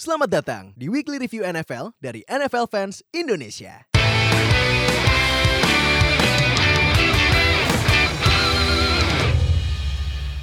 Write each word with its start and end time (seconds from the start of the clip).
Selamat 0.00 0.32
datang 0.32 0.72
di 0.80 0.88
Weekly 0.88 1.20
Review 1.20 1.44
NFL 1.44 1.92
dari 2.00 2.24
NFL 2.24 2.72
Fans 2.72 3.04
Indonesia. 3.12 3.84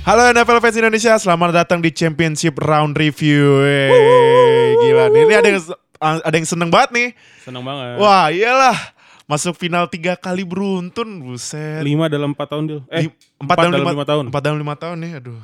Halo 0.05 0.29
NFL 0.29 0.61
fans 0.61 0.77
Indonesia, 0.77 1.17
selamat 1.17 1.65
datang 1.65 1.81
di 1.81 1.89
Championship 1.89 2.53
Round 2.61 2.93
Review. 3.01 3.65
Wey, 3.65 4.77
gila 4.77 5.09
nih, 5.09 5.21
ini 5.25 5.33
ada 5.33 5.49
yang 5.49 5.61
ada 5.97 6.35
yang 6.37 6.45
seneng 6.45 6.69
banget 6.69 6.89
nih. 6.93 7.09
Seneng 7.41 7.65
banget. 7.65 7.97
Wah, 7.97 8.29
iyalah. 8.29 8.77
Masuk 9.25 9.57
final 9.57 9.89
tiga 9.89 10.13
kali 10.13 10.45
beruntun, 10.45 11.25
buset. 11.25 11.81
Lima 11.81 12.05
dalam 12.13 12.37
empat 12.37 12.53
tahun 12.53 12.63
deal. 12.69 12.81
Eh, 12.93 13.09
empat, 13.41 13.57
dalam 13.57 13.73
dalam 13.73 13.81
lima, 13.89 13.93
lima 13.97 14.05
tahun. 14.05 14.23
Empat 14.29 14.41
dalam 14.45 14.57
lima 14.61 14.75
tahun 14.77 14.97
nih, 15.01 15.11
aduh. 15.17 15.41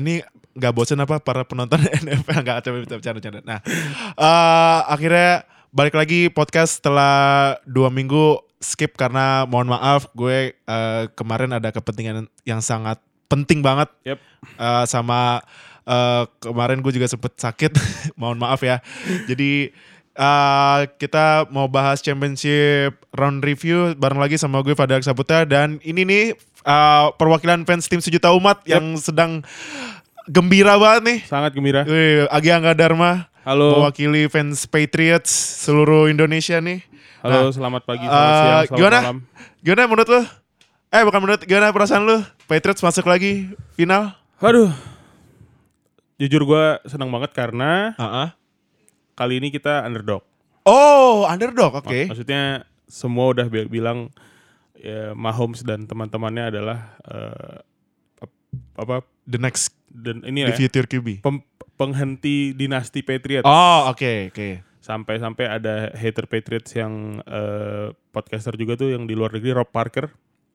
Ini 0.00 0.24
nggak 0.54 0.74
bosen 0.74 0.98
apa 0.98 1.22
para 1.22 1.46
penonton 1.46 1.80
NFL 2.04 2.42
nggak 2.42 2.58
coba 2.66 2.76
bercanda-canda. 2.86 3.40
Nah, 3.42 3.60
eh, 4.18 4.80
akhirnya 4.90 5.46
balik 5.70 5.94
lagi 5.94 6.26
podcast 6.30 6.82
setelah 6.82 7.54
dua 7.62 7.94
minggu 7.94 8.42
skip 8.60 8.98
karena 8.98 9.48
mohon 9.48 9.72
maaf 9.72 10.10
gue 10.12 10.52
eh, 10.54 11.04
kemarin 11.16 11.56
ada 11.56 11.72
kepentingan 11.72 12.28
yang 12.44 12.60
sangat 12.60 13.00
penting 13.30 13.62
banget. 13.62 13.88
Yep. 14.04 14.18
Eh, 14.58 14.84
sama 14.90 15.40
eh, 15.86 16.24
kemarin 16.42 16.82
gue 16.82 16.92
juga 16.92 17.08
sempet 17.08 17.38
sakit 17.38 17.72
mohon 18.20 18.36
maaf 18.36 18.60
ya. 18.60 18.82
Jadi 19.30 19.70
eh, 20.18 20.80
kita 21.00 21.48
mau 21.48 21.70
bahas 21.70 22.04
championship 22.04 23.00
round 23.14 23.40
review 23.40 23.94
bareng 23.96 24.20
lagi 24.20 24.36
sama 24.36 24.60
gue 24.60 24.76
Fadal 24.76 25.00
Saputra 25.00 25.46
dan 25.46 25.80
ini 25.86 26.04
nih 26.04 26.24
eh, 26.66 27.06
perwakilan 27.16 27.64
fans 27.64 27.88
tim 27.88 28.02
sejuta 28.02 28.34
umat 28.36 28.60
yang 28.68 28.98
sedang 29.00 29.40
gembira 30.30 30.78
banget 30.78 31.02
nih 31.02 31.18
Sangat 31.26 31.50
gembira. 31.50 31.82
Agi 32.28 32.48
Angga 32.48 32.72
Dharma 32.72 33.26
Halo. 33.42 33.74
mewakili 33.76 34.28
fans 34.28 34.62
Patriots 34.64 35.32
seluruh 35.60 36.06
Indonesia 36.06 36.58
nih 36.58 36.86
Halo, 37.20 37.36
Nah, 37.42 37.52
selamat 37.52 37.82
pagi, 37.82 38.00
eh, 38.00 38.08
selamat 38.08 38.30
siang, 38.32 38.48
selamat 38.64 38.78
gimana? 38.78 38.98
malam. 39.02 39.18
gimana 39.60 39.82
menurut 39.86 40.08
lo 40.08 40.22
eh 40.88 41.02
bukan 41.02 41.20
menurut 41.20 41.40
gimana 41.42 41.68
perasaan 41.68 42.02
lo 42.04 42.16
Patriots 42.46 42.80
masuk 42.80 43.04
lagi 43.04 43.48
final 43.72 44.14
Aduh. 44.38 44.72
Jujur 46.16 46.44
gue 46.44 46.64
senang 46.84 47.08
banget 47.08 47.32
karena 47.32 47.92
Heeh. 47.94 48.28
kali 49.14 49.36
ini 49.36 49.48
kita 49.48 49.84
underdog. 49.84 50.20
Oh, 50.62 51.24
underdog, 51.24 51.72
oke. 51.74 51.88
Mak- 51.88 52.08
Maksudnya 52.10 52.42
semua 52.84 53.32
udah 53.32 53.46
bi- 53.46 53.64
bilang 53.66 54.08
ya, 54.74 55.12
Mahomes 55.12 55.60
dan 55.60 55.84
teman-temannya 55.84 56.44
adalah 56.50 56.92
ap- 58.18 58.36
apa 58.76 58.96
The 59.24 59.36
next 59.36 59.76
dan 59.90 60.22
ini 60.22 60.46
the 60.46 60.54
ya 60.54 60.56
future 60.56 60.86
QB. 60.86 61.20
pem- 61.20 61.44
penghenti 61.74 62.52
dinasti 62.52 63.00
Patriots. 63.00 63.44
Oh, 63.44 63.88
oke, 63.88 64.30
oke. 64.30 64.48
Sampai-sampai 64.80 65.46
ada 65.46 65.92
hater 65.92 66.24
Patriots 66.24 66.72
yang 66.72 67.20
eh, 67.22 67.90
podcaster 68.10 68.54
juga 68.54 68.74
tuh 68.74 68.90
yang 68.90 69.04
di 69.04 69.12
luar 69.12 69.30
negeri 69.30 69.52
Rob 69.52 69.68
Parker. 69.68 70.08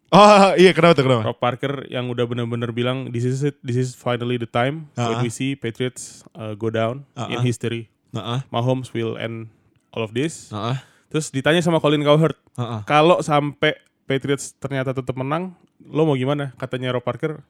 Oh, 0.09 0.53
iya 0.61 0.69
kenapa 0.69 0.93
tuh 0.93 1.05
kenapa? 1.05 1.23
Rob 1.25 1.39
Parker 1.39 1.85
yang 1.87 2.07
udah 2.07 2.23
bener-bener 2.23 2.69
bilang 2.69 3.09
this 3.09 3.23
is 3.23 3.41
it, 3.41 3.57
this 3.59 3.75
is 3.75 3.93
finally 3.93 4.37
the 4.37 4.45
time 4.45 4.87
when 4.93 5.17
Uh-uh. 5.17 5.23
we 5.23 5.29
see 5.29 5.53
Patriots 5.53 6.21
uh, 6.33 6.53
go 6.53 6.69
down 6.69 7.03
in 7.27 7.37
Uh-uh. 7.37 7.43
history. 7.43 7.89
Heeh. 8.11 8.39
Mahomes 8.47 8.91
will 8.91 9.17
end 9.17 9.49
all 9.89 10.01
of 10.01 10.13
this. 10.13 10.49
Heeh. 10.49 10.77
Terus 11.09 11.29
ditanya 11.29 11.59
sama 11.59 11.79
Colin 11.79 12.01
Cowherd, 12.01 12.35
Heeh. 12.53 12.81
kalau 12.83 13.19
sampai 13.19 13.77
Patriots 14.03 14.53
ternyata 14.53 14.91
tetap 14.91 15.15
menang, 15.15 15.57
lo 15.81 16.03
mau 16.03 16.13
gimana? 16.13 16.53
Katanya 16.55 16.91
Rob 16.91 17.01
Parker, 17.01 17.41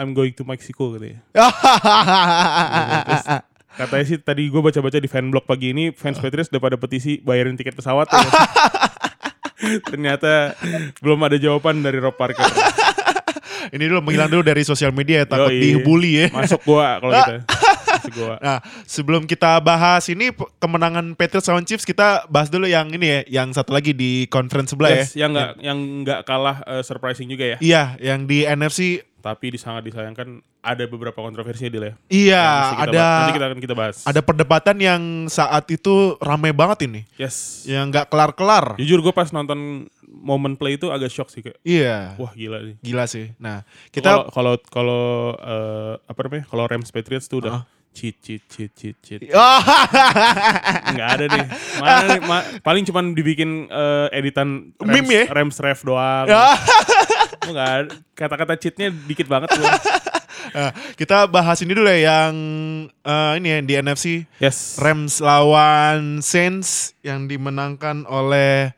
I'm 0.00 0.16
going 0.16 0.32
to 0.32 0.48
Mexico 0.48 0.96
katanya. 0.96 1.20
Terus 3.04 3.24
katanya 3.84 4.04
sih 4.08 4.18
tadi 4.18 4.48
gue 4.48 4.60
baca-baca 4.64 4.96
di 4.96 5.08
fanblog 5.12 5.44
pagi 5.44 5.76
ini 5.76 5.92
fans 5.92 6.16
Patriots 6.16 6.48
udah 6.48 6.62
pada 6.64 6.76
petisi 6.80 7.20
bayarin 7.20 7.60
tiket 7.60 7.76
pesawat. 7.76 8.08
ya. 8.08 8.24
ternyata 9.92 10.56
belum 11.04 11.20
ada 11.20 11.36
jawaban 11.36 11.84
dari 11.84 12.00
Rob 12.00 12.16
Parker. 12.16 12.40
Ini 13.76 13.84
dulu 13.92 14.00
menghilang 14.00 14.32
dulu 14.32 14.42
dari 14.42 14.64
sosial 14.64 14.90
media 14.90 15.22
ya, 15.22 15.26
takut 15.28 15.52
Yoi. 15.52 15.60
dibully 15.60 16.12
ya. 16.16 16.26
Masuk 16.32 16.64
gua 16.64 16.96
kalau 16.96 17.12
gitu. 17.12 17.36
Masuk 17.92 18.12
gua. 18.16 18.34
Nah, 18.40 18.58
sebelum 18.88 19.28
kita 19.28 19.60
bahas 19.60 20.08
ini 20.08 20.32
kemenangan 20.58 21.12
Patriots 21.12 21.46
lawan 21.52 21.68
Chiefs, 21.68 21.84
kita 21.84 22.24
bahas 22.32 22.48
dulu 22.48 22.64
yang 22.64 22.88
ini 22.88 23.06
ya, 23.06 23.20
yang 23.44 23.52
satu 23.52 23.76
lagi 23.76 23.92
di 23.92 24.24
conference 24.32 24.72
sebelah 24.72 24.90
Yes, 24.96 25.12
ya. 25.12 25.28
yang 25.28 25.30
nggak 25.36 25.50
yang 25.60 25.78
nggak 26.02 26.20
kalah 26.24 26.64
eh, 26.64 26.82
surprising 26.82 27.28
juga 27.28 27.44
ya. 27.46 27.56
Iya, 27.60 27.82
yang 28.00 28.24
di 28.24 28.48
NFC 28.48 29.04
Tapi 29.20 29.46
di 29.50 29.58
sangat 29.58 29.84
disayangkan 29.84 30.28
ada 30.58 30.84
beberapa 30.84 31.16
kontroversinya 31.16 31.68
dia 31.68 31.80
ya. 31.80 31.94
iya 32.08 32.46
kita 32.70 32.82
ada 32.82 32.92
bahas. 32.92 33.16
nanti 33.16 33.32
kita 33.32 33.46
akan 33.46 33.60
kita 33.60 33.74
bahas. 33.74 33.96
ada 34.02 34.20
perdebatan 34.20 34.76
yang 34.76 35.02
saat 35.26 35.64
itu 35.68 35.92
rame 36.18 36.50
banget 36.50 36.84
ini. 36.84 37.04
Yes. 37.14 37.64
Yang 37.64 37.84
nggak 37.90 38.06
kelar-kelar. 38.08 38.76
Jujur 38.76 39.00
gue 39.00 39.10
pas 39.10 39.28
nonton 39.28 39.84
momen 40.02 40.52
play 40.54 40.74
itu 40.74 40.88
agak 40.88 41.08
shock 41.08 41.28
sih 41.28 41.40
kayak 41.40 41.56
Iya. 41.62 42.16
wah 42.16 42.32
gila 42.32 42.60
nih. 42.60 42.76
Gila 42.80 43.04
sih. 43.04 43.30
Nah, 43.36 43.62
kita 43.88 44.28
kalau 44.28 44.58
kalau 44.66 45.04
eh, 45.34 45.94
apa 46.02 46.20
namanya? 46.22 46.44
Kalau 46.44 46.64
Rams 46.66 46.88
Patriots 46.88 47.24
tuh 47.26 47.40
udah 47.40 47.52
Ah. 47.52 47.64
cheat 47.90 48.18
cheat 48.18 48.42
cheat 48.46 48.70
cheat 48.70 48.96
cheat. 49.00 49.20
Oh, 49.32 49.60
Nggak 50.90 51.08
ada 51.10 51.24
nih. 51.26 51.44
Mana 51.76 51.96
nih? 52.06 52.20
Ma- 52.22 52.46
paling 52.60 52.84
cuman 52.84 53.12
dibikin 53.12 53.66
eh, 53.66 54.06
editan 54.12 54.70
Rams, 54.76 54.92
Meme 54.92 55.10
ya? 55.10 55.24
Rams 55.28 55.56
ref 55.58 55.80
doang. 55.82 56.26
Nggak 57.42 57.68
ada. 57.68 57.92
Kata-kata 58.12 58.52
cheatnya 58.56 58.88
dikit 58.92 59.26
banget 59.26 59.50
tuh. 59.52 59.64
Nah, 60.50 60.74
kita 60.98 61.30
bahas 61.30 61.62
ini 61.62 61.78
dulu 61.78 61.86
ya 61.86 62.10
yang 62.10 62.34
eh, 62.90 63.32
ini 63.38 63.48
ya 63.54 63.58
di 63.62 63.72
NFC 63.76 64.06
Yes. 64.42 64.82
Rams 64.82 65.22
lawan 65.22 66.18
Saints 66.24 66.90
yang 67.06 67.30
dimenangkan 67.30 68.02
oleh 68.08 68.74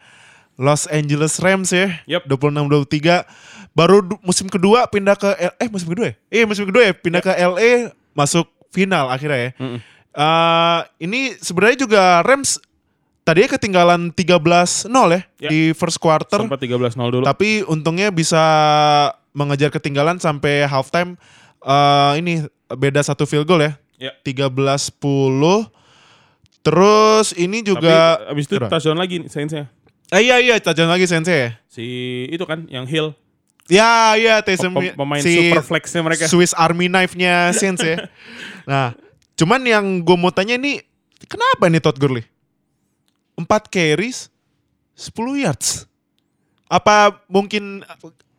Los 0.60 0.84
Angeles 0.90 1.40
Rams 1.40 1.72
ya. 1.72 1.96
Yep. 2.04 2.28
26-23. 2.28 3.24
Baru 3.72 4.04
musim 4.20 4.52
kedua 4.52 4.84
pindah 4.84 5.16
ke 5.16 5.32
L- 5.32 5.56
eh 5.56 5.68
musim 5.72 5.88
kedua 5.88 6.12
ya? 6.12 6.14
Iya 6.28 6.44
musim 6.44 6.68
kedua 6.68 6.82
ya 6.84 6.92
pindah 6.92 7.22
ke 7.24 7.32
LA 7.32 7.88
masuk 8.12 8.44
final 8.68 9.08
akhirnya 9.08 9.40
ya. 9.48 9.50
Mm-mm. 9.56 9.80
Eh, 10.12 10.80
ini 11.00 11.20
sebenarnya 11.40 11.88
juga 11.88 12.20
Rams 12.20 12.60
tadinya 13.22 13.50
ketinggalan 13.50 14.10
13-0 14.10 14.88
ya, 15.10 15.20
Ya. 15.38 15.48
di 15.48 15.60
first 15.72 15.96
quarter. 15.96 16.38
Sempat 16.38 16.58
13-0 16.58 17.10
dulu. 17.10 17.24
Tapi 17.24 17.62
untungnya 17.64 18.08
bisa 18.08 18.42
mengejar 19.30 19.70
ketinggalan 19.70 20.18
sampai 20.18 20.64
halftime. 20.64 21.14
Eh 21.60 22.12
ini 22.18 22.32
beda 22.68 23.00
satu 23.00 23.22
field 23.22 23.46
goal 23.46 23.62
ya. 23.62 23.72
Ya. 23.96 24.12
13-10. 24.22 25.70
Terus 26.62 27.34
ini 27.34 27.58
juga 27.60 28.18
Tapi 28.18 28.30
abis 28.32 28.44
itu 28.46 28.54
touchdown 28.60 28.98
lagi 28.98 29.16
Saints-nya. 29.26 29.66
Eh, 30.12 30.20
iya 30.22 30.36
iya 30.38 30.54
touchdown 30.60 30.92
lagi 30.92 31.08
Sensei 31.08 31.38
ya. 31.38 31.50
Si 31.66 31.84
itu 32.28 32.44
kan 32.44 32.68
yang 32.68 32.84
Hill. 32.84 33.16
Ya 33.66 34.12
iya 34.14 34.42
Taysom 34.42 34.74
Pem- 34.74 34.92
pemain 34.92 35.22
si 35.22 35.48
super 35.48 35.64
flexnya 35.64 36.02
mereka. 36.02 36.26
Swiss 36.28 36.52
Army 36.52 36.86
knife-nya 36.86 37.50
Saints 37.52 37.80
ya. 37.80 37.96
Nah, 38.62 38.94
cuman 39.34 39.58
yang 39.64 39.82
gue 39.98 40.14
mau 40.14 40.30
tanya 40.30 40.54
ini 40.54 40.78
kenapa 41.26 41.66
nih 41.66 41.82
Todd 41.82 41.98
Gurley? 41.98 42.22
4 43.34 43.46
carries 43.68 44.28
10 44.94 45.12
yards. 45.42 45.88
Apa 46.66 47.20
mungkin 47.28 47.84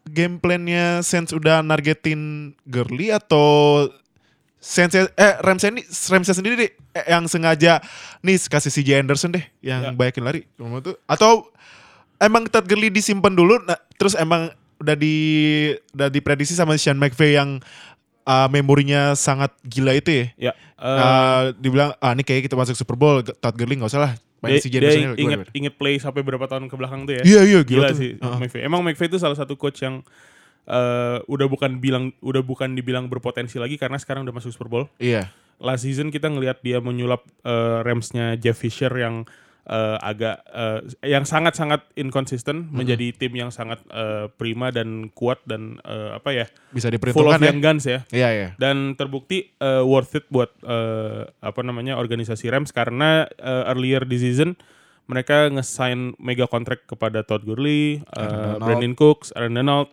game 0.04 0.38
plan-nya 0.38 1.02
Saints 1.02 1.32
udah 1.32 1.62
nargetin 1.62 2.54
Gurley 2.66 3.10
atau 3.10 3.88
Saints 4.58 4.96
eh 4.96 5.34
Ramsey 5.44 5.76
ini 5.76 5.82
Ramsey 5.84 6.34
sendiri 6.34 6.56
deh, 6.56 6.72
eh, 6.96 7.06
yang 7.12 7.28
sengaja 7.28 7.84
nih 8.24 8.40
kasih 8.48 8.72
CJ 8.72 9.04
Anderson 9.04 9.36
deh 9.36 9.44
yang 9.60 9.82
Ya. 9.84 9.92
banyakin 9.92 10.24
lari 10.24 10.42
atau 11.04 11.52
emang 12.18 12.48
Todd 12.48 12.64
Gurley 12.64 12.88
disimpan 12.88 13.36
dulu 13.36 13.60
nah, 13.68 13.76
terus 14.00 14.16
emang 14.16 14.48
udah 14.80 14.96
di 14.96 15.16
udah 15.92 16.08
diprediksi 16.08 16.56
sama 16.56 16.80
Sean 16.80 16.96
McVay 16.96 17.36
yang 17.36 17.60
uh, 18.24 18.48
memorinya 18.48 19.16
sangat 19.16 19.52
gila 19.64 19.96
itu 19.96 20.26
ya. 20.40 20.52
Ya. 20.52 20.54
eh, 20.56 20.60
Uh, 20.84 21.44
dibilang 21.60 21.92
ah 22.00 22.12
ini 22.12 22.24
kayak 22.24 22.48
kita 22.48 22.56
masuk 22.56 22.76
Super 22.76 22.96
Bowl 22.96 23.20
Todd 23.24 23.56
Gurley 23.56 23.76
nggak 23.76 23.92
usah 23.92 24.04
lah 24.04 24.14
main 24.44 24.60
dia, 24.60 24.62
si 24.62 24.68
dia 24.68 24.92
inget, 25.16 25.48
inget, 25.56 25.74
play 25.80 25.96
sampai 25.96 26.20
berapa 26.20 26.44
tahun 26.52 26.68
ke 26.68 26.76
belakang 26.76 27.08
tuh 27.08 27.16
ya. 27.16 27.24
Iya 27.24 27.42
iya 27.48 27.60
gila, 27.64 27.88
Gila, 27.88 27.90
tuh. 27.96 27.98
sih 27.98 28.12
Uh-uh. 28.20 28.38
McVay. 28.44 28.62
Emang 28.68 28.84
McVay 28.84 29.08
itu 29.08 29.18
salah 29.18 29.40
satu 29.40 29.56
coach 29.56 29.80
yang 29.80 30.04
eh, 30.68 31.18
udah 31.24 31.48
bukan 31.48 31.80
bilang 31.80 32.12
udah 32.20 32.44
bukan 32.44 32.76
dibilang 32.76 33.08
berpotensi 33.08 33.56
lagi 33.56 33.80
karena 33.80 33.96
sekarang 33.96 34.28
udah 34.28 34.36
masuk 34.36 34.52
Super 34.52 34.68
Bowl. 34.68 34.86
Iya. 35.00 35.32
Last 35.64 35.88
season 35.88 36.12
kita 36.12 36.28
ngelihat 36.28 36.60
dia 36.60 36.84
menyulap 36.84 37.24
eh, 37.48 37.80
Rams-nya 37.88 38.36
Jeff 38.36 38.60
Fisher 38.60 38.92
yang 38.92 39.24
eh, 39.68 39.98
agak 40.00 40.44
eh, 40.52 40.80
yang 41.08 41.24
sangat-sangat 41.24 41.84
inconsistent 41.96 42.68
menjadi 42.72 43.16
tim 43.16 43.34
yang 43.36 43.52
sangat 43.52 43.80
eh, 43.92 44.28
prima 44.36 44.70
dan 44.70 45.08
kuat 45.16 45.40
dan 45.48 45.80
eh, 45.84 46.10
apa 46.16 46.30
ya 46.36 46.46
Bisa 46.72 46.92
full 46.92 47.28
of 47.28 47.40
diperhitungkan 47.40 47.58
ya. 47.60 47.64
guns 47.64 47.84
ya. 47.88 48.00
Iya 48.12 48.30
iya. 48.32 48.50
dan 48.60 48.98
terbukti 49.00 49.54
uh, 49.64 49.84
worth 49.86 50.20
it 50.20 50.26
buat 50.28 50.52
uh, 50.64 51.28
apa 51.40 51.62
namanya 51.64 51.96
organisasi 51.96 52.52
Rams 52.52 52.76
karena 52.76 53.28
uh, 53.40 53.72
earlier 53.72 54.04
di 54.04 54.20
season 54.20 54.56
mereka 55.04 55.52
nge-sign 55.52 56.16
mega 56.16 56.48
contract 56.48 56.88
kepada 56.88 57.28
Todd 57.28 57.44
Gurley, 57.44 58.00
Aaron 58.16 58.24
uh, 58.24 58.40
Donald. 58.40 58.62
Brandon 58.64 58.94
Cooks, 58.96 59.36
Aaron 59.36 59.54
Donald 59.56 59.88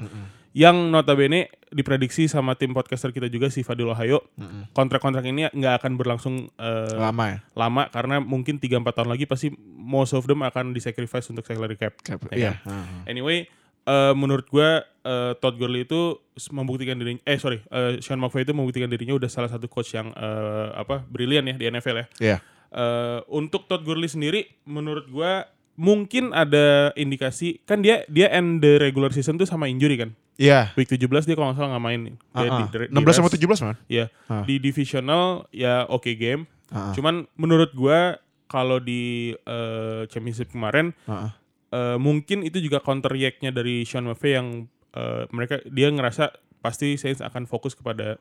yang 0.51 0.91
notabene 0.91 1.47
diprediksi 1.71 2.27
sama 2.27 2.59
tim 2.59 2.75
podcaster 2.75 3.11
kita 3.11 3.31
juga 3.31 3.47
si 3.47 3.63
Fadil 3.63 3.87
Ohio 3.87 4.27
kontrak-kontrak 4.73 5.23
ini 5.23 5.47
nggak 5.47 5.75
akan 5.79 5.93
berlangsung 5.95 6.51
eh, 6.53 6.95
Lama 6.99 7.25
ya. 7.31 7.39
lama 7.55 7.87
karena 7.87 8.19
mungkin 8.19 8.59
3-4 8.59 8.83
tahun 8.91 9.09
lagi 9.09 9.25
pasti 9.25 9.55
most 9.71 10.11
of 10.11 10.27
them 10.27 10.43
akan 10.43 10.75
disacrifice 10.75 11.31
untuk 11.31 11.47
salary 11.47 11.75
cap. 11.75 11.95
Cap- 12.03 12.27
Ya 12.31 12.37
Iya. 12.37 12.53
kan? 12.61 13.07
Anyway, 13.07 13.47
eh, 13.85 14.13
menurut 14.13 14.51
gua 14.51 14.83
eh, 15.01 15.33
Todd 15.39 15.55
Gurley 15.55 15.87
itu 15.87 16.19
membuktikan 16.51 16.99
dirinya 16.99 17.23
eh 17.23 17.39
sorry, 17.39 17.63
eh, 17.65 18.03
Sean 18.03 18.19
McVay 18.19 18.43
itu 18.43 18.51
membuktikan 18.51 18.91
dirinya 18.91 19.15
udah 19.15 19.31
salah 19.31 19.49
satu 19.49 19.65
coach 19.65 19.95
yang 19.95 20.11
eh, 20.11 20.69
apa 20.75 21.07
brilian 21.07 21.47
ya 21.47 21.55
di 21.55 21.65
NFL 21.65 21.97
ya. 21.97 22.07
Iya. 22.19 22.37
Eh, 22.71 23.19
untuk 23.31 23.65
Todd 23.65 23.83
Gurley 23.83 24.11
sendiri 24.11 24.51
menurut 24.65 25.07
gua 25.07 25.47
mungkin 25.75 26.35
ada 26.35 26.93
indikasi 26.93 27.63
kan 27.65 27.81
dia 27.81 28.05
dia 28.05 28.29
end 28.29 28.61
the 28.61 28.77
regular 28.77 29.09
season 29.11 29.39
tuh 29.39 29.47
sama 29.47 29.65
injury 29.65 29.95
kan. 29.97 30.11
Iya. 30.41 30.73
Week 30.73 30.89
17 30.89 31.05
dia 31.23 31.37
kalau 31.37 31.53
nggak 31.53 31.59
salah 31.61 31.71
nggak 31.77 31.85
main. 31.85 32.01
Dia 32.09 32.17
Ah, 32.33 32.41
ah. 32.41 32.59
di- 32.65 32.89
di 32.89 32.97
16 32.97 33.13
sama 33.13 33.29
rest. 33.29 33.37
17 33.37 33.61
man. 33.61 33.77
Ya, 33.87 34.05
Ah. 34.27 34.43
di 34.43 34.57
divisional 34.57 35.45
ya 35.53 35.85
oke 35.85 36.09
game. 36.17 36.49
Ah, 36.69 36.91
ah. 36.91 36.93
Cuman 36.97 37.29
menurut 37.37 37.71
gua 37.73 38.17
kalau 38.47 38.81
di 38.81 39.37
eh, 39.37 40.03
championship 40.09 40.49
kemarin 40.49 40.97
Ah, 41.05 41.29
ah. 41.29 41.31
eh, 41.71 41.97
mungkin 41.97 42.41
itu 42.41 42.57
juga 42.59 42.81
counter 42.81 43.13
react-nya 43.13 43.53
dari 43.53 43.85
Sean 43.85 44.09
McVay 44.09 44.33
yang 44.35 44.49
eh, 44.91 45.23
mereka 45.31 45.61
dia 45.69 45.87
ngerasa 45.87 46.33
pasti 46.59 46.97
Saints 46.97 47.21
akan 47.21 47.45
fokus 47.45 47.73
kepada 47.73 48.17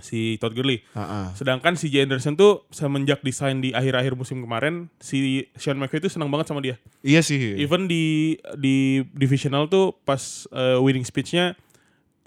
si 0.00 0.36
Todd 0.36 0.52
Gurley. 0.52 0.84
Ah. 0.92 1.32
Sedangkan 1.32 1.74
si 1.74 1.88
Jay 1.88 2.04
Anderson 2.04 2.36
tuh 2.36 2.68
semenjak 2.68 3.24
desain 3.24 3.58
di 3.60 3.72
akhir-akhir 3.72 4.12
musim 4.12 4.44
kemarin 4.44 4.92
si 5.00 5.48
Sean 5.56 5.80
McVay 5.80 6.04
itu 6.04 6.12
senang 6.12 6.28
banget 6.28 6.52
sama 6.52 6.60
dia. 6.60 6.76
Iya 7.00 7.24
sih. 7.24 7.56
Even 7.56 7.88
di 7.88 8.36
di 8.60 9.04
divisional 9.16 9.68
tuh 9.72 9.96
pas 10.04 10.44
eh, 10.52 10.78
winning 10.80 11.04
speech-nya 11.04 11.56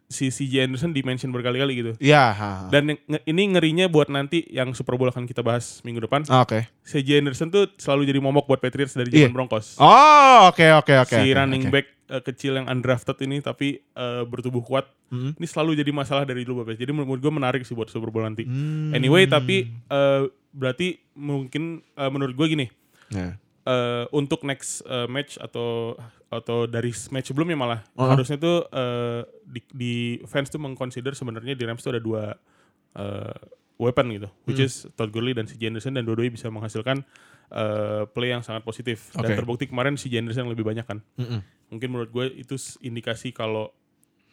si 0.09 0.33
CJ 0.33 0.65
Anderson 0.65 0.89
di-mention 0.89 1.29
berkali-kali 1.29 1.73
gitu. 1.77 1.91
Iya. 2.01 2.33
Dan 2.73 2.97
ini 3.29 3.43
ngerinya 3.53 3.85
buat 3.85 4.09
nanti 4.09 4.41
yang 4.49 4.73
Super 4.73 4.97
Bowl 4.97 5.13
akan 5.13 5.29
kita 5.29 5.45
bahas 5.45 5.85
minggu 5.85 6.01
depan. 6.01 6.25
Ah, 6.33 6.41
Oke. 6.41 6.65
CJ 6.81 7.21
Anderson 7.21 7.53
tuh 7.53 7.69
selalu 7.77 8.09
jadi 8.09 8.17
momok 8.17 8.49
buat 8.49 8.57
Patriots 8.57 8.97
dari 8.97 9.13
zaman 9.13 9.29
Broncos. 9.29 9.77
Oh, 9.77 10.49
oke 10.49 10.65
oke 10.81 10.93
oke. 11.05 11.13
si 11.13 11.29
oke, 11.29 11.37
running 11.37 11.69
oke. 11.69 11.73
back 11.77 11.87
eh, 12.09 12.19
kecil 12.19 12.57
yang 12.57 12.65
undrafted 12.65 13.15
ini 13.21 13.39
tapi 13.39 13.79
eh, 13.79 14.23
bertubuh 14.25 14.59
kuat. 14.59 14.89
Mhm. 15.09 15.37
Ini 15.37 15.45
selalu 15.45 15.77
jadi 15.77 15.89
masalah 15.89 16.25
dari 16.25 16.41
dulu 16.41 16.61
Bapak. 16.61 16.75
Jadi 16.75 16.89
menurut 16.89 17.17
gue 17.17 17.31
menarik 17.31 17.61
sih 17.63 17.73
buat 17.73 17.87
Super 17.87 18.09
Bowl 18.09 18.21
nanti. 18.21 18.43
Hmm. 18.43 18.91
Anyway, 18.91 19.25
tapi 19.25 19.65
eh, 19.69 20.21
berarti 20.49 20.97
mungkin 21.13 21.81
eh, 21.95 22.09
menurut 22.09 22.33
gue 22.33 22.47
gini, 22.47 22.67
Ya. 23.09 23.37
eh, 23.63 24.05
untuk 24.11 24.41
next 24.43 24.81
eh, 24.83 25.05
match 25.05 25.37
atau 25.37 25.97
atau 26.29 26.69
dari 26.69 26.93
match 27.09 27.33
sebelumnya 27.33 27.57
malah 27.57 27.81
Uh-huh. 27.93 28.13
harusnya 28.13 28.37
tuh 28.37 28.61
eh, 28.69 29.21
di, 29.43 29.61
di 29.69 29.93
fans 30.25 30.45
tuh 30.47 30.57
mengconsider 30.57 31.13
sebenarnya 31.13 31.57
di 31.57 31.63
Rams 31.65 31.81
tuh 31.81 31.89
ada 31.89 32.01
dua 32.01 32.37
eh, 32.93 33.37
weapon 33.79 34.11
gitu, 34.11 34.27
which 34.43 34.59
Hmm. 34.59 34.67
is 34.67 34.85
Todd 34.93 35.09
Gurley 35.09 35.31
dan 35.31 35.47
si 35.47 35.55
Anderson 35.57 35.95
dan 35.95 36.03
dua-duanya 36.03 36.35
bisa 36.35 36.47
menghasilkan 36.47 37.01
eh, 37.49 38.03
play 38.05 38.29
yang 38.29 38.45
sangat 38.45 38.61
positif 38.61 39.09
dan 39.15 39.25
Oke. 39.25 39.33
terbukti 39.33 39.65
kemarin 39.65 39.95
si 39.95 40.05
Anderson 40.11 40.45
yang 40.45 40.53
lebih 40.53 40.61
banyak 40.61 40.85
kan. 40.85 41.01
Mm-mm. 41.17 41.41
Mungkin 41.69 41.87
menurut 41.89 42.09
gue 42.09 42.25
itu 42.37 42.53
indikasi 42.79 43.31
kalau 43.31 43.73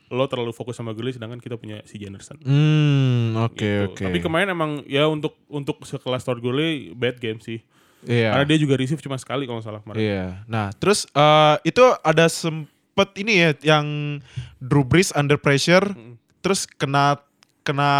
lo 0.07 0.25
terlalu 0.27 0.53
fokus 0.53 0.77
sama 0.77 0.93
Gurley 0.93 1.11
sedangkan 1.11 1.41
kita 1.41 1.57
punya 1.57 1.81
si 1.83 1.97
Anderson. 1.99 2.37
Hmm, 2.39 3.33
oke 3.41 3.57
Gitu. 3.57 3.89
oke. 3.89 4.05
Tapi 4.05 4.19
kemarin 4.21 4.53
emang 4.53 4.85
ya 4.85 5.09
untuk 5.09 5.33
untuk 5.47 5.81
sekelas 5.81 6.23
Todd 6.23 6.39
Gurley 6.39 6.93
bad 6.93 7.17
game 7.17 7.41
sih. 7.41 7.65
Iya. 8.05 8.37
Karena 8.37 8.47
dia 8.47 8.59
juga 8.61 8.77
receive 8.77 9.01
cuma 9.01 9.17
sekali 9.17 9.49
kalau 9.49 9.59
salah 9.59 9.81
kemarin. 9.81 9.99
Iya. 9.99 10.27
Nah, 10.45 10.71
terus 10.77 11.09
eh, 11.09 11.57
itu 11.65 11.83
ada 12.05 12.29
sempet 12.29 12.69
ini 13.17 13.33
ya 13.35 13.51
yang 13.65 14.21
Drew 14.61 14.85
Brees 14.85 15.09
under 15.11 15.35
pressure, 15.35 15.89
Mm. 15.89 16.21
terus 16.39 16.69
kena 16.69 17.17
kena 17.65 17.93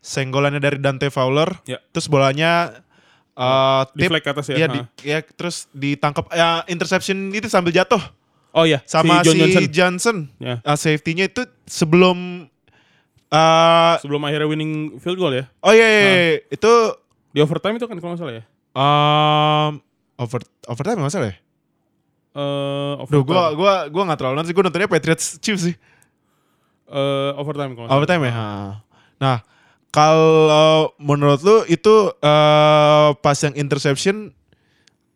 senggolannya 0.00 0.58
dari 0.58 0.76
Dante 0.76 1.08
Fowler, 1.08 1.48
Ya. 1.64 1.78
terus 1.90 2.06
bolanya 2.06 2.82
eh 3.32 3.82
Di 3.92 4.04
tip, 4.04 4.10
flag 4.10 4.22
ke 4.22 4.30
atas 4.30 4.46
ya. 4.48 4.56
ya, 4.56 4.66
di, 4.66 4.80
ya 5.00 5.18
terus 5.22 5.64
ditangkap 5.70 6.28
ya 6.30 6.64
interception 6.66 7.30
itu 7.30 7.46
sambil 7.46 7.70
jatuh 7.70 8.00
Oh 8.50 8.66
iya, 8.66 8.82
sama 8.82 9.22
si 9.22 9.30
John 9.30 9.36
si 9.36 9.40
Johnson. 9.40 9.64
Johnson. 9.70 10.16
Ya. 10.36 10.58
Eh, 10.58 10.74
safety-nya 10.74 11.30
itu 11.30 11.42
sebelum 11.64 12.50
eh 13.30 13.94
Sebelum 14.02 14.20
akhirnya 14.20 14.44
winning 14.44 14.72
field 14.98 15.14
goal 15.16 15.30
ya. 15.30 15.46
oh 15.60 15.70
iya, 15.70 15.86
iya, 15.86 16.00
iya. 16.02 16.18
itu 16.50 16.72
Di 17.30 17.38
overtime 17.38 17.78
itu 17.78 17.86
kan 17.86 17.94
kalau 17.94 18.10
nggak 18.10 18.20
salah 18.20 18.34
ya. 18.34 18.44
um, 18.74 19.78
over 20.18 20.42
overtime 20.66 20.98
nggak 20.98 21.14
salah 21.14 21.28
ya? 21.30 21.36
Eh 22.30 22.92
Duh, 23.06 23.22
overtime. 23.22 23.22
gua 23.24 23.42
gua 23.54 23.74
gua 23.86 24.02
nggak 24.04 24.18
terlalu 24.18 24.42
sih, 24.42 24.52
gua 24.52 24.64
nontonnya 24.66 24.90
Patriots 24.90 25.38
Chiefs 25.38 25.62
sih. 25.64 25.76
Eh, 26.90 27.30
overtime 27.38 27.78
kalau. 27.78 27.86
Overtime 27.88 28.22
ya. 28.26 28.32
Nah, 29.16 29.36
kalau 29.90 30.94
menurut 31.02 31.42
lu 31.42 31.66
itu 31.66 32.14
eh, 32.22 33.08
pas 33.18 33.38
yang 33.42 33.54
interception 33.58 34.30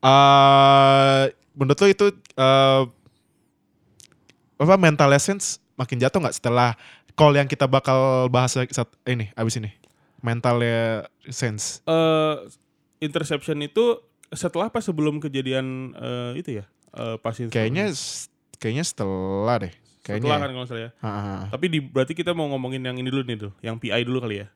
eh 0.04 1.22
menurut 1.54 1.78
lu 1.78 1.86
itu 1.90 2.06
eh 2.38 2.82
apa 4.54 4.74
mental 4.78 5.10
essence 5.14 5.58
makin 5.74 5.98
jatuh 5.98 6.22
nggak 6.22 6.36
setelah 6.38 6.78
call 7.14 7.34
yang 7.34 7.46
kita 7.46 7.66
bakal 7.66 8.26
bahas 8.30 8.54
saat 8.54 8.90
ini 9.06 9.30
abis 9.34 9.58
ini 9.58 9.70
mental 10.22 10.58
sense 11.30 11.82
Eh, 11.84 12.34
interception 13.04 13.60
itu 13.62 14.00
setelah 14.34 14.72
apa 14.72 14.82
sebelum 14.82 15.22
kejadian 15.22 15.94
eh, 15.94 16.32
itu 16.40 16.50
ya? 16.62 16.64
Eh, 16.94 17.16
pas 17.22 17.34
kayaknya 17.36 17.90
kayaknya 18.58 18.84
setelah 18.86 19.56
deh 19.66 19.74
kayaknya 20.02 20.30
setelah 20.30 20.40
kan 20.40 20.50
kalau 20.52 20.78
ya. 20.78 20.90
Ha, 21.00 21.10
ha, 21.10 21.20
ha. 21.20 21.36
Tapi 21.52 21.66
di, 21.68 21.78
berarti 21.80 22.12
kita 22.16 22.32
mau 22.32 22.48
ngomongin 22.52 22.82
yang 22.84 22.96
ini 22.96 23.08
dulu 23.08 23.24
nih 23.24 23.38
tuh, 23.48 23.52
yang 23.64 23.76
PI 23.80 24.04
dulu 24.04 24.20
kali 24.24 24.44
ya. 24.44 24.48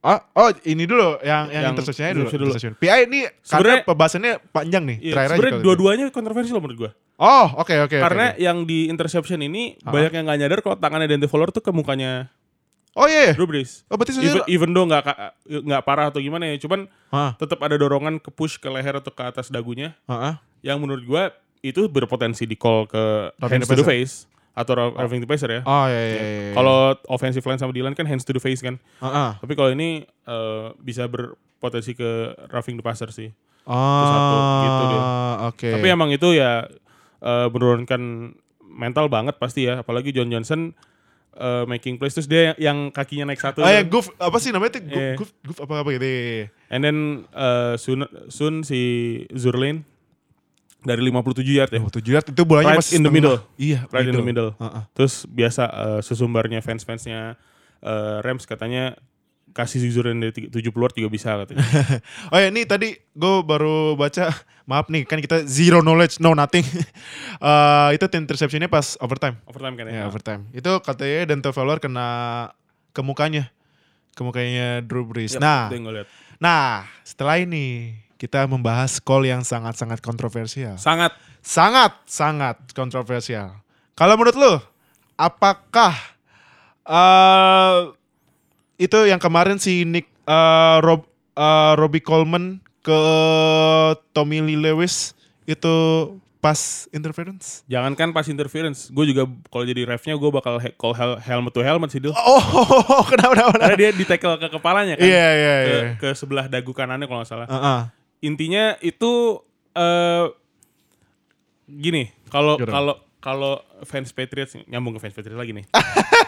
Oh, 0.00 0.16
oh 0.16 0.48
ini 0.64 0.88
dulu 0.88 1.20
yang 1.20 1.52
yang, 1.52 1.62
Yang 1.68 1.72
interceptionnya 1.76 2.12
dulu. 2.16 2.28
dulu. 2.32 2.52
PI 2.80 2.98
ini 3.04 3.20
karena 3.28 3.44
Sebenarnya- 3.44 3.84
pembahasannya 3.84 4.32
panjang 4.48 4.82
nih. 4.88 4.98
Iya, 5.12 5.14
sebenarnya 5.28 5.60
dua-duanya 5.60 6.04
kontroversi 6.08 6.50
loh 6.56 6.64
menurut 6.64 6.78
gua. 6.80 6.90
Oh, 7.20 7.60
oke 7.60 7.68
oke. 7.84 7.84
oke, 7.84 7.96
Karena 8.00 8.32
oke. 8.32 8.40
yang 8.40 8.64
di 8.64 8.88
interception 8.88 9.44
ini 9.44 9.76
Ha? 9.84 9.92
banyak 9.92 10.12
yang 10.16 10.24
nggak 10.24 10.38
nyadar 10.40 10.58
kalau 10.64 10.76
tangannya 10.80 11.04
Dante 11.04 11.28
Fowler 11.28 11.52
tuh 11.52 11.60
ke 11.60 11.68
mukanya 11.68 12.32
Oh 12.96 13.06
iya. 13.06 13.36
Drew 13.36 13.46
Brees. 13.46 13.84
Oh 13.86 13.94
berarti 13.94 14.18
Even, 14.18 14.42
even 14.48 14.68
though 14.72 14.82
nggak 14.82 15.04
nggak 15.46 15.82
parah 15.84 16.08
atau 16.10 16.18
gimana 16.18 16.48
ya, 16.48 16.56
cuman 16.58 16.88
tetap 17.36 17.60
ada 17.60 17.76
dorongan 17.76 18.18
ke 18.18 18.32
push 18.32 18.56
ke 18.56 18.66
leher 18.66 18.98
atau 18.98 19.12
ke 19.12 19.22
atas 19.22 19.46
dagunya 19.46 19.94
ha, 20.08 20.16
ha. 20.16 20.30
yang 20.58 20.80
menurut 20.82 21.04
gua 21.04 21.22
itu 21.60 21.86
berpotensi 21.86 22.48
di 22.48 22.56
call 22.56 22.88
ke 22.88 23.30
Roughing 23.36 23.62
hands 23.62 23.68
to 23.68 23.76
the 23.76 23.84
face 23.84 24.24
atau 24.50 24.72
roughing 24.74 25.22
the 25.22 25.28
passer 25.30 25.48
ya. 25.48 25.60
Oh 25.62 25.86
iya 25.86 25.94
iya. 25.94 26.14
iya, 26.14 26.22
iya. 26.50 26.52
Kalau 26.52 26.76
offensive 27.06 27.44
line 27.44 27.56
sama 27.56 27.70
D-line 27.70 27.94
kan 27.94 28.04
hands 28.04 28.26
to 28.26 28.34
the 28.34 28.42
face 28.42 28.60
kan. 28.60 28.76
Ha, 28.98 29.08
ha. 29.08 29.26
Tapi 29.38 29.52
kalau 29.54 29.70
ini 29.70 30.02
eh, 30.04 30.66
bisa 30.78 31.06
berpotensi 31.06 31.94
ke 31.94 32.34
roughing 32.50 32.74
the 32.74 32.84
passer 32.84 33.08
sih. 33.10 33.30
Oh, 33.64 33.76
satu, 34.02 34.36
gitu 34.64 34.82
dia. 34.90 35.00
Oke. 35.46 35.70
Tapi 35.70 35.86
emang 35.86 36.10
itu 36.10 36.34
ya 36.34 36.66
eh, 37.20 37.46
menurunkan 37.48 38.34
mental 38.70 39.06
banget 39.06 39.38
pasti 39.38 39.66
ya, 39.66 39.82
apalagi 39.82 40.10
John 40.10 40.30
Johnson 40.30 40.74
eh, 41.38 41.64
making 41.70 41.96
plays 41.96 42.18
terus 42.18 42.26
dia 42.26 42.52
yang 42.58 42.90
kakinya 42.90 43.30
naik 43.30 43.38
satu. 43.38 43.62
Oh 43.62 43.68
kan. 43.68 43.76
yang 43.80 43.86
goof 43.86 44.10
apa 44.18 44.36
sih 44.42 44.50
namanya 44.50 44.78
tuh? 44.78 44.82
Goof, 44.82 44.98
Iya. 44.98 45.14
goof, 45.14 45.30
goof 45.46 45.58
apa 45.62 45.74
apa 45.86 45.88
gitu. 45.94 46.06
Iya, 46.06 46.20
iya. 46.20 46.46
And 46.74 46.80
then 46.82 46.96
eh, 47.30 47.74
soon, 47.78 48.02
soon 48.26 48.66
si 48.66 48.80
Zurlane 49.30 49.86
dari 50.80 51.00
57 51.04 51.44
yard 51.44 51.72
ya. 51.72 51.80
Oh, 51.80 51.92
tujuh 51.92 52.12
yard 52.16 52.26
itu 52.32 52.42
bolanya 52.48 52.76
Right 52.76 52.80
masih 52.80 52.96
in 52.96 53.02
the 53.04 53.12
middle. 53.12 53.38
Iya, 53.60 53.84
Right 53.92 54.08
in 54.08 54.16
the 54.16 54.24
middle. 54.24 54.50
Ha, 54.56 54.68
ha. 54.68 54.80
Terus 54.96 55.28
biasa 55.28 55.62
eh, 55.68 56.00
sesumbarnya 56.00 56.64
fans-fansnya 56.64 57.36
eh, 57.84 58.16
Rams 58.24 58.48
katanya 58.48 58.96
kasih 59.50 59.82
Zurlane 59.90 60.30
dari 60.30 60.46
70 60.46 60.70
yard 60.70 60.94
juga 60.94 61.10
bisa 61.10 61.34
katanya. 61.42 61.66
Oh 62.32 62.38
ya 62.38 62.48
ini 62.48 62.62
tadi 62.64 62.94
gue 62.94 63.34
baru 63.42 63.98
baca 63.98 64.30
maaf 64.64 64.86
nih 64.86 65.02
kan 65.02 65.18
kita 65.18 65.42
zero 65.44 65.82
knowledge 65.82 66.22
no 66.22 66.32
nothing. 66.32 66.64
Eh 67.40 67.88
itu 67.96 68.04
interceptionnya 68.04 68.68
pas 68.68 69.00
overtime. 69.00 69.40
Overtime 69.48 69.74
kan 69.74 69.84
ya. 69.88 69.92
Ya, 69.92 70.04
overtime. 70.06 70.44
Itu 70.52 70.78
katanya 70.84 71.32
Dante 71.32 71.50
Fowler 71.56 71.80
kena 71.80 72.08
ke 72.92 73.00
mukanya. 73.00 73.48
Ke 74.12 74.20
mukanya 74.20 74.84
Drew 74.84 75.08
Brees. 75.08 75.38
Yap, 75.38 75.40
nah, 75.40 75.72
nah, 76.36 76.84
setelah 77.00 77.40
ini 77.40 77.96
kita 78.20 78.44
membahas 78.44 79.00
call 79.00 79.24
yang 79.24 79.40
sangat-sangat 79.40 79.98
kontroversial. 79.98 80.76
Sangat 80.76 81.16
Sangat 81.40 81.96
sangat 82.04 82.60
kontroversial. 82.70 83.56
Kalau 83.96 84.12
menurut 84.14 84.36
lu, 84.36 84.52
apakah 85.16 85.96
eh 86.84 87.78
itu 88.76 88.98
yang 89.04 89.16
kemarin 89.16 89.56
si 89.56 89.88
Nick 89.88 90.04
eh, 90.24 90.76
Rob 90.80 91.08
eh, 91.32 91.72
Robbie 91.76 92.04
Coleman 92.04 92.60
ke 92.80 93.00
Tommy 94.12 94.44
Lee 94.44 94.60
Lewis 94.60 95.16
itu 95.44 95.72
pas 96.40 96.56
interference? 96.90 97.64
Jangankan 97.68 98.12
pas 98.12 98.24
interference, 98.24 98.88
gue 98.88 99.04
juga 99.06 99.28
kalau 99.48 99.64
jadi 99.64 99.84
refnya 99.84 100.16
gue 100.16 100.30
bakal 100.30 100.56
he- 100.56 100.72
call 100.72 100.92
hel- 100.92 101.20
helmet 101.20 101.52
to 101.52 101.60
helmet 101.60 101.88
sih 101.88 102.00
Dil. 102.00 102.12
Oh, 102.12 102.40
kenapa 103.12 103.32
kenapa? 103.32 103.56
Karena 103.60 103.76
dia 103.76 103.90
di 103.92 104.04
tackle 104.04 104.36
ke 104.36 104.48
kepalanya 104.48 104.96
kan. 104.96 105.04
Iya 105.04 105.28
iya 105.32 105.54
Ke, 105.56 105.72
iya. 105.72 105.88
ke 105.96 106.08
sebelah 106.12 106.48
dagu 106.48 106.72
kanannya 106.72 107.04
kalau 107.04 107.20
nggak 107.20 107.28
salah. 107.28 107.48
Heeh. 107.48 107.80
Intinya 108.20 108.76
itu 108.80 109.40
eh 109.72 110.26
gini, 111.66 112.10
kalau 112.28 112.58
kalau 112.58 112.94
kalau 113.18 113.52
fans 113.84 114.10
Patriots 114.10 114.56
nyambung 114.64 114.96
ke 114.96 115.00
fans 115.00 115.12
Patriots 115.12 115.36
lagi 115.36 115.52
nih. 115.52 115.64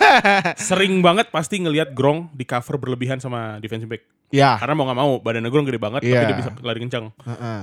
sering 0.68 1.00
banget 1.00 1.28
pasti 1.28 1.56
ngelihat 1.56 1.92
Gronk 1.92 2.32
di 2.32 2.44
cover 2.44 2.76
berlebihan 2.76 3.16
sama 3.16 3.56
defensive 3.58 3.88
back. 3.88 4.04
Ya. 4.28 4.56
Karena 4.56 4.72
mau 4.72 4.84
nggak 4.84 4.99
mau 4.99 5.12
badannya 5.18 5.49
Gronk 5.49 5.68
gede 5.68 5.80
banget 5.80 6.00
Iya. 6.02 6.12
tapi 6.14 6.25
dia 6.26 6.38
bisa 6.38 6.50
lari 6.61 6.80
kencang. 6.80 7.04
Heeh. 7.18 7.61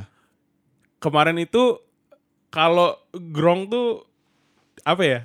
Kemarin 1.00 1.38
itu 1.38 1.78
kalau 2.50 2.98
Gronk 3.12 3.70
tuh 3.70 3.88
apa 4.82 5.04
ya? 5.04 5.22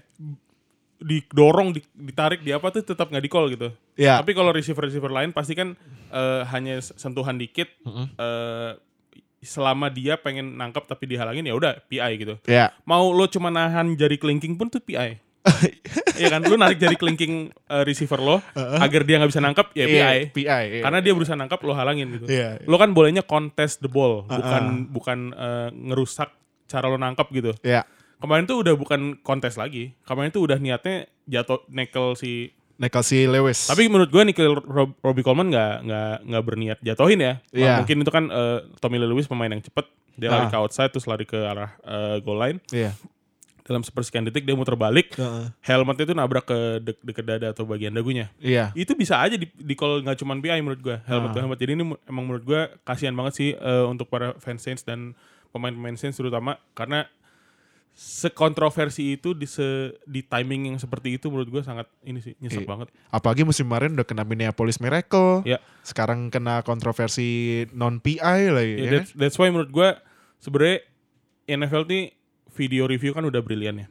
didorong, 1.05 1.77
di- 1.77 1.85
ditarik, 1.93 2.41
di 2.41 2.49
apa 2.49 2.73
tuh 2.73 2.81
tetap 2.81 3.13
nggak 3.13 3.21
di 3.21 3.29
call 3.29 3.53
gitu. 3.53 3.69
Ya. 3.93 4.17
Tapi 4.17 4.33
kalau 4.33 4.49
receiver-receiver 4.49 5.13
lain 5.13 5.37
pasti 5.37 5.53
kan 5.53 5.77
eh, 6.09 6.43
hanya 6.49 6.81
sentuhan 6.81 7.37
dikit 7.37 7.69
eh, 8.17 8.71
selama 9.45 9.93
dia 9.93 10.17
pengen 10.19 10.57
nangkap 10.59 10.89
tapi 10.89 11.07
dihalangin 11.07 11.47
ya 11.47 11.55
udah 11.55 11.79
PI 11.87 12.11
gitu. 12.19 12.35
Ya. 12.49 12.73
Mau 12.89 13.13
lo 13.13 13.29
cuma 13.31 13.53
nahan 13.53 13.95
jari 13.95 14.19
kelingking 14.19 14.57
pun 14.59 14.73
tuh 14.73 14.83
PI. 14.83 15.21
Iya 16.15 16.31
kan, 16.31 16.47
lu 16.47 16.55
narik 16.55 16.79
jari 16.79 16.95
kelingking 16.95 17.51
eh, 17.51 17.83
receiver 17.83 18.23
lo 18.23 18.39
agar 18.55 19.03
dia 19.03 19.19
nggak 19.19 19.31
bisa 19.35 19.43
nangkap 19.43 19.75
ya 19.75 19.85
PI. 19.85 19.99
Iya, 19.99 20.09
PI. 20.31 20.47
iya. 20.47 20.83
Karena 20.87 21.03
dia 21.03 21.11
berusaha 21.11 21.35
nangkap 21.35 21.59
lo 21.67 21.75
halangin 21.75 22.07
gitu. 22.17 22.27
Iya. 22.31 22.63
Lo 22.71 22.79
kan 22.79 22.95
bolehnya 22.95 23.27
contest 23.27 23.83
the 23.83 23.91
ball, 23.91 24.23
bukan 24.31 24.89
bukan 24.95 25.19
eh, 25.35 25.69
ngerusak 25.75 26.31
cara 26.71 26.87
lo 26.87 26.97
nangkap 26.97 27.29
gitu. 27.35 27.51
Ya. 27.67 27.83
Kemarin 28.23 28.47
tuh 28.47 28.63
udah 28.63 28.79
bukan 28.79 29.21
kontes 29.21 29.59
lagi. 29.59 29.93
Kemarin 30.07 30.31
tuh 30.31 30.47
udah 30.47 30.57
niatnya 30.57 31.11
jatuh 31.29 31.67
nekel 31.69 32.15
si 32.17 32.55
Nickel 32.77 33.03
si 33.03 33.25
Lewis. 33.25 33.65
tapi 33.65 33.87
menurut 33.87 34.09
gue 34.09 34.23
Nickel 34.25 34.51
Rob- 34.53 34.99
Robbie 34.99 35.23
Coleman 35.23 35.47
nggak 35.47 35.75
nggak 35.83 36.15
nggak 36.25 36.43
berniat 36.45 36.79
jatuhin 36.81 37.19
ya. 37.19 37.35
Iya. 37.51 37.79
Mungkin 37.79 37.97
itu 37.99 38.11
kan 38.11 38.25
eh, 38.27 38.59
Tommy 38.77 38.97
Lee 38.97 39.07
Lewis 39.07 39.25
pemain 39.25 39.47
yang 39.47 39.61
cepet. 39.61 39.87
Dia 40.15 40.29
lari 40.29 40.47
Ah. 40.47 40.51
ke 40.51 40.57
outside 40.57 40.91
terus 40.91 41.05
lari 41.05 41.23
ke 41.23 41.37
arah 41.37 41.75
eh, 41.81 42.19
goal 42.21 42.37
line. 42.37 42.59
Iya. 42.69 42.95
Dalam 43.61 43.81
sepersekian 43.81 44.23
detik 44.23 44.43
dia 44.43 44.53
muter 44.53 44.75
balik. 44.75 45.15
Heeh. 45.15 45.49
Helmetnya 45.63 46.05
itu 46.05 46.13
nabrak 46.13 46.45
ke 46.45 46.59
de- 46.79 47.01
deket 47.03 47.25
dada 47.25 47.49
atau 47.49 47.65
bagian 47.65 47.91
dagunya. 47.91 48.29
Iya. 48.37 48.71
Itu 48.73 48.93
bisa 48.93 49.17
aja 49.17 49.35
di, 49.35 49.49
di 49.49 49.75
call 49.75 50.03
nggak 50.03 50.19
cuma 50.19 50.35
PI 50.35 50.61
menurut 50.61 50.81
gue. 50.81 50.97
Helmet 51.05 51.31
Ah. 51.31 51.41
helmet. 51.41 51.59
Jadi 51.59 51.73
ini 51.73 51.85
emang 52.05 52.25
menurut 52.25 52.43
gue 52.43 52.61
kasihan 52.83 53.13
banget 53.13 53.33
sih 53.35 53.49
eh, 53.53 53.85
untuk 53.85 54.07
para 54.07 54.37
fans 54.37 54.61
Saints 54.61 54.83
dan 54.83 55.17
pemain-pemain 55.49 55.95
Saints 55.95 56.15
terutama 56.15 56.59
karena 56.73 57.07
sekontroversi 57.95 59.15
itu 59.15 59.33
di 59.33 59.47
se, 59.47 59.95
di 60.03 60.21
timing 60.21 60.75
yang 60.75 60.79
seperti 60.79 61.15
itu 61.15 61.31
menurut 61.31 61.47
gue 61.49 61.63
sangat 61.63 61.87
ini 62.03 62.19
sih 62.19 62.35
nyesek 62.37 62.63
Iya. 62.63 62.69
banget. 62.69 62.89
Apalagi 63.09 63.43
musim 63.43 63.65
kemarin 63.65 63.95
udah 63.95 64.03
kena 64.03 64.23
Minneapolis 64.23 64.79
Miracle. 64.79 65.47
Ya. 65.47 65.63
Sekarang 65.81 66.27
kena 66.29 66.61
kontroversi 66.61 67.63
non 67.71 67.99
PI 67.99 68.51
lagi. 68.51 68.75
Ya, 68.75 68.83
ya 68.83 68.91
that's, 68.99 69.11
that's 69.15 69.37
why 69.37 69.47
menurut 69.47 69.71
gue 69.71 69.89
sebenarnya 70.39 70.83
NFL 71.47 71.87
nih 71.87 72.05
video 72.53 72.85
review 72.85 73.11
kan 73.11 73.23
udah 73.23 73.41
brilian 73.41 73.79
ya. 73.79 73.89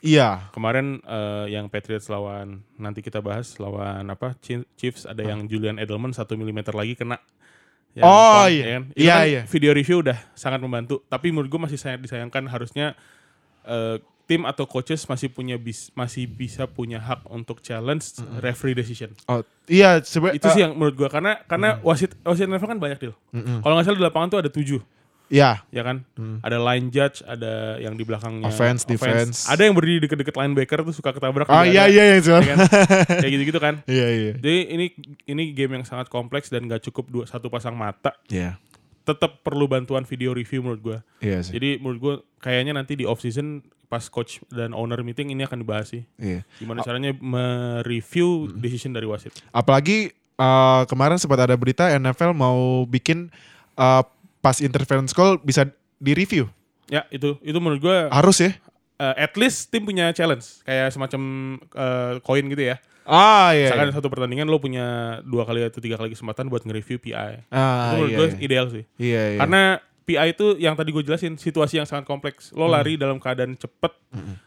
Iya. 0.00 0.28
Kemarin 0.50 1.00
eh, 1.00 1.46
yang 1.50 1.66
Patriots 1.66 2.06
lawan 2.06 2.62
nanti 2.76 3.00
kita 3.00 3.18
bahas 3.18 3.58
lawan 3.58 4.06
apa 4.06 4.38
Chi- 4.38 4.68
Chiefs 4.76 5.04
ada 5.04 5.20
yang 5.20 5.48
Julian 5.48 5.76
Edelman 5.76 6.12
1 6.12 6.22
mm 6.28 6.60
lagi 6.70 6.94
kena. 6.94 7.18
Yang 7.94 8.04
Oh, 8.04 8.44
iya. 8.46 8.62
ya 8.62 8.70
kan? 8.70 8.82
Itu 8.90 8.98
Iya, 9.00 9.14
kan 9.14 9.26
iya. 9.26 9.42
Video 9.48 9.70
review 9.72 9.96
udah 10.02 10.18
sangat 10.34 10.58
membantu. 10.58 11.02
Tapi 11.06 11.30
menurut 11.30 11.48
gue 11.48 11.60
masih 11.62 11.78
sangat 11.78 11.98
disayangkan 12.00 12.46
harusnya 12.46 12.92
eh, 13.64 13.96
tim 14.24 14.48
atau 14.48 14.64
coaches 14.64 15.04
masih 15.04 15.28
punya 15.28 15.60
bis, 15.60 15.92
masih 15.92 16.24
bisa 16.24 16.64
punya 16.64 16.96
hak 16.96 17.28
untuk 17.28 17.60
challenge 17.60 18.24
referee 18.40 18.72
decision. 18.72 19.12
Oh, 19.28 19.44
iya 19.68 20.00
sebenarnya 20.00 20.40
Itu 20.40 20.48
sih 20.48 20.64
yang 20.64 20.72
menurut 20.72 20.96
gue 20.96 21.08
karena 21.12 21.44
karena 21.44 21.76
wasit 21.84 22.16
wasit 22.24 22.48
NFL 22.48 22.72
kan 22.72 22.80
banyak 22.80 22.98
deal. 23.00 23.14
Kalau 23.32 23.74
nggak 23.76 23.84
salah 23.84 23.98
di 24.00 24.04
lapangan 24.04 24.28
tuh 24.32 24.40
ada 24.40 24.48
tujuh 24.48 24.80
Iya. 25.32 25.64
ya 25.72 25.82
kan? 25.82 26.04
Ada 26.44 26.60
line 26.60 26.92
judge, 26.92 27.24
ada 27.24 27.80
yang 27.80 27.96
di 27.96 28.04
belakangnya 28.04 28.48
Offense, 28.48 28.84
defense. 28.84 29.48
Ada 29.48 29.64
yang 29.64 29.74
berdiri 29.74 30.04
deket-deket 30.04 30.36
linebacker 30.36 30.84
tuh 30.84 30.94
suka 30.94 31.16
ketabrak. 31.16 31.48
Oh 31.48 31.64
iya 31.64 31.88
iya 31.88 32.20
iya. 32.20 32.20
ya 32.20 32.54
kan? 32.54 32.56
Kayak 33.20 33.32
gitu-gitu 33.32 33.60
kan. 33.60 33.74
Iya 33.94 34.06
iya. 34.10 34.32
Jadi 34.36 34.58
ini 34.72 34.86
ini 35.28 35.42
game 35.56 35.80
yang 35.80 35.84
sangat 35.88 36.08
kompleks 36.12 36.48
dan 36.52 36.68
gak 36.68 36.84
cukup 36.90 37.04
dua 37.08 37.24
satu 37.24 37.48
pasang 37.48 37.72
mata. 37.76 38.12
Iya. 38.28 38.60
Tetap 39.04 39.44
perlu 39.44 39.68
bantuan 39.68 40.08
video 40.08 40.32
review 40.32 40.64
menurut 40.64 40.80
gua. 40.80 40.98
Iya 41.20 41.44
sih. 41.44 41.52
Jadi 41.56 41.80
menurut 41.80 41.98
gua 42.00 42.14
kayaknya 42.40 42.72
nanti 42.76 42.96
di 42.96 43.04
off 43.04 43.20
season 43.20 43.60
pas 43.86 44.08
coach 44.08 44.40
dan 44.50 44.72
owner 44.72 44.98
meeting 45.04 45.30
ini 45.30 45.44
akan 45.44 45.60
dibahas 45.62 45.92
sih. 45.92 46.02
Iya. 46.16 46.42
Gimana 46.58 46.80
caranya 46.82 47.12
mereview 47.14 48.50
decision 48.56 48.96
dari 48.96 49.04
wasit. 49.04 49.36
Apalagi 49.52 50.10
eh, 50.16 50.82
kemarin 50.88 51.20
sempat 51.20 51.44
ada 51.44 51.54
berita 51.54 51.92
NFL 51.92 52.32
mau 52.32 52.88
bikin 52.88 53.28
eh, 53.76 54.02
pas 54.40 54.56
interference 54.64 55.12
call 55.12 55.38
bisa 55.40 55.68
di-review. 56.00 56.48
Ya, 56.88 57.08
itu 57.08 57.40
itu 57.40 57.56
menurut 57.60 57.80
gua 57.80 57.98
Harus 58.12 58.40
ya? 58.44 58.52
uh, 58.98 59.14
at 59.16 59.34
least 59.34 59.70
tim 59.70 59.82
punya 59.82 60.10
challenge 60.14 60.62
kayak 60.62 60.92
semacam 60.94 61.22
uh, 61.74 62.20
koin 62.22 62.46
gitu 62.50 62.74
ya. 62.74 62.76
Ah 63.04 63.52
iya. 63.52 63.68
Misalkan 63.68 63.88
iya. 63.88 63.96
satu 63.96 64.08
pertandingan 64.08 64.48
lo 64.48 64.56
punya 64.56 64.86
dua 65.22 65.44
kali 65.44 65.60
atau 65.62 65.78
tiga 65.78 65.96
kali 65.96 66.10
kesempatan 66.10 66.48
buat 66.48 66.64
nge-review 66.64 66.98
PI. 66.98 67.44
Ah, 67.48 67.92
itu 67.92 67.94
menurut 67.94 68.10
iya, 68.10 68.16
gue 68.16 68.28
iya. 68.28 68.38
ideal 68.40 68.66
sih. 68.68 68.84
Iya 68.96 69.22
iya. 69.30 69.38
Karena 69.38 69.62
PI 70.04 70.36
itu 70.36 70.46
yang 70.60 70.76
tadi 70.76 70.92
gue 70.92 71.00
jelasin 71.00 71.40
situasi 71.40 71.80
yang 71.80 71.88
sangat 71.88 72.04
kompleks. 72.04 72.52
Lo 72.52 72.68
Hmm. 72.68 72.76
lari 72.76 73.00
dalam 73.00 73.16
keadaan 73.16 73.56
cepet, 73.56 73.88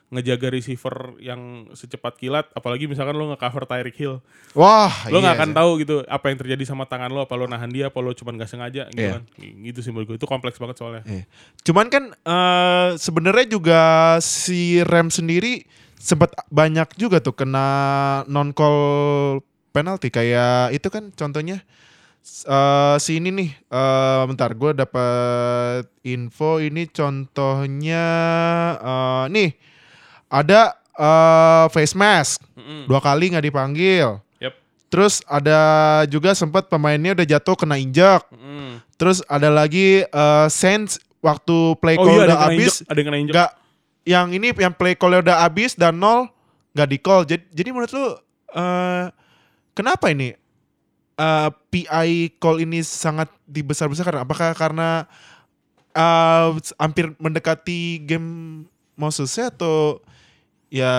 ngejaga 0.07 0.53
receiver 0.53 1.17
yang 1.17 1.65
secepat 1.73 2.13
kilat. 2.13 2.45
Apalagi 2.53 2.85
misalkan 2.85 3.17
lo 3.17 3.33
nge-cover 3.33 3.65
Tyreek 3.65 3.97
Hill, 3.97 4.21
Wah, 4.53 4.93
lo 5.09 5.17
nggak 5.17 5.33
iya 5.33 5.39
akan 5.41 5.49
sih. 5.49 5.57
tahu 5.57 5.69
gitu 5.81 5.95
apa 6.05 6.25
yang 6.29 6.37
terjadi 6.37 6.61
sama 6.61 6.85
tangan 6.85 7.09
lo. 7.09 7.25
Apa 7.25 7.33
lo 7.33 7.49
nahan 7.49 7.73
dia, 7.73 7.89
apa 7.89 7.97
lo 7.97 8.13
cuma 8.13 8.37
nggak 8.37 8.45
sengaja 8.47 8.85
gitu 8.93 9.01
Iya. 9.01 9.17
kan. 9.17 9.23
Gitu 9.37 9.79
sih 9.81 9.89
menurut 9.89 10.13
gue 10.13 10.17
itu 10.21 10.29
kompleks 10.29 10.61
banget 10.61 10.77
soalnya. 10.77 11.01
Iya. 11.09 11.25
Cuman 11.65 11.89
kan 11.89 12.13
eh, 12.13 12.89
sebenarnya 12.95 13.45
juga 13.49 13.81
si 14.21 14.85
Rem 14.85 15.09
sendiri 15.09 15.65
sempat 15.97 16.31
banyak 16.47 16.93
juga 16.95 17.17
tuh 17.17 17.33
kena 17.33 17.67
non 18.25 18.53
call 18.53 18.77
penalty 19.69 20.07
kayak 20.07 20.71
itu 20.71 20.87
kan 20.87 21.09
contohnya 21.11 21.61
eh, 22.45 22.95
si 22.97 23.17
ini 23.17 23.29
nih 23.29 23.49
eh, 23.53 24.21
bentar 24.25 24.53
gue 24.53 24.71
dapat 24.73 25.85
info 26.03 26.57
ini 26.57 26.85
contohnya 26.87 28.05
eh, 28.77 29.23
nih 29.29 29.49
ada 30.27 30.61
eh, 30.93 31.65
face 31.69 31.93
mask 31.93 32.41
Mm-mm. 32.53 32.85
dua 32.85 32.99
kali 32.99 33.33
nggak 33.33 33.45
dipanggil 33.45 34.21
Yep. 34.37 34.53
terus 34.87 35.25
ada 35.25 35.59
juga 36.05 36.31
sempat 36.31 36.69
pemainnya 36.69 37.17
udah 37.17 37.27
jatuh 37.27 37.55
kena 37.57 37.77
injak 37.77 38.21
Mm-mm. 38.29 38.79
Terus 38.97 39.21
ada 39.29 39.53
lagi 39.53 40.01
eh 40.01 40.47
Saints 40.49 40.97
waktu 41.21 41.77
play 41.77 41.97
Oh 41.97 42.05
call 42.05 42.17
iya 42.17 42.33
udah 42.33 42.39
habis 42.49 42.81
ada 42.81 42.97
yang 42.97 43.07
kena 43.09 43.19
injek. 43.21 43.33
Yang 44.07 44.31
ini 44.31 44.55
yang 44.55 44.71
play 44.71 44.95
call 44.95 45.19
udah 45.19 45.43
habis 45.43 45.75
dan 45.75 45.99
nol 45.99 46.31
nggak 46.71 46.87
di 46.87 46.97
call. 47.03 47.27
Jadi, 47.27 47.43
jadi 47.51 47.69
menurut 47.75 47.91
lu 47.91 48.15
eh 48.55 49.11
kenapa 49.75 50.07
ini 50.07 50.31
eh 51.19 51.49
PI 51.51 52.39
call 52.39 52.63
ini 52.63 52.79
sangat 52.87 53.27
dibesar-besarkan? 53.43 54.23
Apakah 54.23 54.55
karena 54.55 55.03
eh 55.91 56.47
hampir 56.79 57.11
mendekati 57.19 58.07
game 58.07 58.63
mau 58.95 59.11
selesai 59.11 59.51
atau 59.51 59.99
ya 60.71 60.93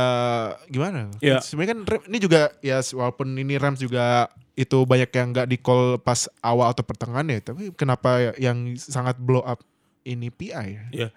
gimana? 0.68 1.08
Ya. 1.24 1.40
Sebenarnya 1.40 1.80
kan 1.80 2.04
ini 2.12 2.18
juga 2.20 2.52
ya 2.60 2.84
walaupun 2.92 3.32
ini 3.40 3.56
Rams 3.56 3.80
juga 3.80 4.28
itu 4.52 4.84
banyak 4.84 5.08
yang 5.14 5.32
nggak 5.32 5.48
di 5.48 5.56
call 5.56 5.96
pas 6.02 6.28
awal 6.44 6.74
atau 6.74 6.82
pertengahan 6.82 7.30
ya, 7.30 7.38
tapi 7.40 7.70
kenapa 7.72 8.34
yang 8.36 8.76
sangat 8.76 9.16
blow 9.16 9.40
up 9.46 9.62
ini 10.02 10.28
PI? 10.28 10.92
Iya. 10.92 11.08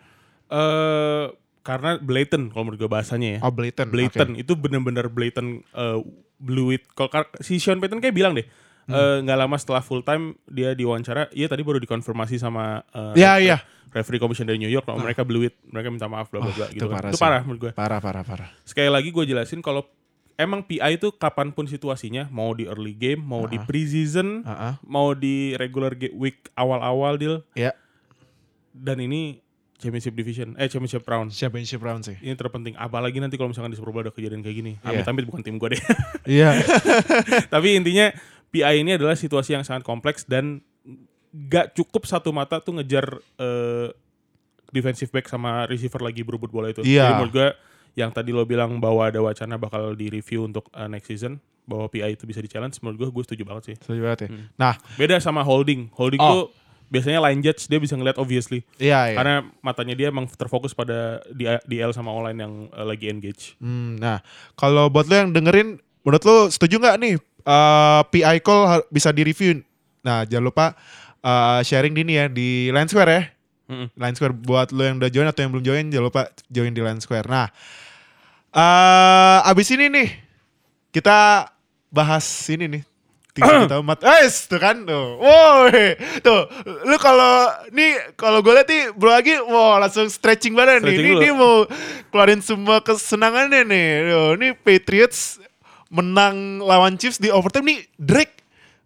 Eh 0.51 1.25
karena 1.61 1.97
blatant 1.97 2.49
kalau 2.49 2.63
menurut 2.65 2.79
gue 2.79 2.89
bahasanya 2.89 3.29
ya. 3.37 3.39
Oh 3.41 3.53
blatant. 3.53 3.89
blatant 3.89 4.33
itu 4.33 4.53
bener-bener 4.53 5.05
blatant 5.07 5.61
uh, 5.71 6.01
blew 6.37 6.73
it. 6.73 6.83
Kalau 6.91 7.09
si 7.37 7.57
Sean 7.57 7.77
Payton 7.77 8.01
kayak 8.01 8.13
bilang 8.13 8.33
deh, 8.33 8.45
Hmm. 8.81 8.97
eh, 8.97 9.17
nggak 9.21 9.37
lama 9.37 9.55
setelah 9.55 9.79
full 9.79 10.01
time 10.01 10.33
dia 10.45 10.73
diwawancara, 10.73 11.29
iya 11.31 11.45
tadi 11.45 11.61
baru 11.61 11.77
dikonfirmasi 11.77 12.41
sama 12.41 12.81
uh, 12.89 13.13
Iya, 13.13 13.37
iya. 13.37 13.57
referee 13.93 14.17
commission 14.17 14.43
dari 14.43 14.57
New 14.57 14.67
York, 14.67 14.83
kalau 14.83 14.97
mereka 14.97 15.21
blew 15.21 15.45
it, 15.45 15.53
mereka 15.63 15.93
minta 15.93 16.09
maaf 16.09 16.27
bla 16.27 16.41
bla 16.41 16.49
bla 16.49 16.65
Wah, 16.65 16.73
gitu. 16.73 16.81
itu 16.81 16.85
kan. 16.89 16.95
parah 16.97 17.09
Itu 17.09 17.15
sih. 17.15 17.23
parah 17.23 17.41
menurut 17.45 17.59
gue. 17.61 17.71
Parah 17.71 17.99
parah 18.01 18.23
parah. 18.25 18.49
Sekali 18.63 18.89
lagi 18.89 19.13
gue 19.13 19.21
jelasin 19.23 19.61
kalau 19.61 19.85
emang 20.33 20.65
PI 20.65 20.97
itu 20.97 21.13
kapan 21.13 21.53
pun 21.53 21.69
situasinya, 21.69 22.25
mau 22.27 22.49
di 22.51 22.65
early 22.65 22.97
game, 22.97 23.21
mau 23.21 23.45
di 23.45 23.61
preseason, 23.61 24.41
Heeh. 24.41 24.73
mau 24.81 25.13
di 25.13 25.53
regular 25.55 25.93
week 26.11 26.49
awal-awal 26.51 27.15
deal, 27.15 27.45
Ya, 27.53 27.77
dan 28.73 28.97
ini 28.97 29.45
championship 29.81 30.13
division, 30.13 30.53
eh 30.55 30.69
championship 30.69 31.01
round. 31.03 31.33
championship 31.33 31.81
round 31.81 32.05
sih. 32.05 32.15
Ini 32.21 32.37
terpenting. 32.37 32.77
Apalagi 32.77 33.17
nanti 33.17 33.35
kalau 33.35 33.49
misalkan 33.49 33.73
di 33.73 33.77
Super 33.77 33.89
Bowl 33.89 34.05
ada 34.05 34.13
kejadian 34.13 34.45
kayak 34.45 34.55
gini. 34.55 34.71
Iya. 34.79 35.01
Amit-amit 35.01 35.25
bukan 35.25 35.41
tim 35.41 35.57
gue 35.57 35.73
deh. 35.73 35.81
Iya. 36.37 36.53
Tapi 37.53 37.67
intinya 37.73 38.13
PI 38.53 38.85
ini 38.85 38.95
adalah 38.95 39.17
situasi 39.17 39.57
yang 39.57 39.65
sangat 39.65 39.81
kompleks 39.81 40.23
dan 40.23 40.61
gak 41.31 41.73
cukup 41.73 42.05
satu 42.05 42.29
mata 42.29 42.59
tuh 42.59 42.77
ngejar 42.77 43.07
eh, 43.39 43.89
defensive 44.69 45.09
back 45.09 45.25
sama 45.25 45.65
receiver 45.65 45.99
lagi 45.99 46.21
berebut 46.21 46.51
bola 46.51 46.69
itu. 46.69 46.85
Iya. 46.85 47.09
Jadi 47.09 47.13
menurut 47.17 47.33
gue 47.33 47.49
yang 47.91 48.11
tadi 48.13 48.31
lo 48.31 48.45
bilang 48.45 48.79
bahwa 48.79 49.03
ada 49.03 49.19
wacana 49.19 49.57
bakal 49.57 49.95
di 49.95 50.07
review 50.07 50.45
untuk 50.45 50.69
eh, 50.71 50.87
next 50.87 51.09
season 51.09 51.41
bahwa 51.61 51.87
PI 51.87 52.17
itu 52.17 52.25
bisa 52.27 52.41
di 52.41 52.49
challenge 52.49 52.79
menurut 52.81 52.97
gue 52.99 53.09
gue 53.11 53.23
setuju 53.23 53.43
banget 53.47 53.63
sih. 53.71 53.75
Setuju 53.79 54.01
banget 54.03 54.19
ya. 54.25 54.29
Hmm. 54.29 54.45
Nah, 54.59 54.73
Beda 54.95 55.15
sama 55.19 55.41
holding. 55.41 55.87
Holding 55.95 56.19
Oh. 56.19 56.27
tuh 56.27 56.43
biasanya 56.91 57.23
line 57.23 57.39
judge 57.39 57.71
dia 57.71 57.79
bisa 57.79 57.95
ngeliat 57.95 58.19
obviously. 58.19 58.67
Iya, 58.75 59.15
iya. 59.15 59.17
Karena 59.17 59.35
matanya 59.63 59.95
dia 59.95 60.07
emang 60.11 60.27
terfokus 60.27 60.75
pada 60.75 61.23
di 61.31 61.47
DL 61.47 61.95
sama 61.95 62.11
online 62.11 62.37
yang 62.43 62.53
eh, 62.67 62.85
lagi 62.85 63.07
engage. 63.07 63.55
Hmm, 63.63 63.95
nah, 63.95 64.19
kalau 64.59 64.91
buat 64.91 65.07
lo 65.07 65.15
yang 65.15 65.31
dengerin, 65.31 65.79
menurut 66.03 66.23
lo 66.27 66.37
setuju 66.51 66.83
nggak 66.83 66.97
nih 66.99 67.15
uh, 67.47 68.03
PI 68.11 68.43
call 68.43 68.83
bisa 68.91 69.15
di-review? 69.15 69.63
Nah, 70.03 70.27
jangan 70.27 70.45
lupa 70.51 70.65
uh, 71.23 71.63
sharing 71.63 71.95
di 71.95 72.03
ini 72.03 72.13
ya 72.19 72.25
di 72.27 72.49
Line 72.69 72.91
Square 72.91 73.09
ya. 73.09 73.23
Mm-mm. 73.71 73.87
Line 73.95 74.15
Square 74.19 74.35
buat 74.35 74.75
lo 74.75 74.83
yang 74.83 74.99
udah 74.99 75.07
join 75.07 75.27
atau 75.31 75.41
yang 75.47 75.51
belum 75.55 75.63
join, 75.63 75.85
jangan 75.87 76.05
lupa 76.11 76.21
join 76.51 76.75
di 76.75 76.81
Line 76.83 76.99
Square. 76.99 77.31
Nah, 77.31 77.47
uh, 78.51 79.39
abis 79.47 79.71
ini 79.71 79.87
nih 79.87 80.09
kita 80.91 81.47
bahas 81.87 82.27
ini 82.51 82.67
nih. 82.67 82.83
Tiga 83.31 83.63
juta 83.63 83.79
umat. 83.79 83.99
Eh, 84.01 84.27
tuh 84.27 84.57
kan 84.57 84.75
tuh. 84.81 85.15
Woi, 85.17 85.95
tuh. 86.19 86.41
Lu 86.83 86.95
kalau 86.97 87.47
nih 87.69 87.95
kalau 88.13 88.39
gue 88.39 88.51
lihat 88.51 88.67
nih 88.67 88.83
bro 88.91 89.07
lagi, 89.09 89.39
wow 89.39 89.77
langsung 89.77 90.05
stretching 90.05 90.51
badan 90.51 90.79
nih. 90.79 90.91
Stretching 90.91 91.05
Ini, 91.05 91.13
dulu. 91.13 91.21
ini 91.21 91.31
mau 91.31 91.55
keluarin 92.09 92.41
semua 92.41 92.77
kesenangannya 92.79 93.63
nih. 93.63 93.87
Tuh, 94.05 94.29
ini 94.35 94.47
Patriots 94.53 95.39
menang 95.87 96.35
lawan 96.59 96.95
Chiefs 96.95 97.17
di 97.17 97.27
overtime 97.27 97.67
nih 97.67 97.79
Drake 97.95 98.35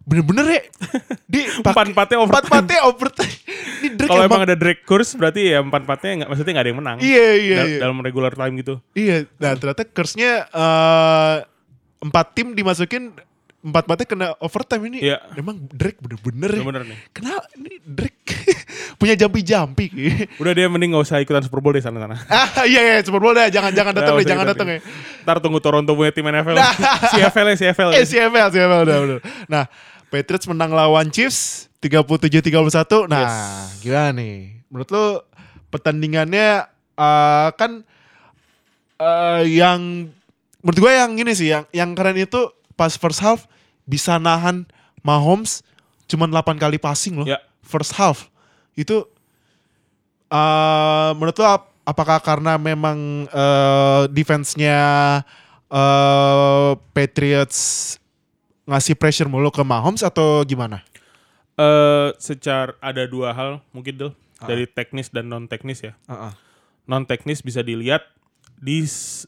bener-bener 0.02 0.46
ya 0.48 0.62
di 1.32 1.42
Empat-empatnya 1.56 2.14
overtime. 2.16 2.30
empat-empatnya 2.46 2.78
overtime 2.84 3.34
ini 3.76 3.88
Drake 3.92 4.06
Kalau 4.06 4.22
emang, 4.22 4.38
emang 4.38 4.42
ada 4.44 4.54
drag 4.54 4.78
course 4.82 5.14
berarti 5.14 5.50
ya 5.50 5.58
empat-empatnya 5.60 6.10
nggak 6.16 6.28
maksudnya 6.30 6.52
nggak 6.52 6.62
ada 6.62 6.70
yang 6.70 6.78
menang. 6.78 6.96
iya 7.00 7.28
iya 7.34 7.56
Dal- 7.56 7.66
iya 7.68 7.78
Dalam 7.80 7.98
regular 8.00 8.30
time 8.30 8.54
gitu. 8.56 8.74
iya 8.92 9.26
nah 9.36 9.54
ternyata 9.54 9.82
curse-nya 9.82 10.46
eh, 10.46 11.36
empat 12.00 12.26
tim 12.32 12.54
dimasukin 12.54 13.10
empat 13.66 13.82
empatnya 13.84 14.06
kena 14.06 14.26
overtime 14.38 14.82
ini 14.86 14.98
Iya. 15.02 15.18
emang 15.34 15.58
Drake 15.66 15.98
bener-bener 15.98 16.50
ya 16.52 16.62
Bener 16.62 16.82
nih. 16.86 16.98
kenapa 17.10 17.50
ini 17.52 17.82
Drake 17.82 18.22
punya 19.00 19.18
jampi-jampi 19.18 19.86
Udah 20.38 20.52
dia 20.52 20.66
mending 20.66 20.94
gak 20.94 21.02
usah 21.02 21.18
ikutan 21.18 21.42
Super 21.42 21.58
Bowl 21.58 21.74
deh 21.74 21.82
sana-sana. 21.82 22.14
ah 22.30 22.62
iya 22.62 22.80
iya 22.80 23.02
Super 23.02 23.18
Bowl 23.18 23.34
dah 23.34 23.50
jangan 23.50 23.74
jangan 23.74 23.92
datang 23.92 24.14
Nggak 24.14 24.22
deh 24.22 24.30
jangan 24.30 24.46
datang 24.46 24.68
ya. 24.70 24.78
Ntar 25.22 25.36
tunggu 25.42 25.58
Toronto 25.58 25.90
punya 25.92 26.10
tim 26.10 26.22
NFL. 26.24 26.54
CFL 27.10 27.46
ya 27.50 27.56
CFL. 27.60 27.90
Eh 27.92 28.04
CFL, 28.04 28.48
CFL 28.48 28.80
udah, 28.82 28.96
udah. 29.02 29.18
Nah, 29.46 29.64
Patriots 30.06 30.46
menang 30.46 30.70
lawan 30.70 31.10
Chiefs 31.10 31.66
37-31. 31.82 33.10
Nah, 33.10 33.26
gimana 33.78 34.14
nih? 34.14 34.62
Menurut 34.70 34.88
lu 34.88 35.06
pertandingannya 35.68 36.64
eh, 36.94 37.48
kan 37.52 37.82
eh, 38.96 39.42
yang 39.50 40.08
menurut 40.62 40.78
gue 40.78 40.92
yang 40.92 41.12
ini 41.14 41.32
sih 41.32 41.48
yang 41.48 41.64
yang 41.70 41.90
keren 41.92 42.16
itu 42.16 42.48
pas 42.74 42.92
first 42.92 43.18
half 43.18 43.44
bisa 43.86 44.18
nahan 44.18 44.66
Mahomes 45.00 45.62
cuman 46.04 46.28
8 46.28 46.58
kali 46.58 46.76
passing 46.76 47.16
loh. 47.16 47.26
Ya. 47.26 47.38
First 47.62 47.94
half. 47.94 48.26
Itu 48.74 49.06
eh 50.26 51.10
menurut 51.14 51.38
ap- 51.40 51.70
apakah 51.82 52.18
karena 52.18 52.58
memang 52.58 53.30
eh, 53.30 54.02
defense-nya 54.10 54.78
eh, 55.66 56.70
Patriots 56.92 57.58
ngasih 58.66 58.98
pressure 58.98 59.30
mulu 59.30 59.48
ke 59.48 59.62
Mahomes 59.62 60.02
atau 60.02 60.42
gimana? 60.42 60.82
Eh, 61.56 62.10
secara 62.18 62.74
ada 62.82 63.06
dua 63.06 63.30
hal 63.32 63.62
mungkin 63.70 63.94
Del 63.96 64.12
Ah. 64.36 64.44
dari 64.44 64.68
teknis 64.68 65.08
dan 65.08 65.32
non 65.32 65.48
teknis 65.48 65.80
ya. 65.80 65.96
Non 66.84 67.08
teknis 67.08 67.40
bisa 67.40 67.64
dilihat 67.64 68.04
di 68.56 68.82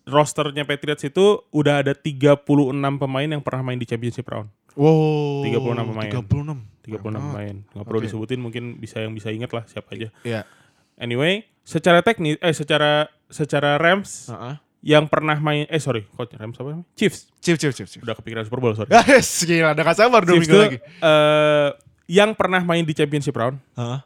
rosternya 0.05 0.65
Patriots 0.65 1.05
itu 1.05 1.45
udah 1.51 1.81
ada 1.81 1.93
36 1.93 2.45
pemain 2.75 3.29
yang 3.29 3.43
pernah 3.45 3.63
main 3.63 3.77
di 3.77 3.85
championship 3.85 4.25
round. 4.25 4.49
Wow. 4.73 5.45
36 5.45 5.91
pemain. 5.91 6.11
36. 6.11 6.57
36 6.89 7.13
Ah, 7.13 7.21
pemain. 7.21 7.57
Nggak 7.69 7.85
perlu 7.85 7.99
Oke. 7.99 8.07
disebutin 8.07 8.41
mungkin 8.41 8.65
bisa 8.77 9.03
yang 9.03 9.13
bisa 9.13 9.29
ingat 9.29 9.51
lah 9.51 9.65
siapa 9.67 9.93
aja. 9.93 10.09
Iya. 10.23 10.49
Anyway, 10.97 11.45
secara 11.63 12.01
teknis 12.01 12.41
eh 12.41 12.51
secara 12.51 13.07
secara 13.29 13.77
Rams 13.77 14.27
Heeh. 14.27 14.55
yang 14.83 15.05
pernah 15.05 15.37
main 15.37 15.69
eh 15.69 15.79
sorry, 15.79 16.09
kok 16.09 16.33
Rams 16.33 16.57
apa 16.57 16.69
namanya? 16.71 16.87
Chiefs. 16.95 17.29
Chief, 17.39 17.55
chief, 17.55 17.71
chief, 17.71 17.87
chief. 17.87 18.01
Udah 18.01 18.15
kepikiran 18.15 18.43
Super 18.43 18.59
Bowl, 18.59 18.73
sorry. 18.73 18.89
Yes, 19.07 19.45
gila, 19.45 19.77
udah 19.77 19.85
gak 19.85 19.99
sabar 19.99 20.21
dua 20.23 20.35
Chiefs 20.35 20.47
minggu 20.47 20.57
tuh 20.57 20.63
lagi. 20.65 20.79
eh, 20.81 21.69
yang 22.09 22.33
pernah 22.33 22.63
main 22.63 22.83
di 22.83 22.97
championship 22.97 23.37
round 23.37 23.61
Heeh. 23.77 24.01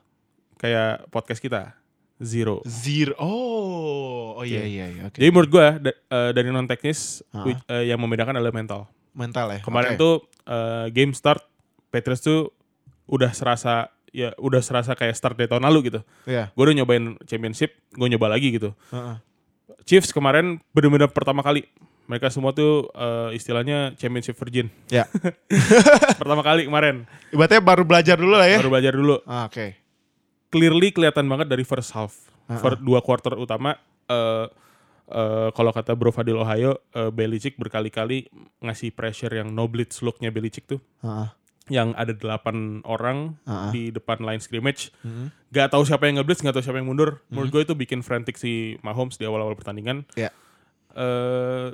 kayak 0.58 1.06
podcast 1.08 1.38
kita 1.38 1.78
zero. 2.22 2.62
Zero. 2.64 3.12
Oh, 3.18 4.38
oh 4.38 4.44
iya 4.44 4.62
iya 4.62 4.86
iya. 4.88 5.02
Oke. 5.06 5.18
Jadi 5.18 5.28
menurut 5.28 5.50
gua 5.50 5.66
da- 5.76 5.92
eh, 5.92 6.30
dari 6.32 6.48
non 6.48 6.64
teknis 6.64 7.20
Ah. 7.30 7.44
which- 7.44 7.64
eh, 7.66 7.90
yang 7.90 7.98
membedakan 7.98 8.38
adalah 8.38 8.50
mental. 8.50 8.86
mental 9.12 9.52
ya. 9.52 9.60
Kemarin 9.60 9.94
Oke. 9.94 10.00
tuh 10.00 10.14
eh, 10.42 10.86
game 10.90 11.12
start 11.12 11.44
Patriots 11.90 12.24
tuh 12.24 12.48
udah 13.04 13.30
serasa 13.30 13.92
ya 14.08 14.32
udah 14.36 14.60
serasa 14.60 14.92
kayak 14.92 15.12
start 15.12 15.36
dari 15.36 15.48
tahun 15.48 15.64
lalu 15.64 15.92
gitu. 15.92 16.00
Iya. 16.24 16.48
Gue 16.52 16.62
udah 16.64 16.76
nyobain 16.78 17.16
championship, 17.24 17.76
gue 17.90 18.08
nyoba 18.08 18.32
lagi 18.32 18.48
gitu. 18.52 18.72
Heeh. 18.88 19.16
Chiefs 19.84 20.12
kemarin 20.12 20.62
bener-bener 20.70 21.10
pertama 21.10 21.42
kali 21.42 21.66
mereka 22.04 22.28
semua 22.28 22.52
tuh 22.52 22.88
eh, 22.92 23.36
istilahnya 23.36 23.92
championship 23.96 24.36
virgin. 24.36 24.72
Ya. 24.88 25.04
pertama 26.20 26.40
kali 26.40 26.64
kemarin 26.66 27.04
Ibaratnya 27.32 27.60
baru 27.60 27.82
belajar 27.84 28.16
dulu 28.16 28.34
lah 28.36 28.48
ya. 28.48 28.58
baru 28.60 28.70
belajar 28.72 28.92
dulu. 28.94 29.16
Ah, 29.24 29.48
Oke. 29.48 29.76
Clearly 30.52 30.92
kelihatan 30.92 31.24
banget 31.26 31.48
dari 31.48 31.64
first 31.64 31.90
half. 31.90 32.28
Ah, 32.44 32.60
Fir- 32.60 32.78
dua 32.78 33.00
quarter 33.00 33.32
utama 33.34 33.74
eh 34.04 34.46
eh, 35.04 35.48
kalau 35.50 35.70
kata 35.70 35.92
Bro 35.92 36.12
Fadil 36.12 36.36
Ohio, 36.36 36.76
eh, 36.90 37.08
Belichick 37.08 37.56
berkali-kali 37.56 38.28
ngasih 38.60 38.90
pressure 38.90 39.32
yang 39.32 39.48
no 39.48 39.64
blitz 39.64 40.00
looknya 40.00 40.28
Belichick 40.28 40.68
tuh. 40.68 40.78
Heeh. 41.00 41.28
yang 41.70 41.94
ada 41.94 42.10
delapan 42.10 42.82
orang 42.82 43.38
Ah. 43.42 43.70
di 43.70 43.88
depan 43.88 44.18
line 44.18 44.42
scrimmage. 44.42 44.90
Mhm. 45.00 45.30
Gak 45.48 45.70
tahu 45.70 45.86
siapa 45.86 46.04
yang 46.04 46.18
ngeblitz, 46.18 46.42
gak 46.42 46.52
tahu 46.52 46.60
siapa 46.60 46.76
yang 46.76 46.90
mundur. 46.90 47.22
Menurut 47.28 47.48
gue 47.48 47.62
itu 47.62 47.72
bikin 47.72 48.02
frantic 48.02 48.34
si 48.34 48.74
Mahomes 48.82 49.14
di 49.14 49.22
awal-awal 49.22 49.54
pertandingan. 49.54 50.02
Iya. 50.12 50.34
Eh, 50.92 51.68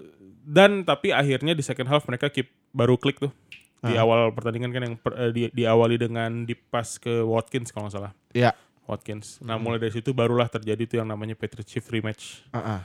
dan 0.44 0.84
tapi 0.84 1.10
akhirnya 1.10 1.50
di 1.50 1.60
second 1.60 1.88
half 1.88 2.04
mereka 2.04 2.28
keep 2.28 2.46
baru 2.70 2.94
klik 2.94 3.16
tuh 3.18 3.32
di 3.80 3.96
Ah. 3.96 4.04
awal 4.04 4.28
pertandingan 4.30 4.70
kan 4.70 4.82
yang 4.84 4.94
per- 4.94 5.16
eh, 5.16 5.30
di, 5.30 5.42
diawali 5.48 5.96
dengan 5.96 6.44
di 6.44 6.52
pass 6.52 7.00
ke 7.00 7.24
Watkins 7.24 7.72
kalau 7.72 7.88
nggak 7.88 7.96
salah. 7.96 8.12
Iya. 8.30 8.52
Watkins. 8.88 9.36
Nah 9.38 9.54
mulai 9.54 9.76
dari 9.78 9.92
situ 9.92 10.10
barulah 10.10 10.48
terjadi 10.48 10.82
tuh 10.82 10.96
yang 10.98 11.06
namanya 11.06 11.36
Patriots 11.36 11.68
Chief 11.68 11.84
rematch. 11.84 12.40
Heeh. 12.50 12.80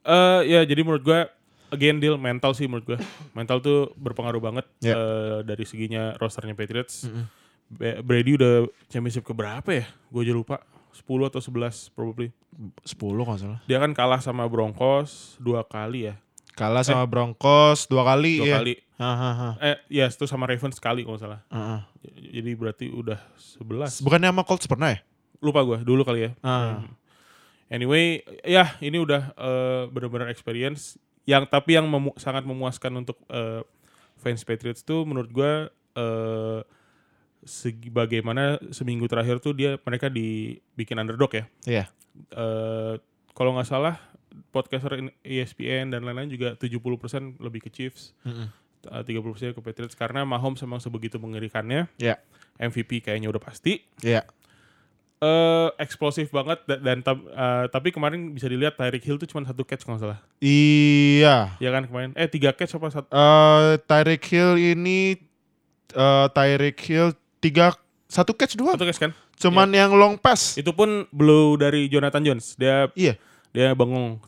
Eh 0.00 0.40
ya 0.48 0.60
jadi 0.62 0.80
menurut 0.80 1.02
gue 1.02 1.20
again 1.68 1.98
deal 1.98 2.14
mental 2.14 2.52
sih 2.52 2.64
menurut 2.64 2.86
gue. 2.86 2.98
Mental 3.32 3.58
tuh 3.58 3.90
berpengaruh 3.94 4.38
banget 4.38 4.66
Ya. 4.78 4.94
eh, 4.94 5.38
dari 5.42 5.64
seginya 5.64 6.14
rosternya 6.14 6.54
Patriots. 6.54 7.04
Mm-mm. 7.04 7.26
Ba- 7.66 8.00
Brady 8.00 8.36
udah 8.36 8.54
championship 8.86 9.24
ke 9.24 9.32
berapa 9.32 9.66
ya? 9.66 9.84
Gue 10.06 10.22
aja 10.22 10.32
lupa. 10.32 10.62
10 10.94 11.02
atau 11.26 11.42
11 11.42 11.90
probably. 11.90 12.30
10 12.84 12.94
kalau 13.18 13.34
salah. 13.34 13.58
Dia 13.66 13.82
kan 13.82 13.90
kalah 13.90 14.22
sama 14.22 14.46
Broncos 14.46 15.34
dua 15.36 15.66
kali 15.66 16.06
ya. 16.06 16.14
Kalah 16.54 16.86
sama 16.86 17.02
Broncos 17.02 17.90
dua 17.90 18.06
kali 18.06 18.38
Dua 18.38 18.46
ya. 18.46 18.56
kali. 18.62 18.74
Hahaha. 18.94 19.58
Eh, 19.58 19.76
ya 19.90 20.06
itu 20.06 20.22
sama 20.22 20.46
Ravens 20.46 20.78
sekali 20.78 21.02
kalau 21.02 21.18
salah. 21.18 21.42
Heeh. 21.50 21.80
Jadi 22.30 22.50
berarti 22.54 22.86
udah 22.86 23.18
11. 23.58 23.98
Bukannya 24.06 24.30
sama 24.30 24.46
Colts 24.46 24.70
pernah 24.70 24.94
ya? 24.94 25.02
Lupa 25.44 25.60
gue 25.60 25.84
dulu 25.84 26.00
kali 26.02 26.20
ya. 26.24 26.30
Ah. 26.40 26.80
Hmm. 26.80 26.88
Anyway, 27.68 28.20
ya 28.42 28.76
ini 28.80 28.96
udah 28.96 29.30
eh, 29.30 29.82
benar-benar 29.88 30.28
experience 30.28 30.96
yang 31.24 31.44
tapi 31.44 31.76
yang 31.76 31.84
memu- 31.84 32.16
sangat 32.16 32.44
memuaskan 32.44 32.92
untuk 32.96 33.20
eh, 33.28 33.60
fans 34.16 34.40
Patriots 34.42 34.80
tuh 34.80 35.04
menurut 35.04 35.28
gue 35.28 35.52
eh 35.94 36.60
segi 37.44 37.92
bagaimana 37.92 38.56
seminggu 38.72 39.04
terakhir 39.04 39.36
tuh 39.36 39.52
dia 39.52 39.76
mereka 39.78 40.08
dibikin 40.08 40.96
underdog 40.96 41.28
ya. 41.30 41.44
Iya. 41.62 41.84
Eh 42.30 42.94
kalau 43.34 43.52
nggak 43.52 43.68
salah 43.68 44.00
podcaster 44.48 44.96
in- 44.96 45.14
E 45.20 45.38
ESPN 45.38 45.90
dan 45.90 46.02
lain-lain 46.02 46.26
juga 46.26 46.54
70% 46.54 47.38
lebih 47.38 47.60
ke 47.60 47.70
Chiefs, 47.70 48.14
Mm-mm. 48.22 48.48
eh, 48.86 49.02
30% 49.02 49.52
ke 49.52 49.60
Patriots 49.60 49.94
karena 49.94 50.22
Mahomes 50.22 50.62
memang 50.62 50.80
sebegitu 50.80 51.18
mengerikannya. 51.18 51.86
Iya. 51.98 52.16
MVP 52.56 53.02
kayaknya 53.02 53.28
udah 53.28 53.42
pasti. 53.42 53.82
Iya. 54.00 54.22
Eh 55.16 55.68
eksplosif 55.78 56.28
banget 56.28 56.58
da- 56.64 56.76
dan, 56.76 56.98
tam- 57.00 57.26
eh, 57.26 57.64
tapi 57.68 57.88
kemarin 57.88 58.30
bisa 58.30 58.44
dilihat 58.44 58.74
Tyreek 58.74 59.00
Hill 59.00 59.16
tuh 59.16 59.26
cuma 59.26 59.42
satu 59.42 59.62
catch 59.62 59.82
kalau 59.82 59.96
salah. 59.96 60.18
Iya. 60.38 61.54
Ya 61.56 61.70
kan 61.70 61.84
kemarin? 61.84 62.10
Eh 62.12 62.26
tiga 62.26 62.50
catch 62.50 62.74
apa 62.74 62.86
satu? 62.90 63.08
Eh 63.08 63.78
Tyreek 63.82 64.24
Hill 64.24 64.52
ini 64.58 65.16
eh 65.90 66.26
Tyreek 66.28 66.78
Hill 66.80 67.12
tiga 67.38 67.72
satu 68.06 68.32
catch 68.32 68.54
dua. 68.54 68.74
Satu 68.74 68.84
catch 68.84 69.00
kan? 69.00 69.12
Cuman 69.34 69.68
yang 69.70 69.90
long 69.92 70.14
pass. 70.14 70.54
Itu 70.54 70.70
pun 70.70 71.06
blow 71.10 71.54
dari 71.54 71.86
Jonathan 71.86 72.22
Jones. 72.22 72.54
Dia 72.54 72.86
Iya. 72.92 73.14
dia 73.50 73.70
bengong 73.70 74.18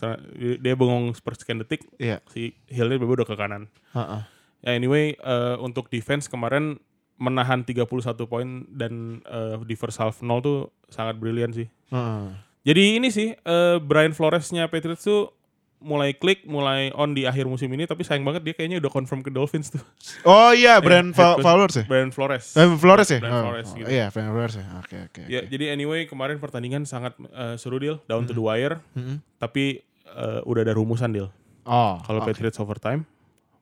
dia 0.63 0.75
bengong 0.75 1.11
sepersekian 1.13 1.59
detik 1.59 1.83
Iya. 1.97 2.23
si 2.31 2.55
Hillnya 2.67 2.95
baru 2.97 3.21
udah 3.21 3.27
ke 3.27 3.35
kanan. 3.35 3.67
Heeh. 3.91 4.23
Ya 4.63 4.71
anyway 4.73 5.15
eh, 5.15 5.57
untuk 5.59 5.87
defense 5.87 6.27
kemarin 6.27 6.79
menahan 7.17 7.65
31 7.65 7.89
poin 8.29 8.49
dan 8.69 9.25
eh, 9.25 9.57
di 9.65 9.75
first 9.75 9.97
half 9.97 10.21
0 10.21 10.29
tuh 10.41 10.69
sangat 10.87 11.17
brilian 11.17 11.51
sih. 11.51 11.67
Heeh. 11.89 12.25
Jadi 12.67 12.83
ini 12.99 13.09
sih 13.09 13.33
eh, 13.33 13.77
Brian 13.81 14.13
Flores-nya 14.13 14.69
Patriots 14.69 15.05
tuh 15.05 15.33
mulai 15.77 16.17
klik, 16.17 16.49
mulai 16.49 16.89
on 16.97 17.13
di 17.13 17.29
akhir 17.29 17.45
musim 17.45 17.69
ini, 17.69 17.85
tapi 17.85 18.01
sayang 18.01 18.25
banget 18.25 18.43
dia 18.43 18.55
kayaknya 18.57 18.81
udah 18.81 18.89
confirm 18.89 19.21
ke 19.21 19.29
Dolphins 19.29 19.69
tuh. 19.71 19.85
Oh 20.25 20.51
iya, 20.51 20.81
Brand 20.85 21.13
head 21.13 21.37
coach. 21.37 21.45
Flowers 21.45 21.75
ya? 21.77 21.85
Brian 21.85 22.11
Flores. 22.11 22.57
Eh, 22.57 22.65
Flores 22.81 23.09
ya? 23.13 23.21
Brian 23.21 23.37
Oh, 23.37 23.43
Flores 23.45 23.69
oh, 23.71 23.77
gitu. 23.77 23.89
Iya, 23.93 24.07
Brand 24.09 24.31
Flores 24.33 24.55
ya. 24.57 24.65
Oke, 24.81 24.97
oke. 25.05 25.23
Ya, 25.29 25.41
oke. 25.45 25.49
jadi 25.53 25.65
anyway 25.77 26.09
kemarin 26.09 26.41
pertandingan 26.41 26.89
sangat 26.89 27.13
eh, 27.21 27.55
seru 27.61 27.77
deal, 27.77 28.01
down 28.09 28.25
to 28.25 28.33
the 28.33 28.41
wire, 28.41 28.81
Mm-mm. 28.97 29.21
tapi 29.37 29.85
eh, 30.09 30.41
udah 30.49 30.65
ada 30.65 30.73
rumusan 30.75 31.13
deal. 31.13 31.29
Oh, 31.69 32.01
Kalau 32.03 32.25
oke. 32.25 32.33
Patriots 32.33 32.57
overtime, 32.59 33.05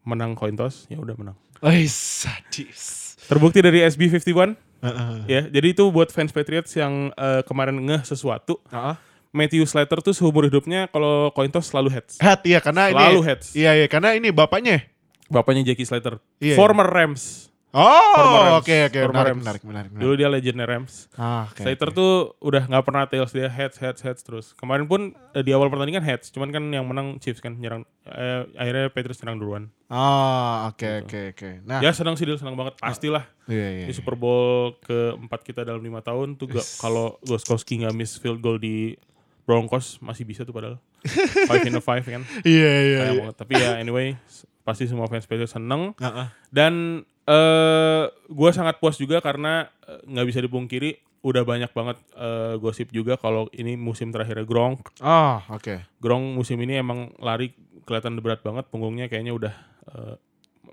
menang 0.06 0.38
coin 0.38 0.54
toss, 0.54 0.86
ya 0.86 0.96
udah 1.02 1.18
menang. 1.18 1.36
Wih, 1.60 1.90
sadis. 1.90 3.03
Terbukti 3.24 3.58
dari 3.58 3.80
SB51, 3.82 4.52
Heeh. 4.80 5.16
ya. 5.26 5.42
Jadi 5.48 5.66
itu 5.72 5.84
buat 5.88 6.08
fans 6.08 6.30
Patriots 6.30 6.72
yang 6.74 7.08
eh, 7.10 7.40
kemarin 7.44 7.76
ngeh 7.78 8.02
sesuatu, 8.04 8.60
Heeh. 8.68 8.94
Matthew 9.34 9.66
Slater 9.66 9.98
tuh 9.98 10.14
seumur 10.14 10.46
hidupnya 10.46 10.86
kalau 10.86 11.32
coin 11.32 11.50
toss 11.50 11.66
selalu 11.68 11.90
heads. 11.90 12.22
Head, 12.22 12.46
iya 12.46 12.62
karena 12.62 12.92
Selalu 12.92 13.18
ini. 13.18 13.26
heads. 13.26 13.46
Iya, 13.52 13.70
iya, 13.74 13.86
karena 13.90 14.14
ini 14.14 14.30
bapaknya. 14.30 14.86
Bapaknya 15.26 15.64
Jackie 15.66 15.82
Slater, 15.82 16.20
Iya, 16.38 16.54
former 16.54 16.86
Rams. 16.86 17.48
Oh, 17.74 18.62
oke, 18.62 18.70
oke. 18.86 18.98
Former 19.02 19.10
Menarik, 19.10 19.34
Rams. 19.34 19.42
menarik, 19.42 19.62
menarik. 19.66 19.90
menarik. 19.90 20.02
Dulu 20.06 20.12
dia 20.14 20.28
legendnya 20.30 20.62
Rams. 20.62 21.10
Ah, 21.18 21.50
oke, 21.50 21.58
Slater 21.58 21.90
oke. 21.90 21.96
tuh 21.96 22.12
udah 22.38 22.62
nggak 22.64 22.84
pernah 22.86 23.02
tails 23.04 23.34
dia 23.34 23.50
heads 23.50 23.76
heads 23.76 23.98
heads 23.98 24.22
terus. 24.22 24.54
Kemarin 24.54 24.86
pun 24.86 25.10
eh, 25.34 25.42
di 25.42 25.50
awal 25.50 25.66
pertandingan 25.66 26.00
heads, 26.00 26.30
cuman 26.30 26.48
kan 26.48 26.62
yang 26.64 26.86
menang 26.86 27.18
Chiefs 27.18 27.42
kan 27.42 27.58
nyerang 27.58 27.82
eh, 28.06 28.46
akhirnya 28.54 28.94
Patriots 28.94 29.18
nyerang 29.20 29.38
duluan. 29.38 29.64
Oh, 29.90 30.70
oke, 30.70 31.02
oke, 31.02 31.20
oke. 31.34 31.50
Nah, 31.66 31.82
Ya 31.82 31.90
senang 31.90 32.14
sih 32.14 32.22
dia 32.22 32.38
senang 32.38 32.54
banget 32.54 32.78
pastilah. 32.78 33.26
iya, 33.44 33.66
iya. 33.74 33.84
Ini 33.84 33.90
iya. 33.90 33.94
Super 33.94 34.14
Bowl 34.14 34.78
keempat 34.80 35.42
kita 35.42 35.66
dalam 35.66 35.82
lima 35.82 35.98
tahun 35.98 36.38
tuh 36.38 36.54
gak, 36.54 36.62
Yes. 36.62 36.78
kalau 36.78 37.18
Gostkowski 37.22 37.82
nggak 37.82 37.92
miss 37.92 38.14
field 38.16 38.38
goal 38.38 38.56
di 38.56 38.94
Broncos 39.42 39.98
masih 39.98 40.22
bisa 40.22 40.46
tuh 40.46 40.54
padahal. 40.54 40.78
five 41.50 41.66
in 41.66 41.74
a 41.74 41.82
five 41.82 42.00
kan. 42.00 42.22
Iya, 42.46 42.70
iya, 42.80 42.98
iya. 43.10 43.20
banget. 43.20 43.36
Tapi 43.36 43.52
ya 43.58 43.70
anyway 43.76 44.14
pasti 44.62 44.86
semua 44.86 45.04
fans 45.04 45.26
Patriots 45.26 45.52
seneng 45.52 45.92
Heeh. 45.98 46.26
dan 46.48 47.04
eh 47.24 48.04
gue 48.28 48.50
sangat 48.52 48.76
puas 48.80 49.00
juga 49.00 49.20
karena 49.24 49.68
eh, 49.88 50.00
nggak 50.04 50.26
bisa 50.28 50.40
dipungkiri 50.44 51.00
udah 51.24 51.40
banyak 51.40 51.72
banget 51.72 51.96
eh, 52.20 52.54
gosip 52.60 52.92
juga 52.92 53.16
kalau 53.16 53.48
ini 53.56 53.80
musim 53.80 54.12
terakhirnya 54.12 54.44
Gronk. 54.44 54.84
Oh, 55.00 55.40
oke. 55.48 55.80
Gronk 55.96 56.36
musim 56.36 56.60
ini 56.60 56.76
emang 56.76 57.16
lari 57.16 57.56
kelihatan 57.88 58.20
berat 58.20 58.44
banget, 58.44 58.68
punggungnya 58.68 59.08
kayaknya 59.08 59.32
udah 59.32 59.54
eh, 59.88 60.14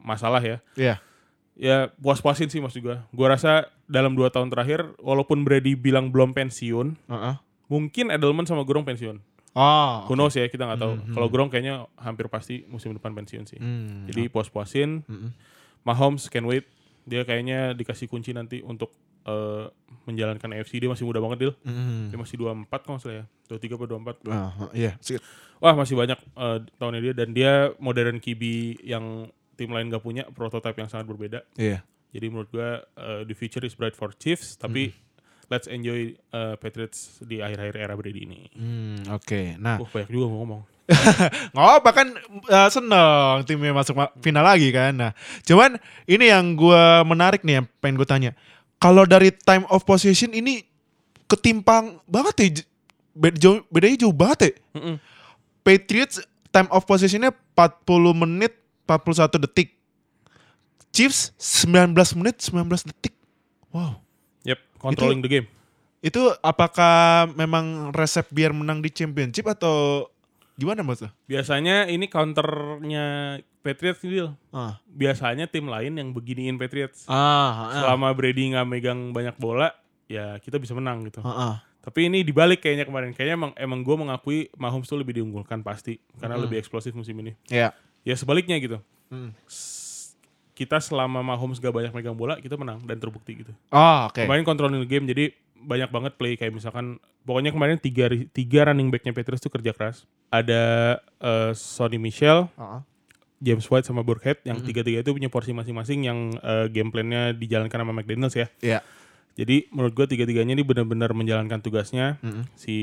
masalah 0.04 0.44
ya. 0.44 0.60
Iya. 0.76 0.96
Ya 1.56 1.78
puas-puasin 2.04 2.52
sih 2.52 2.60
mas 2.60 2.76
juga. 2.76 3.08
Gua 3.16 3.32
rasa 3.32 3.72
dalam 3.88 4.16
dua 4.16 4.28
tahun 4.32 4.52
terakhir, 4.52 4.92
walaupun 5.00 5.44
Brady 5.48 5.76
bilang 5.76 6.12
belum 6.12 6.36
pensiun, 6.36 6.96
Heeh. 7.12 7.36
mungkin 7.72 8.12
Edelman 8.12 8.48
sama 8.48 8.68
Gronk 8.68 8.88
pensiun. 8.88 9.24
Oh, 9.52 10.08
Who 10.08 10.16
knows 10.16 10.32
ya, 10.32 10.48
kita 10.48 10.64
nggak 10.64 10.80
tahu. 10.80 10.94
Mhm. 10.96 11.14
Kalau 11.16 11.28
Gronk 11.28 11.52
kayaknya 11.52 11.88
hampir 12.00 12.32
pasti 12.32 12.64
musim 12.72 12.96
depan 12.96 13.12
pensiun 13.12 13.44
sih. 13.48 13.60
Hmm. 13.60 14.08
Jadi 14.08 14.32
puas-puasin. 14.32 15.04
Mm-mm. 15.08 15.32
Mahomes 15.88 16.30
can 16.30 16.46
wait. 16.46 16.68
Dia 17.06 17.26
kayaknya 17.26 17.74
dikasih 17.74 18.06
kunci 18.06 18.32
nanti 18.32 18.62
untuk 18.62 18.94
eh, 19.26 19.66
menjalankan 20.06 20.54
AFC. 20.58 20.78
Dia 20.82 20.90
masih 20.90 21.06
muda 21.06 21.18
banget, 21.18 21.38
Dil. 21.50 21.54
Mm. 21.66 22.14
Dia 22.14 22.18
masih 22.22 22.36
24 22.38 22.70
kalau 22.86 22.98
nggak 22.98 23.04
salah 23.04 23.18
ya. 23.22 23.26
23 23.50 23.76
atau 23.76 23.88
24. 24.00 24.32
Ah, 24.32 24.52
iya. 24.72 24.92
Sip. 25.02 25.20
Wah 25.62 25.78
masih 25.78 25.94
banyak 25.94 26.18
eh, 26.18 26.58
tahunnya 26.82 27.02
dia 27.02 27.14
dan 27.14 27.30
dia 27.38 27.54
modern 27.78 28.18
QB 28.18 28.42
yang 28.82 29.30
tim 29.60 29.70
lain 29.70 29.94
gak 29.94 30.02
punya 30.02 30.26
prototipe 30.34 30.82
yang 30.82 30.90
sangat 30.90 31.06
berbeda. 31.06 31.46
Iya. 31.54 31.86
Jadi 32.12 32.26
menurut 32.34 32.50
gua 32.50 32.82
eh, 32.98 33.22
the 33.30 33.38
future 33.38 33.62
is 33.62 33.78
bright 33.78 33.94
for 33.94 34.10
Chiefs 34.18 34.58
tapi 34.58 34.90
let's 35.54 35.68
enjoy 35.70 36.18
eh, 36.18 36.56
Patriots 36.58 37.22
di 37.22 37.44
akhir-akhir 37.44 37.76
era 37.78 37.94
Brady 37.94 38.26
ini. 38.26 38.42
Hmm, 38.56 39.06
oke. 39.12 39.60
Nah, 39.62 39.78
Wah 39.78 39.90
banyak 39.92 40.10
juga 40.10 40.26
mau 40.32 40.42
ngomong. 40.42 40.62
Nggak 41.56 41.72
apa 41.82 41.90
kan 41.96 42.08
eh, 42.52 42.70
seneng 42.70 43.48
timnya 43.48 43.72
masuk 43.72 43.96
ma- 43.96 44.14
final 44.20 44.44
lagi 44.44 44.70
kan. 44.70 44.92
Nah, 44.92 45.12
cuman 45.48 45.80
ini 46.06 46.30
yang 46.30 46.56
gua 46.56 47.02
menarik 47.08 47.42
nih 47.48 47.62
yang 47.62 47.66
pengen 47.80 47.96
gue 48.00 48.08
tanya. 48.08 48.32
Kalau 48.82 49.06
dari 49.06 49.30
time 49.32 49.64
of 49.70 49.86
possession 49.86 50.34
ini 50.34 50.66
ketimpang 51.30 52.02
banget 52.10 52.36
ya. 52.38 52.50
Beda, 53.12 53.38
jauh, 53.38 53.60
bedanya 53.70 53.98
jauh 54.08 54.16
banget 54.16 54.40
ya. 54.42 54.52
Mm-mm. 54.80 54.96
Patriots 55.62 56.24
time 56.50 56.68
of 56.74 56.84
possessionnya 56.84 57.32
40 57.56 57.88
menit 58.18 58.58
41 58.90 59.44
detik. 59.48 59.78
Chiefs 60.92 61.32
19 61.40 61.96
menit 62.20 62.44
19 62.44 62.90
detik. 62.92 63.16
Wow. 63.72 64.04
Yep, 64.44 64.60
controlling 64.82 65.24
the 65.24 65.32
game. 65.32 65.48
Itu 66.04 66.34
apakah 66.42 67.30
memang 67.38 67.96
resep 67.96 68.28
biar 68.34 68.52
menang 68.52 68.84
di 68.84 68.90
championship 68.92 69.48
atau 69.48 70.10
gimana 70.54 70.82
mas? 70.82 71.02
Biasanya 71.26 71.88
ini 71.88 72.06
counternya 72.06 73.06
Patriots 73.62 74.02
nih. 74.02 74.34
Ah, 74.50 74.82
Biasanya 74.86 75.46
tim 75.46 75.66
lain 75.66 75.94
yang 75.94 76.10
beginiin 76.12 76.56
Patriots. 76.56 77.06
ah, 77.06 77.72
Selama 77.76 78.12
Brady 78.12 78.52
nggak 78.52 78.66
megang 78.66 79.00
banyak 79.12 79.36
bola, 79.38 79.72
ya 80.06 80.38
kita 80.38 80.58
bisa 80.58 80.74
menang 80.74 81.06
gitu. 81.06 81.22
ah, 81.22 81.30
ah. 81.30 81.56
Tapi 81.82 82.14
ini 82.14 82.22
dibalik 82.22 82.62
kayaknya 82.62 82.86
kemarin. 82.86 83.10
Kayaknya 83.10 83.36
emang 83.36 83.52
emang 83.58 83.80
gue 83.82 83.96
mengakui 83.98 84.40
Mahomes 84.54 84.86
tuh 84.86 84.98
lebih 84.98 85.18
diunggulkan 85.18 85.62
pasti 85.62 85.98
karena 86.16 86.38
Mm. 86.38 86.44
lebih 86.46 86.58
eksplosif 86.58 86.94
musim 86.94 87.18
ini. 87.18 87.34
Ya. 87.50 87.74
Ya 88.06 88.14
sebaliknya 88.14 88.58
gitu. 88.58 88.78
Hmm. 89.10 89.34
Kita 90.52 90.78
selama 90.78 91.26
Mahomes 91.26 91.58
gak 91.58 91.74
banyak 91.74 91.90
megang 91.90 92.14
bola, 92.14 92.38
kita 92.38 92.54
menang 92.54 92.86
dan 92.86 93.02
terbukti 93.02 93.42
gitu. 93.42 93.50
Oh, 93.74 94.06
oke. 94.06 94.22
Kemarin 94.22 94.46
controlling 94.46 94.78
the 94.78 94.86
game 94.86 95.10
jadi 95.10 95.34
banyak 95.62 95.90
banget 95.90 96.14
play 96.18 96.34
kayak 96.36 96.52
misalkan 96.52 96.98
pokoknya 97.22 97.54
kemarin 97.54 97.78
tiga 97.78 98.10
tiga 98.34 98.68
running 98.68 98.90
backnya 98.90 99.14
Patriots 99.14 99.42
tuh 99.42 99.54
kerja 99.54 99.72
keras. 99.72 100.04
Ada 100.30 100.62
eh, 101.22 101.52
Sonny 101.54 102.02
Michel, 102.02 102.50
ah. 102.58 102.82
James 103.42 103.66
White 103.66 103.86
sama 103.86 104.02
Burkhead 104.02 104.42
yang 104.46 104.62
Mm-mm. 104.62 104.70
tiga-tiga 104.70 105.02
itu 105.02 105.12
punya 105.12 105.30
porsi 105.30 105.50
masing-masing 105.50 106.06
yang 106.06 106.20
eh, 106.38 106.66
game 106.70 106.90
plan-nya 106.90 107.34
dijalankan 107.34 107.78
sama 107.82 107.94
McDaniels 107.94 108.36
ya. 108.36 108.48
Iya. 108.62 108.80
Jadi 109.34 109.72
menurut 109.72 109.94
gua 109.94 110.06
tiga-tiganya 110.06 110.54
ini 110.54 110.62
benar-benar 110.62 111.14
menjalankan 111.14 111.62
tugasnya. 111.62 112.22
Mm-mm. 112.22 112.46
Si 112.54 112.76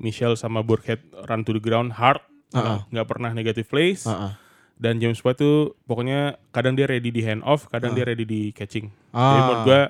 Michel 0.00 0.34
sama 0.34 0.64
Burkhead 0.64 1.02
run 1.24 1.42
to 1.42 1.54
the 1.54 1.62
ground 1.62 1.94
hard, 1.94 2.18
Uh-uh. 2.50 2.82
nggak 2.90 3.06
pernah 3.06 3.30
negative 3.30 3.66
plays. 3.66 4.06
Ah. 4.06 4.38
Dan 4.74 4.98
James 4.98 5.22
White 5.22 5.38
tuh 5.38 5.78
pokoknya 5.86 6.34
kadang 6.50 6.74
dia 6.74 6.90
ready 6.90 7.14
di 7.14 7.22
hand 7.22 7.46
off, 7.46 7.70
kadang 7.70 7.94
Ah. 7.94 7.96
dia 7.96 8.04
ready 8.06 8.26
di 8.26 8.50
catching. 8.50 8.90
Jadi 8.90 9.14
Ah. 9.14 9.34
menurut 9.38 9.62
gua 9.62 9.82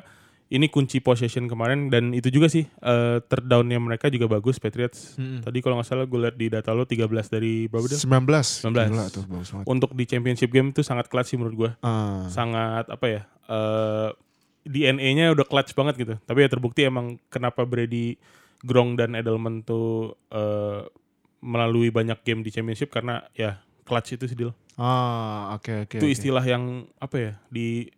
ini 0.55 0.71
kunci 0.71 1.03
possession 1.03 1.51
kemarin 1.51 1.91
dan 1.91 2.15
itu 2.15 2.31
juga 2.31 2.47
sih 2.47 2.63
eh 2.63 3.19
third 3.27 3.51
down-nya 3.51 3.83
mereka 3.83 4.07
juga 4.07 4.31
bagus 4.31 4.63
Patriots. 4.63 5.19
Mm-mm. 5.19 5.43
Tadi 5.43 5.59
kalau 5.59 5.83
nggak 5.83 5.89
salah 5.91 6.07
gue 6.07 6.21
lihat 6.23 6.37
di 6.39 6.47
data 6.47 6.71
lo 6.71 6.87
13 6.87 7.11
dari 7.27 7.67
berapa 7.67 7.91
dia? 7.91 7.99
19. 7.99 8.71
19. 8.71 8.71
Gila 8.71 9.05
tuh 9.11 9.25
bagus 9.27 9.49
banget. 9.51 9.67
Untuk 9.67 9.91
di 9.99 10.05
championship 10.07 10.51
game 10.55 10.71
tuh 10.71 10.87
sangat 10.87 11.11
clutch 11.11 11.35
sih 11.35 11.39
menurut 11.39 11.57
gua. 11.59 11.71
Ah. 11.83 12.31
Sangat 12.31 12.87
apa 12.87 13.07
ya? 13.11 13.23
eh 13.51 14.11
DNA-nya 14.65 15.35
udah 15.37 15.45
clutch 15.45 15.77
banget 15.77 15.95
gitu. 16.01 16.15
Tapi 16.23 16.39
ya 16.41 16.49
terbukti 16.49 16.89
emang 16.89 17.21
kenapa 17.29 17.69
Brady, 17.69 18.17
Gronk 18.65 18.97
dan 18.97 19.13
Edelman 19.13 19.61
tuh 19.61 20.17
eh 20.31 20.87
melalui 21.45 21.93
banyak 21.93 22.25
game 22.25 22.41
di 22.41 22.49
championship 22.49 22.89
karena 22.89 23.21
ya 23.37 23.61
clutch 23.85 24.17
itu 24.17 24.25
sih 24.25 24.39
deal. 24.39 24.57
Ah, 24.81 25.55
oke 25.55 25.87
oke. 25.87 25.97
itu 26.01 26.07
oke. 26.09 26.15
istilah 26.17 26.43
yang 26.43 26.89
apa 26.99 27.17
ya 27.21 27.33
di 27.53 27.93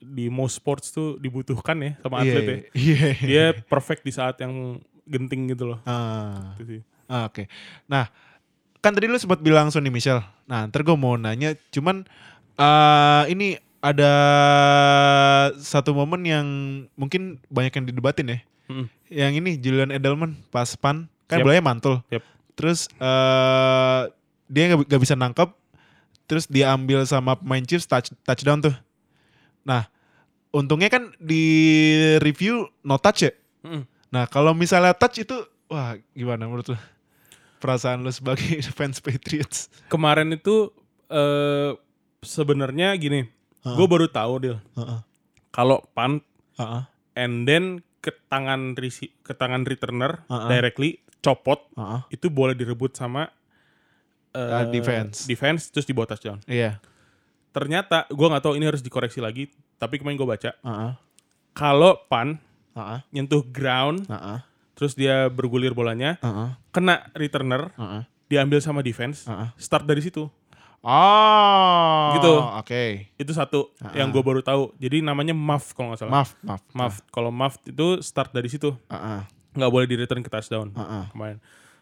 di 0.00 0.32
most 0.32 0.56
sports 0.56 0.90
tuh 0.90 1.20
dibutuhkan 1.20 1.76
ya 1.78 1.92
sama 2.00 2.24
Iya, 2.24 2.32
atlet 2.32 2.42
ya. 2.42 2.56
Iya. 2.72 3.06
Dia 3.20 3.44
perfect 3.62 4.02
di 4.02 4.10
saat 4.10 4.40
yang 4.40 4.80
genting 5.04 5.52
gitu 5.52 5.76
loh. 5.76 5.78
Ah. 5.84 6.56
Itu 6.56 6.64
sih. 6.66 6.80
Ah, 7.04 7.28
Oke. 7.28 7.46
Nah, 7.84 8.08
kan 8.80 8.96
tadi 8.96 9.04
lu 9.04 9.20
sempat 9.20 9.38
bilang 9.38 9.68
Sonny 9.68 9.92
Michel. 9.92 10.24
Nah, 10.48 10.64
ntar 10.66 10.80
gue 10.80 10.96
mau 10.96 11.14
nanya, 11.14 11.52
cuman 11.68 12.08
eh 12.56 13.24
ini 13.28 13.54
ada 13.80 14.12
satu 15.56 15.92
momen 15.92 16.20
yang 16.24 16.46
mungkin 16.94 17.40
banyak 17.48 17.72
yang 17.72 17.86
didebatin 17.88 18.26
ya. 18.28 18.38
Mm-mm. 18.68 18.86
Yang 19.10 19.32
ini 19.42 19.50
Julian 19.58 19.90
Edelman 19.90 20.36
pas 20.48 20.68
pan 20.76 21.08
kan 21.26 21.40
Yep. 21.40 21.44
bolanya 21.44 21.64
mantul. 21.64 21.94
Yep. 22.12 22.22
Terus 22.56 22.86
eh 22.96 24.00
dia 24.46 24.64
nggak 24.76 25.00
bisa 25.00 25.14
nangkep. 25.14 25.48
Terus 26.24 26.46
diambil 26.46 27.02
sama 27.04 27.34
pemain 27.34 27.64
Chiefs 27.66 27.90
touch, 27.90 28.14
touchdown 28.22 28.62
tuh. 28.62 28.74
Nah, 29.70 29.86
untungnya 30.50 30.90
kan 30.90 31.14
di 31.16 31.44
review 32.18 32.66
no 32.82 32.98
touch 32.98 33.22
ya. 33.22 33.32
Mm-mm. 33.62 33.86
Nah, 34.10 34.26
kalau 34.26 34.50
misalnya 34.50 34.90
touch 34.92 35.22
itu 35.22 35.38
wah 35.66 35.94
gimana 36.10 36.44
menurut 36.44 36.66
lu? 36.66 36.78
Perasaan 37.56 38.02
lu 38.02 38.10
sebagai 38.10 38.42
fans 38.76 38.98
Patriots. 38.98 39.70
Kemarin 39.86 40.34
itu 40.34 40.74
eh 41.06 41.78
sebenarnya 42.20 42.94
gini, 42.94 43.30
Heeh. 43.60 43.74
gue 43.74 43.86
baru 43.86 44.06
tahu 44.06 44.32
deal 44.40 44.58
Heeh. 44.74 45.00
kalau 45.48 45.78
punt 45.90 46.26
Heeh. 46.54 46.82
and 47.14 47.44
then 47.44 47.64
ke 47.98 48.10
tangan 48.26 48.74
resi- 48.74 49.14
ke 49.20 49.32
tangan 49.32 49.62
returner 49.62 50.24
Heeh. 50.26 50.48
directly 50.48 50.90
copot 51.20 51.62
Heeh. 51.74 52.00
itu 52.10 52.26
boleh 52.26 52.52
direbut 52.52 52.92
sama 52.92 53.30
eh, 54.30 54.40
Ah, 54.52 54.64
defense. 54.64 55.24
defense 55.24 55.68
terus 55.68 55.84
dibawa 55.84 56.06
touchdown. 56.06 56.38
Iya. 56.44 56.78
Ternyata 57.50 58.06
gue 58.06 58.26
nggak 58.30 58.44
tahu 58.46 58.54
ini 58.54 58.66
harus 58.70 58.82
dikoreksi 58.82 59.18
lagi, 59.18 59.50
tapi 59.76 59.98
kemarin 59.98 60.18
gue 60.18 60.28
baca 60.28 60.50
Heeh. 60.54 60.92
kalau 61.50 61.98
punt 62.06 62.38
Heeh. 62.78 62.98
nyentuh 63.10 63.42
ground 63.42 64.06
Heeh. 64.06 64.38
terus 64.78 64.94
dia 64.94 65.26
bergulir 65.26 65.74
bolanya 65.74 66.14
Heeh. 66.22 66.54
kena 66.70 67.10
returner 67.12 67.74
Heeh. 67.74 68.02
diambil 68.30 68.62
sama 68.62 68.80
defense, 68.80 69.26
Heeh. 69.26 69.50
start 69.58 69.82
dari 69.82 69.98
situ. 69.98 70.30
Oh. 70.80 72.16
Gitu. 72.16 72.34
Oke. 72.56 73.12
Itu 73.20 73.36
satu 73.36 73.68
yang 73.92 74.08
gue 74.08 74.24
baru 74.24 74.40
tahu. 74.40 74.72
Jadi 74.80 75.04
namanya 75.04 75.36
muff 75.36 75.76
kalau 75.76 75.92
nggak 75.92 76.00
salah. 76.00 76.24
Maaf, 76.24 76.30
maaf. 76.40 76.62
Muff. 76.72 76.94
Kalau 77.12 77.28
muff 77.28 77.60
itu 77.68 78.00
start 78.00 78.32
dari 78.32 78.48
situ. 78.48 78.72
Heeh. 78.88 79.20
nggak 79.50 79.66
boleh 79.66 79.84
di 79.90 79.98
return 79.98 80.22
ke 80.22 80.30
touchdown 80.30 80.70
Heeh. 80.72 81.04
kemarin. 81.10 81.36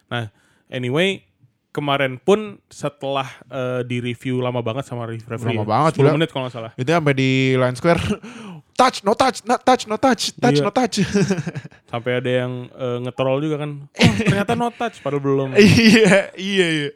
Nah, 0.08 0.32
anyway 0.66 1.20
kemarin 1.68 2.16
pun 2.16 2.58
setelah 2.66 3.28
eh, 3.46 3.80
di 3.82 4.00
review 4.00 4.40
lama 4.40 4.58
banget 4.58 4.84
sama 4.84 5.04
re- 5.04 5.20
referee. 5.20 5.54
Lama 5.54 5.62
ya, 5.62 5.68
banget, 5.68 5.92
10 5.94 5.98
gila. 5.98 6.10
menit 6.14 6.28
kalau 6.28 6.42
nggak 6.44 6.54
salah. 6.54 6.72
Itu 6.74 6.88
sampai 6.88 7.14
di 7.14 7.30
line 7.54 7.76
square 7.76 8.02
touch, 8.78 9.02
no 9.02 9.12
touch, 9.12 9.42
no 9.42 9.54
touch, 9.56 9.82
no 9.84 9.96
touch, 9.96 10.22
touch, 10.34 10.58
Iya. 10.58 10.64
no 10.64 10.70
touch. 10.70 10.96
Sampai 11.90 12.12
ada 12.16 12.30
yang 12.44 12.52
eh, 12.68 12.98
nge-troll 13.02 13.38
juga 13.40 13.56
kan. 13.58 13.70
Oh, 13.98 14.14
ternyata 14.18 14.52
no 14.52 14.68
touch 14.70 14.98
padahal 14.98 15.20
belum. 15.20 15.48
iya, 15.54 16.30
iya, 16.34 16.66
iya. 16.68 16.90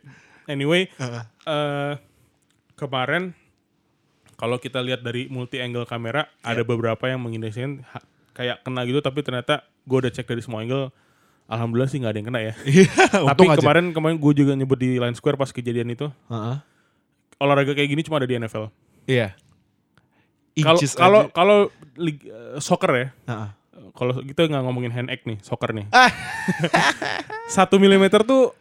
Anyway, 0.44 0.90
Heeh. 0.92 1.22
eh 1.44 1.92
kemarin 2.74 3.30
kalau 4.34 4.58
kita 4.58 4.78
lihat 4.78 5.00
dari 5.00 5.26
multi 5.26 5.58
angle 5.58 5.86
kamera 5.86 6.26
ada 6.40 6.62
beberapa 6.62 7.06
yang 7.06 7.22
mengindikasikan 7.22 7.86
kayak 8.32 8.58
kena 8.60 8.82
gitu 8.82 8.98
tapi 8.98 9.22
ternyata 9.22 9.62
gue 9.82 9.98
udah 9.98 10.10
cek 10.10 10.26
dari 10.26 10.42
semua 10.42 10.62
angle 10.62 10.90
alhamdulillah 11.52 11.86
sih 11.86 12.00
nggak 12.00 12.12
ada 12.12 12.18
yang 12.18 12.28
kena 12.32 12.40
ya. 12.40 12.52
Iya, 12.72 12.88
tapi 13.28 13.44
aja. 13.44 13.60
kemarin 13.60 13.84
kemarin 13.92 14.16
gue 14.16 14.32
juga 14.34 14.52
nyebut 14.56 14.78
di 14.80 14.96
line 14.96 15.12
square 15.12 15.36
pas 15.36 15.52
kejadian 15.52 15.92
itu 15.92 16.08
Heeh. 16.26 16.56
olahraga 17.36 17.76
kayak 17.76 17.88
gini 17.88 18.02
cuma 18.02 18.16
ada 18.16 18.26
di 18.26 18.34
NFL. 18.34 18.72
Iya. 19.04 19.36
Kalau 20.54 20.80
kalau 20.92 21.20
kalau 21.30 21.56
eh, 21.96 22.16
soccer 22.58 22.90
ya, 22.92 23.06
Heeh. 23.28 23.48
kalau 23.92 24.12
kita 24.20 24.48
nggak 24.48 24.62
ngomongin 24.64 24.92
hand 24.92 25.08
act 25.08 25.24
nih, 25.24 25.36
soccer 25.40 25.72
nih. 25.72 25.88
Ah. 25.92 26.08
Satu 27.56 27.76
milimeter 27.76 28.20
tuh 28.22 28.52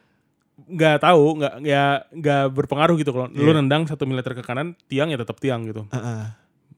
nggak 0.62 1.04
tahu, 1.04 1.41
nggak 1.41 1.54
ya 1.63 2.04
nggak 2.12 2.43
berpengaruh 2.54 2.95
gitu 2.95 3.12
kalau 3.12 3.27
lu 3.27 3.51
Iya. 3.51 3.60
nendang 3.60 3.84
satu 3.88 4.04
milimeter 4.06 4.36
ke 4.36 4.43
kanan, 4.43 4.75
tiang 4.88 5.12
ya 5.12 5.17
tetap 5.19 5.39
tiang 5.39 5.63
gitu. 5.67 5.84
Heeh. 5.91 6.32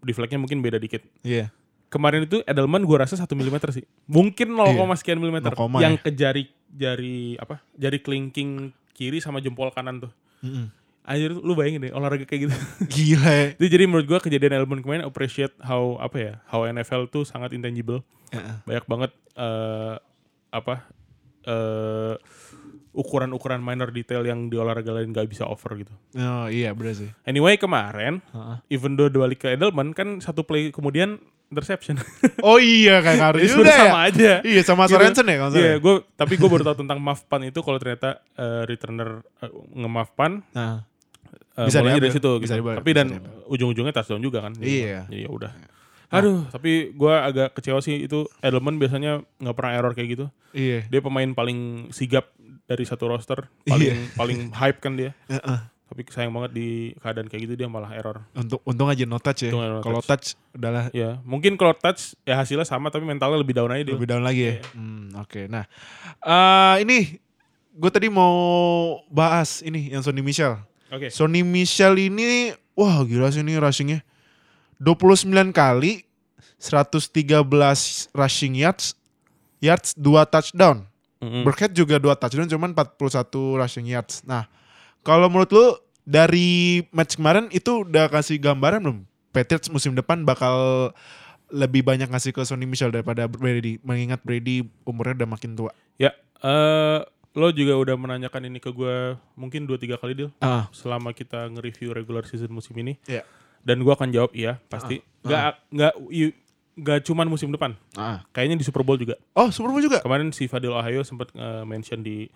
Deflectnya 0.03 0.37
mungkin 0.37 0.59
beda 0.61 0.77
dikit. 0.77 1.05
Iya. 1.21 1.53
Kemarin 1.93 2.25
itu 2.25 2.41
Edelman 2.43 2.81
gua 2.81 3.05
rasa 3.05 3.13
satu 3.13 3.37
milimeter 3.37 3.69
sih, 3.69 3.85
mungkin 4.09 4.57
0, 4.57 4.65
Iya. 4.73 4.97
sekian 4.97 5.21
milimeter. 5.21 5.53
0, 5.53 5.69
Yang 5.77 5.93
ya. 5.93 6.01
ke 6.01 6.09
jari 6.09 6.43
jari 6.73 7.17
apa? 7.37 7.61
Jari 7.77 8.01
kelingking 8.01 8.73
kiri 8.91 9.21
sama 9.21 9.37
jempol 9.37 9.69
kanan 9.69 10.01
tuh. 10.01 10.09
Mm-mm. 10.41 10.73
Anjir 11.03 11.35
lu 11.35 11.53
bayangin 11.53 11.85
deh 11.85 11.91
olahraga 11.93 12.25
kayak 12.25 12.49
gitu. 12.49 12.55
Gila 12.97 13.29
ya. 13.29 13.45
Itu 13.53 13.67
jadi 13.69 13.83
menurut 13.85 14.07
gua 14.07 14.17
kejadian 14.17 14.57
Edelman 14.57 14.81
kemarin 14.81 15.05
appreciate 15.05 15.53
how 15.61 16.01
apa 16.01 16.17
ya, 16.17 16.33
how 16.49 16.65
NFL 16.65 17.13
tuh 17.13 17.21
sangat 17.23 17.53
intangible. 17.53 18.01
Heeh. 18.33 18.55
banyak 18.65 18.85
banget 18.89 19.11
eh 19.37 19.95
apa 20.49 20.89
eh 21.45 22.17
ukuran-ukuran 22.93 23.57
minor 23.57 23.89
detail 23.89 24.21
yang 24.21 24.49
di 24.49 24.57
olahraga 24.57 24.93
lain 24.93 25.09
nggak 25.09 25.25
bisa 25.25 25.45
offer 25.45 25.81
gitu. 25.81 25.93
Oh 26.13 26.45
iya 26.45 26.73
bener 26.73 26.93
sih. 26.93 27.09
Anyway 27.25 27.57
kemarin, 27.57 28.21
Heeh. 28.29 28.57
even 28.69 28.93
though 28.93 29.09
balik 29.09 29.41
ke 29.41 29.53
Edelman 29.53 29.93
kan 29.93 30.21
satu 30.21 30.45
play 30.45 30.69
kemudian 30.69 31.17
interception. 31.53 32.01
Oh 32.41 32.57
iya 32.57 32.99
kayak 32.99 33.17
ngaruh 33.17 33.39
juga 33.39 33.53
sebenarnya 33.53 33.71
ya. 33.71 33.85
sama 33.85 33.99
aja. 34.03 34.31
Iya 34.41 34.61
sama 34.61 34.83
Gitu. 34.83 34.93
Sorensen 34.93 35.25
ya 35.25 35.35
kalau 35.37 35.51
Iya, 35.53 35.63
ya? 35.63 35.75
gue 35.77 35.95
tapi 36.11 36.33
gue 36.35 36.49
baru 36.49 36.63
tahu 36.63 36.77
tentang 36.79 36.97
muff 36.97 37.21
punt 37.23 37.43
itu 37.43 37.59
kalau 37.59 37.77
ternyata 37.77 38.09
eh, 38.33 38.61
returner 38.65 39.09
uh, 39.37 39.49
nge-muff 39.71 40.09
punt 40.11 40.41
Nah. 40.51 40.83
eh, 41.55 41.65
Bisa 41.65 41.79
dari 41.79 42.09
situ 42.09 42.29
bisa 42.37 42.53
gitu. 42.53 42.59
diambil, 42.59 42.75
Tapi 42.75 42.89
bisa 42.89 42.99
dan 42.99 43.07
ujung-ujungnya 43.45 43.93
touchdown 43.93 44.19
juga 44.19 44.41
kan. 44.41 44.51
Jadi- 44.53 44.67
Iya. 44.81 44.99
Jadi 45.05 45.21
ya 45.21 45.29
udah. 45.29 45.51
Aduh, 46.11 46.45
tapi 46.47 46.71
gue 46.91 47.09
agak 47.15 47.53
kecewa 47.53 47.79
sih 47.79 48.01
itu 48.01 48.29
Edelman 48.39 48.75
biasanya 48.75 49.21
nggak 49.35 49.55
pernah 49.55 49.73
error 49.73 49.91
kayak 49.91 50.09
gitu. 50.11 50.25
Iya. 50.51 50.85
dia 50.85 50.99
pemain 50.99 51.25
paling 51.29 51.59
sigap 51.89 52.29
dari 52.63 52.83
satu 52.83 53.07
roster 53.07 53.49
paling 53.63 54.13
paling 54.13 54.39
hype 54.51 54.77
kan 54.77 54.93
dia 54.93 55.17
Heeh. 55.25 55.59
Tapi 55.93 56.09
sayang 56.09 56.33
banget 56.33 56.57
di 56.57 56.97
keadaan 56.97 57.29
kayak 57.29 57.41
gitu 57.45 57.53
dia 57.53 57.69
malah 57.69 57.93
error 57.93 58.25
Untung 58.33 58.57
untung 58.65 58.89
aja 58.89 59.05
no 59.05 59.21
touch 59.21 59.45
ya. 59.45 59.53
No 59.53 59.77
Kalau 59.85 60.01
touch 60.01 60.33
udahlah 60.57 60.89
ya 60.89 61.21
mungkin 61.21 61.53
kalau 61.53 61.77
touch 61.77 62.17
ya 62.25 62.33
hasilnya 62.33 62.65
sama 62.65 62.89
tapi 62.89 63.05
mentalnya 63.05 63.37
lebih 63.37 63.53
down 63.53 63.69
aja 63.69 63.85
dia 63.85 63.93
lebih 63.93 64.09
down 64.09 64.25
lagi 64.25 64.41
ya. 64.41 64.53
Iya. 64.57 64.65
Hmm, 64.73 65.05
oke. 65.21 65.41
Nah, 65.45 65.69
eh 66.25 66.75
ini 66.81 67.21
gue 67.77 67.91
tadi 67.93 68.09
mau 68.09 68.33
bahas 69.13 69.61
ini 69.61 69.93
yang 69.93 70.01
Sonny 70.01 70.25
Michel. 70.25 70.57
oke 70.89 71.13
Sonny 71.13 71.45
Michel 71.45 71.93
ini 72.01 72.57
wah 72.73 73.05
gila 73.05 73.29
sih 73.29 73.45
ini 73.45 73.53
rushingnya. 73.61 74.01
29 74.81 75.29
kali 75.53 76.09
113 76.57 77.37
rushing 78.17 78.57
yards 78.57 78.97
yards 79.61 79.93
2 79.93 80.09
touchdown. 80.25 80.89
Mm-mm. 81.21 81.45
Burkhead 81.45 81.77
juga 81.77 82.01
2 82.01 82.17
touchdown 82.17 82.49
cuman 82.49 82.73
41 82.73 83.61
rushing 83.61 83.85
yards. 83.85 84.25
Nah, 84.25 84.49
kalau 85.03 85.27
menurut 85.27 85.51
lu 85.51 85.67
dari 86.03 86.49
match 86.89 87.15
kemarin 87.15 87.47
itu 87.49 87.83
udah 87.83 88.07
kasih 88.07 88.37
gambaran 88.37 88.79
belum? 88.79 88.99
Patriots 89.29 89.67
musim 89.67 89.91
depan 89.91 90.21
bakal 90.21 90.91
lebih 91.49 91.81
banyak 91.81 92.05
ngasih 92.05 92.29
ke 92.29 92.41
Sonny 92.41 92.63
Michel 92.63 92.89
daripada 92.89 93.25
Brady 93.25 93.77
mengingat 93.79 94.21
Brady 94.21 94.61
umurnya 94.83 95.23
udah 95.23 95.29
makin 95.29 95.53
tua. 95.53 95.71
ya 95.95 96.09
eh 96.39 96.99
lo 97.33 97.49
juga 97.49 97.73
udah 97.73 97.95
menanyakan 97.95 98.45
ini 98.45 98.57
ke 98.57 98.69
gue 98.69 99.13
mungkin 99.33 99.63
dua 99.63 99.75
tiga 99.75 99.95
kali 99.95 100.13
deal 100.13 100.29
Ah, 100.37 100.69
selama 100.69 101.09
kita 101.11 101.49
nge-review 101.49 101.89
regular 101.91 102.21
season 102.23 102.49
musim 102.49 102.73
ini 102.75 102.97
Iya. 103.03 103.25
dan 103.59 103.79
gue 103.79 103.89
akan 103.89 104.09
jawab 104.09 104.33
iya 104.33 104.61
pasti 104.63 105.01
nggak 105.23 105.53
nggak 105.71 105.93
i- 106.11 106.35
nggak 106.75 106.99
cuman 107.03 107.25
musim 107.27 107.49
depan 107.49 107.73
ah. 107.93 108.21
kayaknya 108.29 108.57
di 108.57 108.65
Super 108.65 108.81
Bowl 108.81 108.97
juga 108.97 109.17
Oh, 109.31 109.49
Super 109.49 109.69
Bowl 109.69 109.79
juga. 109.79 109.97
kemarin 109.99 110.29
si 110.29 110.45
Fadil 110.45 110.69
Ohio 110.71 111.01
sempat 111.01 111.29
eh, 111.31 111.63
mention 111.63 112.01
di 112.01 112.29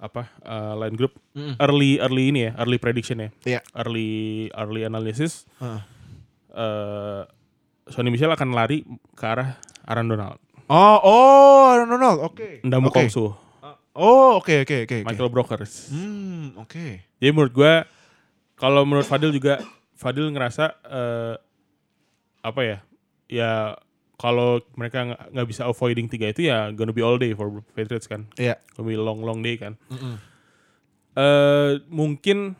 apa 0.00 0.32
eh, 0.40 0.74
line 0.80 0.96
group 0.96 1.12
Mm. 1.30 1.54
early 1.60 2.00
early 2.00 2.24
ini 2.32 2.40
ya 2.48 2.52
early 2.58 2.76
prediction 2.76 3.20
ya 3.20 3.28
Iya. 3.46 3.60
early 3.76 4.10
early 4.52 4.82
analysis 4.82 5.44
Ah. 5.60 5.84
eh 6.50 7.22
Sonny 7.86 8.08
Michel 8.08 8.30
akan 8.30 8.50
lari 8.50 8.82
ke 9.12 9.24
arah 9.24 9.58
Aaron 9.84 10.08
Donald 10.08 10.38
Oh, 10.70 10.98
oh, 11.02 11.74
Aaron 11.74 11.90
Donald. 11.90 12.22
Oke. 12.22 12.62
Ndamu 12.62 12.88
Oke. 12.88 13.02
Kongsu 13.02 13.34
Oh, 13.90 14.38
oke 14.38 14.62
oke 14.62 14.86
oke. 14.86 14.96
oke. 14.96 14.98
Michael 15.02 15.28
Brokers 15.28 15.90
Hmm, 15.90 16.54
oke. 16.56 17.02
jadi 17.18 17.30
menurut 17.30 17.50
gue 17.50 17.72
kalau 18.54 18.82
menurut 18.82 19.04
Fadil 19.04 19.30
juga 19.30 19.58
Fadil 19.94 20.30
ngerasa 20.30 20.70
eh, 20.86 21.34
apa 22.40 22.60
ya 22.62 22.78
ya 23.26 23.50
kalau 24.20 24.60
mereka 24.76 25.00
nggak 25.26 25.48
bisa 25.48 25.64
avoiding 25.64 26.04
tiga 26.06 26.28
itu 26.28 26.44
ya 26.44 26.68
gonna 26.70 26.92
be 26.92 27.00
all 27.00 27.16
day 27.16 27.32
for 27.32 27.64
Patriots 27.72 28.04
kan 28.04 28.28
Iya. 28.36 28.60
gonna 28.74 28.84
be 28.86 28.94
long 28.94 29.20
long 29.20 29.40
day 29.40 29.56
kan 29.56 29.80
Mm-mm. 29.88 30.20
eh 31.12 31.80
mungkin 31.88 32.54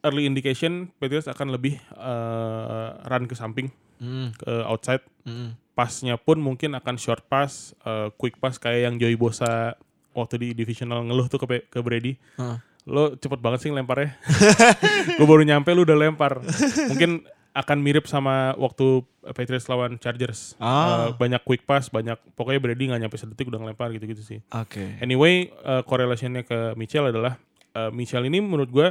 early 0.00 0.24
indication 0.24 0.88
Patriots 0.94 1.26
akan 1.26 1.50
lebih 1.50 1.76
eh, 1.90 2.88
run 3.02 3.24
ke 3.24 3.34
samping 3.34 3.68
Mm, 4.00 4.32
ke 4.32 4.48
outside 4.64 5.04
mm. 5.24 5.76
pasnya 5.76 6.16
pun 6.16 6.36
mungkin 6.36 6.72
akan 6.72 6.96
short 6.96 7.20
pass 7.26 7.76
eh, 7.80 8.08
quick 8.14 8.36
pass 8.36 8.56
kayak 8.56 8.80
yang 8.82 8.96
Joey 8.96 9.12
Bosa 9.14 9.76
waktu 10.12 10.36
di 10.36 10.48
divisional 10.50 11.04
ngeluh 11.04 11.28
tuh 11.28 11.36
ke, 11.36 11.68
ke 11.68 11.78
Brady 11.80 12.16
Heeh. 12.34 12.56
lo 12.88 13.12
cepet 13.12 13.36
banget 13.38 13.60
sih 13.60 13.68
ngelemparnya 13.68 14.16
gue 15.20 15.26
baru 15.28 15.44
nyampe 15.44 15.68
lu 15.70 15.84
udah 15.84 16.00
lempar 16.00 16.40
mungkin 16.88 17.20
akan 17.50 17.78
mirip 17.78 18.04
sama 18.04 18.54
waktu 18.54 19.02
Patriots 19.28 19.66
lawan 19.66 19.96
Chargers 19.96 20.54
Ah. 20.56 21.10
Eh, 21.10 21.14
banyak 21.14 21.42
quick 21.42 21.62
pass 21.62 21.88
banyak 21.88 22.14
pokoknya 22.32 22.58
Brady 22.58 22.86
nggak 22.86 23.00
nyampe 23.00 23.16
sedetik 23.16 23.46
udah 23.46 23.58
ngelempar 23.58 23.90
gitu-gitu 23.90 24.20
sih 24.20 24.38
Oke. 24.48 24.96
Anyway, 24.98 25.50
uh, 25.60 25.82
korelasinya 25.82 26.40
ke 26.40 26.72
Mitchell 26.74 27.06
adalah 27.06 27.36
uh, 27.72 27.90
Mitchell 27.90 28.22
ini 28.22 28.38
menurut 28.38 28.68
gue 28.68 28.88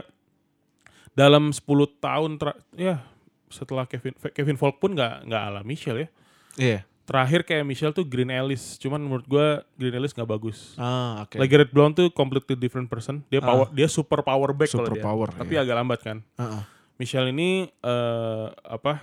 dalam 1.11 1.51
10 1.51 1.63
tahun 1.99 2.31
ya 2.75 3.01
setelah 3.49 3.83
Kevin 3.83 4.13
Kevin 4.29 4.55
Falk 4.55 4.77
pun 4.77 4.93
nggak 4.93 5.25
nggak 5.25 5.41
ala 5.41 5.61
Mitchell 5.63 5.97
ya. 5.97 6.07
Iya. 6.55 6.79
Terakhir 7.03 7.41
kayak 7.41 7.65
Mitchell 7.65 7.89
tuh 7.89 8.05
Green 8.05 8.29
Ellis, 8.29 8.77
cuman 8.77 9.01
menurut 9.01 9.25
gue 9.25 9.47
Green 9.73 9.97
Ellis 9.97 10.13
nggak 10.13 10.29
bagus. 10.29 10.77
Ah, 10.77 11.25
oke. 11.25 11.41
Lagi 11.41 11.53
Red 11.57 11.73
Blonde 11.73 11.97
tuh 11.97 12.07
completely 12.13 12.53
different 12.53 12.85
person. 12.85 13.25
Dia 13.27 13.41
Ah. 13.41 13.49
power, 13.49 13.67
dia 13.73 13.89
super 13.89 14.21
power 14.21 14.53
back 14.53 14.69
kalau 14.69 14.85
Super 14.85 14.93
dia. 14.93 15.03
power, 15.03 15.27
Tapi 15.33 15.53
iya. 15.57 15.65
agak 15.65 15.75
lambat 15.75 15.99
kan. 16.05 16.17
Heeh. 16.37 16.61
Michelle 16.99 17.31
ini 17.31 17.63
eh 17.65 18.47
apa 18.67 18.99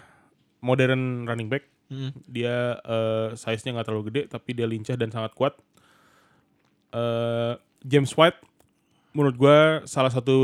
modern 0.60 1.24
running 1.24 1.48
back. 1.48 1.64
Mm. 1.88 2.12
Dia 2.28 2.76
eh, 2.76 3.28
size-nya 3.34 3.72
nggak 3.78 3.86
terlalu 3.88 4.04
gede, 4.12 4.22
tapi 4.28 4.52
dia 4.52 4.68
lincah 4.68 4.94
dan 4.94 5.08
sangat 5.08 5.32
kuat. 5.32 5.56
Eh, 6.92 7.54
James 7.86 8.10
White, 8.12 8.42
menurut 9.14 9.36
gue 9.38 9.58
salah 9.86 10.10
satu 10.10 10.36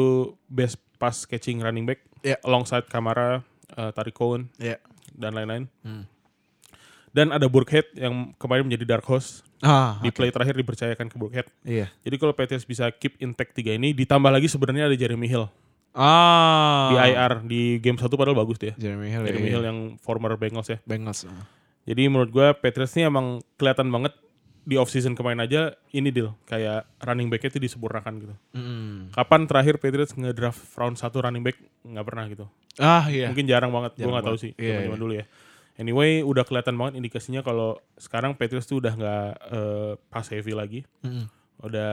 best 0.47 0.79
pass 0.97 1.27
catching 1.27 1.59
running 1.59 1.83
back, 1.83 2.01
Iya. 2.23 2.39
alongside 2.47 2.87
Kamara, 2.87 3.43
eh, 3.75 3.91
Tariq 3.91 4.15
Cohen, 4.15 4.47
Iya. 4.57 4.79
dan 5.13 5.35
lain-lain. 5.35 5.67
Hmm. 5.83 6.07
Dan 7.13 7.29
ada 7.35 7.45
Burkhead 7.45 7.93
yang 7.93 8.33
kemarin 8.41 8.65
menjadi 8.65 8.97
dark 8.97 9.05
horse 9.05 9.45
Ah, 9.61 10.01
di 10.01 10.09
oke. 10.09 10.17
play 10.23 10.31
terakhir 10.33 10.57
dipercayakan 10.57 11.11
ke 11.11 11.17
Burkhead. 11.19 11.47
Iya. 11.67 11.91
Jadi 12.07 12.17
kalau 12.17 12.33
Patriots 12.33 12.65
bisa 12.65 12.89
keep 12.95 13.19
intact 13.21 13.53
tiga 13.53 13.75
ini, 13.75 13.93
ditambah 13.93 14.31
lagi 14.31 14.47
sebenarnya 14.49 14.89
ada 14.89 14.97
Jeremy 14.97 15.27
Hill 15.29 15.51
Ah. 15.93 16.89
di 16.89 16.97
IR 17.13 17.33
di 17.45 17.63
game 17.85 18.01
satu 18.01 18.17
padahal 18.17 18.37
bagus 18.37 18.57
dia. 18.57 18.73
Jeremy 18.81 19.13
Hill. 19.13 19.25
Jeremy 19.29 19.49
iya. 19.49 19.53
Hill 19.57 19.65
yang 19.69 19.79
former 20.01 20.35
Bengals 20.41 20.69
ya. 20.73 20.79
Bengals. 20.89 21.29
ah. 21.29 21.45
Jadi 21.85 22.09
menurut 22.09 22.31
gue 22.31 22.47
Patriots 22.57 22.95
ini 22.97 23.11
emang 23.11 23.43
kelihatan 23.59 23.91
banget 23.91 24.15
di 24.63 24.79
off 24.79 24.95
season 24.95 25.19
kemarin 25.19 25.43
aja 25.43 25.75
ini 25.91 26.15
deal 26.15 26.39
kayak 26.47 26.87
running 27.03 27.27
back 27.27 27.43
itu 27.43 27.59
disempurnakan 27.59 28.15
gitu. 28.23 28.35
Mm. 28.55 29.11
Kapan 29.11 29.51
terakhir 29.51 29.83
Patriots 29.83 30.15
ngedraft 30.15 30.63
round 30.79 30.95
satu 30.95 31.19
running 31.19 31.43
back 31.43 31.59
nggak 31.83 32.07
pernah 32.07 32.25
gitu. 32.31 32.47
Ah 32.79 33.11
iya. 33.11 33.29
Mungkin 33.29 33.51
jarang 33.51 33.75
banget, 33.75 33.99
gue 33.99 34.07
nggak 34.07 34.27
tahu 34.27 34.39
sih 34.39 34.55
Iya, 34.55 34.87
zaman 34.87 34.97
iya. 34.97 35.03
dulu 35.03 35.13
ya. 35.19 35.25
Anyway, 35.83 36.23
udah 36.23 36.45
kelihatan 36.47 36.77
banget 36.79 37.01
indikasinya 37.01 37.41
kalau 37.43 37.81
sekarang 37.99 38.39
Patriots 38.39 38.71
tuh 38.71 38.79
udah 38.79 38.93
nggak 38.95 39.29
eh, 39.51 39.93
pass 40.13 40.31
heavy 40.31 40.53
lagi, 40.55 40.81
Mm-mm. 41.03 41.27
udah 41.65 41.93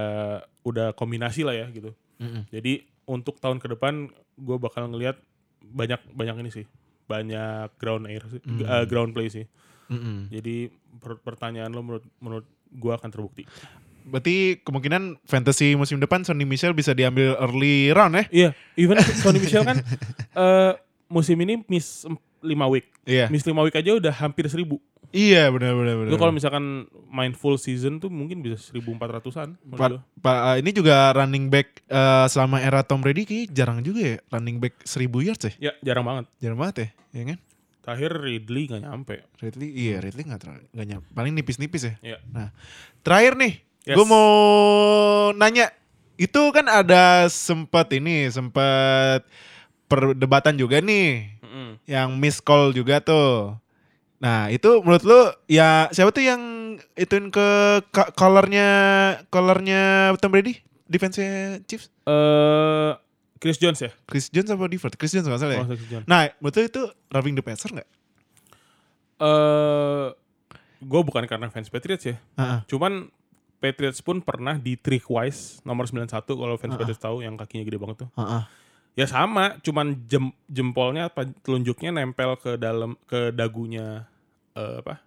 udah 0.67 0.88
kombinasi 0.93 1.41
lah 1.41 1.55
ya 1.57 1.65
gitu. 1.73 1.95
Mm-mm. 2.21 2.45
Jadi 2.53 2.85
untuk 3.09 3.41
tahun 3.41 3.57
ke 3.57 3.73
depan 3.73 4.05
gue 4.37 4.57
bakal 4.61 4.85
ngelihat 4.85 5.17
banyak 5.65 5.97
banyak 6.13 6.35
ini 6.39 6.51
sih, 6.53 6.65
banyak 7.05 7.73
ground 7.75 8.05
air, 8.05 8.21
sih, 8.29 8.37
Hmm. 8.39 8.61
eh, 8.61 8.85
ground 8.85 9.11
play 9.11 9.27
sih. 9.27 9.45
Mm-mm. 9.89 10.29
Jadi 10.29 10.69
per- 11.01 11.17
pertanyaan 11.17 11.73
lo 11.73 11.81
menurut 11.81 12.05
menurut 12.21 12.45
gue 12.69 12.93
akan 12.93 13.09
terbukti. 13.09 13.49
Berarti 14.05 14.61
kemungkinan 14.61 15.17
fantasy 15.25 15.73
musim 15.73 15.97
depan 15.97 16.21
Sonny 16.21 16.45
Michel 16.45 16.77
bisa 16.77 16.93
diambil 16.93 17.33
early 17.41 17.89
round 17.89 18.13
ya? 18.13 18.25
Iya, 18.29 18.49
even 18.77 19.01
Sony 19.01 19.41
Michel 19.41 19.65
kan 19.65 19.81
eh, 20.45 20.71
musim 21.09 21.41
ini 21.41 21.65
miss 21.65 22.05
5 22.39 22.47
week, 22.69 22.88
Iya. 23.04 23.28
miss 23.28 23.43
5 23.43 23.56
week 23.62 23.75
aja 23.75 23.91
udah 23.93 24.13
hampir 24.13 24.45
1000 24.45 24.80
Iya 25.10 25.49
benar 25.49 25.73
benar 25.73 25.97
benar. 25.97 26.10
Lu 26.13 26.17
kalau 26.17 26.30
misalkan 26.30 26.86
main 27.10 27.34
full 27.34 27.58
season 27.58 27.97
tuh 27.97 28.08
mungkin 28.08 28.45
bisa 28.45 28.62
1400-an. 28.62 29.58
menurut 29.60 30.06
Pa- 30.21 30.54
uh, 30.54 30.56
ini 30.56 30.69
juga 30.69 31.10
running 31.12 31.49
back 31.49 31.82
uh, 31.89 32.30
selama 32.30 32.62
era 32.62 32.86
Tom 32.86 33.02
Brady 33.02 33.25
kayak 33.25 33.49
jarang 33.49 33.82
juga 33.82 34.06
ya 34.06 34.15
running 34.30 34.62
back 34.62 34.86
1000 34.86 35.10
yards 35.19 35.43
ya. 35.43 35.54
Ya 35.58 35.71
jarang 35.82 36.06
banget. 36.06 36.30
Jarang 36.38 36.62
banget 36.62 36.75
ya, 36.78 36.88
ya 37.12 37.23
kan? 37.25 37.38
Terakhir 37.82 38.12
Ridley 38.21 38.63
nggak 38.69 38.84
nyampe. 38.86 39.15
Ridley, 39.41 39.69
iya 39.73 39.97
Ridley 39.97 40.30
nggak 40.30 40.41
terlalu 40.45 40.65
nggak 40.69 40.88
nyampe. 40.88 41.08
Paling 41.10 41.34
nipis-nipis 41.34 41.84
ya. 41.84 41.93
Iya. 42.06 42.17
Nah, 42.30 42.54
terakhir 43.02 43.34
nih, 43.34 43.54
Yes. 43.89 43.95
gue 43.97 44.06
mau 44.06 44.30
nanya, 45.34 45.73
itu 46.13 46.41
kan 46.54 46.69
ada 46.69 47.25
sempat 47.25 47.89
ini, 47.89 48.30
sempat 48.30 49.25
perdebatan 49.88 50.54
juga 50.54 50.78
nih, 50.78 51.38
Mm-mm. 51.49 51.81
yang 51.89 52.13
miss 52.13 52.38
call 52.38 52.69
juga 52.69 53.01
tuh. 53.01 53.57
Nah, 54.19 54.47
itu 54.47 54.85
menurut 54.85 55.01
lu 55.01 55.21
ya 55.47 55.89
siapa 55.89 56.13
tuh 56.13 56.21
yang 56.21 56.41
ituin 56.93 57.33
ke 57.33 57.47
collarnya 58.13 58.67
collarnya 59.27 60.13
Tom 60.21 60.29
Brady? 60.29 60.62
Defense 60.85 61.17
Chiefs? 61.65 61.89
Eh, 62.05 62.91
Chris 63.39 63.57
Jones 63.57 63.79
ya? 63.79 63.89
Chris 64.05 64.29
Jones 64.29 64.51
apa 64.51 64.67
Divert? 64.67 64.93
Chris 64.93 65.09
Jones 65.09 65.25
nggak 65.25 65.39
salah 65.39 65.55
ya? 65.55 65.63
Oh, 65.63 65.73
Jones. 65.73 66.05
Nah, 66.05 66.27
menurut 66.38 66.55
lu 66.55 66.63
itu 66.65 66.81
roughing 67.09 67.33
the 67.33 67.41
passer 67.41 67.71
nggak? 67.71 67.89
Eh, 69.19 70.07
gue 70.79 71.01
bukan 71.03 71.23
karena 71.25 71.47
fans 71.47 71.67
Patriots 71.67 72.05
ya. 72.05 72.15
Heeh. 72.35 72.59
Cuman 72.67 73.07
Patriots 73.59 73.99
pun 73.99 74.23
pernah 74.23 74.55
di 74.55 74.79
trick 74.79 75.07
wise 75.07 75.59
nomor 75.63 75.83
91 75.83 76.07
kalau 76.12 76.55
fans 76.55 76.75
Ah. 76.75 76.79
Patriots 76.79 76.99
tahu 76.99 77.19
yang 77.19 77.35
kakinya 77.35 77.63
gede 77.63 77.79
banget 77.79 78.07
tuh. 78.07 78.09
Heeh. 78.15 78.43
Ya 78.97 79.06
sama, 79.08 79.58
cuman 79.63 79.95
jem, 80.10 80.34
jempolnya 80.49 81.08
apa 81.08 81.28
telunjuknya 81.45 81.93
nempel 81.93 82.36
ke 82.41 82.58
dalam 82.60 82.99
ke 83.08 83.32
dagunya 83.32 84.10
eh, 84.58 84.82
apa? 84.84 85.04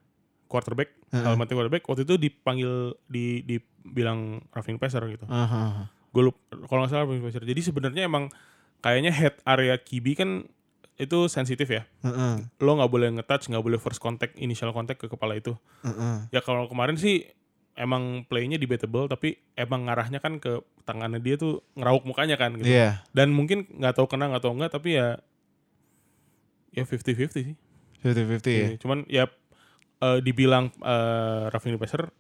quarterback, 0.49 0.92
helmetnya 1.09 1.57
quarterback 1.57 1.85
waktu 1.88 2.05
itu 2.05 2.21
dipanggil 2.21 2.92
di 3.09 3.40
dibilang 3.40 4.45
roughing 4.53 4.77
passer 4.77 5.01
gitu. 5.09 5.25
Heeh. 5.25 5.88
gue 6.12 6.23
lupa 6.29 6.40
kalau 6.68 6.85
nggak 6.85 6.92
salah 6.92 7.05
roughing 7.09 7.25
passer. 7.25 7.40
Jadi 7.40 7.61
sebenarnya 7.64 8.05
emang 8.05 8.29
kayaknya 8.85 9.12
head 9.16 9.40
area 9.49 9.81
QB 9.81 10.07
kan 10.12 10.31
itu 11.01 11.18
sensitif 11.33 11.73
ya. 11.73 11.88
Heeh. 12.05 12.45
Lo 12.61 12.77
nggak 12.77 12.92
boleh 12.92 13.09
ngetouch, 13.16 13.49
nggak 13.49 13.64
boleh 13.64 13.81
first 13.81 13.97
contact, 13.97 14.37
initial 14.37 14.77
contact 14.77 15.01
ke 15.01 15.09
kepala 15.09 15.40
itu. 15.40 15.57
Heeh. 15.81 16.29
Ya 16.29 16.45
kalau 16.45 16.68
kemarin 16.68 17.01
sih 17.01 17.25
emang 17.72 18.28
playnya 18.28 18.61
debatable 18.61 19.08
tapi 19.08 19.40
emang 19.56 19.88
ngarahnya 19.88 20.20
kan 20.20 20.37
ke 20.37 20.61
tangannya 20.85 21.20
dia 21.24 21.40
tuh 21.40 21.64
ngerauk 21.76 22.04
mukanya 22.04 22.37
kan 22.37 22.52
gitu. 22.61 22.68
Iya. 22.68 23.00
Dan 23.16 23.32
mungkin 23.32 23.64
nggak 23.68 23.96
tahu 23.96 24.06
kena 24.08 24.28
nggak 24.28 24.42
tahu 24.44 24.52
enggak 24.61 24.72
tapi 24.76 25.00
ya 25.00 25.16
ya 26.72 26.85
50-50 26.85 27.32
sih. 27.32 27.56
50-50 28.04 28.04
ya. 28.04 28.52
Iya, 28.52 28.68
Cuman 28.80 28.98
ya 29.08 29.24
eh, 30.04 30.18
dibilang 30.20 30.68
eh, 30.68 31.42
roughing 31.52 31.76
the 31.76 31.80
passer 31.80 32.12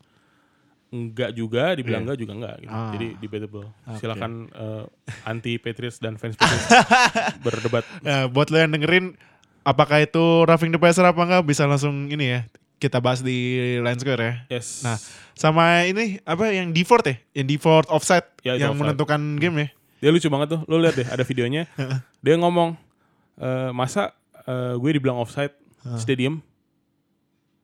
enggak 0.92 1.32
juga, 1.32 1.72
dibilang 1.72 2.04
enggak 2.04 2.18
juga 2.20 2.32
enggak 2.36 2.56
gitu. 2.64 2.72
Ah. 2.72 2.92
Jadi 2.92 3.08
debatable. 3.20 3.66
Oke. 3.68 3.98
Silakan 4.00 4.32
eh, 4.52 4.84
anti 5.28 5.56
Patriots 5.56 6.00
dan 6.00 6.16
fans 6.16 6.36
Patriots 6.40 6.68
berdebat. 7.44 7.84
Nah, 8.04 8.28
buat 8.28 8.48
lo 8.48 8.60
yang 8.60 8.72
dengerin 8.72 9.16
apakah 9.64 10.04
itu 10.04 10.44
roughing 10.48 10.72
the 10.72 10.80
passer 10.80 11.04
apa 11.04 11.20
enggak 11.20 11.44
bisa 11.44 11.64
langsung 11.68 12.08
ini 12.08 12.40
ya 12.40 12.40
kita 12.82 12.98
bahas 12.98 13.22
di 13.22 13.38
line 13.78 13.94
square 13.94 14.18
ya. 14.18 14.34
Yes. 14.58 14.82
Nah, 14.82 14.98
sama 15.38 15.86
ini 15.86 16.18
apa 16.26 16.50
yang 16.50 16.74
default 16.74 17.06
ya? 17.06 17.14
Yang 17.32 17.46
default 17.54 17.86
offside 17.88 18.26
Ya, 18.42 18.58
yang 18.58 18.74
offside. 18.74 18.90
menentukan 18.90 19.20
game 19.38 19.56
ya. 19.62 19.68
dia 20.02 20.10
lucu 20.10 20.26
banget 20.26 20.58
tuh. 20.58 20.60
Lo 20.66 20.82
lihat 20.82 20.98
deh 20.98 21.06
ada 21.06 21.22
videonya. 21.22 21.70
dia 22.26 22.34
ngomong 22.34 22.74
eh, 23.38 23.70
masa 23.70 24.10
eh, 24.42 24.74
gue 24.74 24.90
dibilang 24.98 25.22
offside 25.22 25.54
stadium 25.94 26.42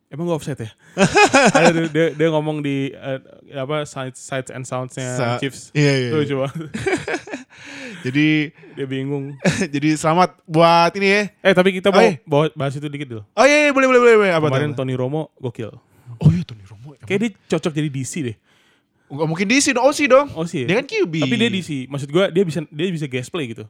Emang 0.09 0.25
gue 0.25 0.35
offside 0.35 0.57
ya? 0.59 0.71
ada 1.53 1.69
tuh, 1.71 1.85
dia, 1.87 2.07
dia 2.11 2.29
ngomong 2.29 2.61
di 2.61 2.89
eh, 2.89 3.21
apa 3.53 3.85
sides, 3.85 4.17
sides 4.17 4.49
and 4.49 4.65
sounds-nya 4.65 5.05
Sa- 5.13 5.37
Chiefs. 5.37 5.69
Iya, 5.71 5.93
iya. 5.95 6.09
Itu 6.09 6.17
lucu 6.19 6.35
banget. 6.41 6.65
Jadi 7.99 8.27
Dia 8.73 8.87
bingung. 8.87 9.35
jadi 9.75 9.99
selamat 9.99 10.39
buat 10.45 10.95
ini 10.95 11.09
ya. 11.09 11.23
Eh 11.43 11.53
tapi 11.53 11.75
kita 11.75 11.91
Oh, 11.91 11.95
mau 11.95 12.05
iya. 12.05 12.23
bawa- 12.23 12.55
bahas 12.55 12.73
itu 12.73 12.87
dikit 12.87 13.09
dulu. 13.11 13.23
Oh 13.35 13.45
iya, 13.45 13.69
iya 13.69 13.73
boleh 13.75 13.85
boleh 13.85 14.01
boleh, 14.01 14.17
boleh. 14.17 14.33
apa 14.33 14.47
Kemarin 14.47 14.71
tuh? 14.71 14.77
Tony 14.81 14.95
Romo 14.95 15.35
gokil. 15.37 15.73
Oh 16.17 16.31
iya 16.31 16.43
Tony 16.43 16.63
Romo. 16.63 16.95
Kayak 17.01 17.21
dia 17.21 17.31
cocok 17.51 17.73
jadi 17.75 17.89
DC 17.91 18.13
deh. 18.23 18.37
Enggak 19.09 19.27
mungkin 19.27 19.47
DC 19.47 19.67
dong, 19.73 19.85
OC 19.85 19.99
dong. 20.07 20.27
Oh 20.33 20.45
sih. 20.45 20.63
Dia 20.63 20.79
kan 20.79 20.87
QB. 20.87 21.15
Tapi 21.19 21.35
dia 21.37 21.51
DC. 21.51 21.71
Maksud 21.87 22.09
gue 22.09 22.25
dia 22.31 22.45
bisa 22.45 22.61
dia 22.65 22.87
bisa 22.89 23.05
guest 23.05 23.29
play 23.29 23.51
gitu. 23.51 23.67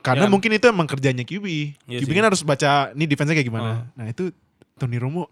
Karena 0.00 0.28
Ya. 0.28 0.30
mungkin 0.30 0.48
itu 0.48 0.64
emang 0.64 0.86
kerjanya 0.86 1.24
QB. 1.24 1.46
Iya 1.84 1.98
QB 2.00 2.06
sih. 2.06 2.14
kan 2.14 2.24
harus 2.24 2.40
baca 2.40 2.70
nih 2.92 3.06
defense-nya 3.06 3.34
kayak 3.34 3.48
gimana. 3.48 3.70
Oh. 3.74 3.80
Nah, 3.96 4.06
itu 4.06 4.30
Tony 4.74 4.96
Romo 4.96 5.26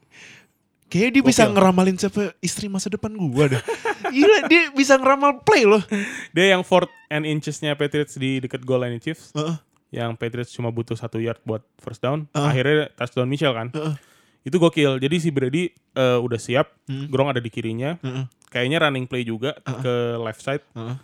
Kayaknya 0.92 1.10
dia 1.10 1.24
bisa 1.24 1.42
Gokil. 1.42 1.54
ngeramalin 1.56 1.96
siapa 1.96 2.22
istri 2.38 2.68
masa 2.68 2.92
depan 2.92 3.08
gua 3.16 3.48
dah. 3.48 3.62
Gila, 4.12 4.44
dia 4.44 4.68
bisa 4.70 5.00
ngeramal 5.00 5.40
play 5.40 5.64
loh. 5.64 5.80
Dia 6.30 6.52
yang 6.52 6.60
fourth 6.60 6.92
and 7.08 7.24
inches-nya 7.24 7.72
Patriots 7.72 8.12
di 8.14 8.38
dekat 8.38 8.60
goal 8.60 8.84
line 8.84 9.00
Chiefs. 9.00 9.32
Heeh. 9.32 9.56
Yang 9.90 10.20
Patriots 10.20 10.52
cuma 10.52 10.68
butuh 10.68 10.92
satu 10.92 11.16
yard 11.16 11.40
buat 11.42 11.64
first 11.80 12.04
down. 12.04 12.28
Heeh. 12.30 12.44
Akhirnya 12.44 12.92
touchdown 12.92 13.24
Michel 13.24 13.56
kan. 13.56 13.72
Heeh. 13.72 13.96
Itu 14.44 14.60
gokil. 14.60 15.00
Jadi 15.00 15.16
si 15.16 15.32
Brady 15.32 15.72
eh, 15.72 16.18
udah 16.20 16.36
siap. 16.36 16.76
Hmm. 16.84 17.08
Gronk 17.08 17.32
ada 17.32 17.40
di 17.40 17.48
kirinya. 17.48 17.96
Heeh. 17.98 18.28
Kayaknya 18.52 18.78
running 18.84 19.08
play 19.08 19.24
juga 19.24 19.56
ke 19.64 19.94
left 20.20 20.44
side. 20.44 20.60
Heeh. 20.76 20.96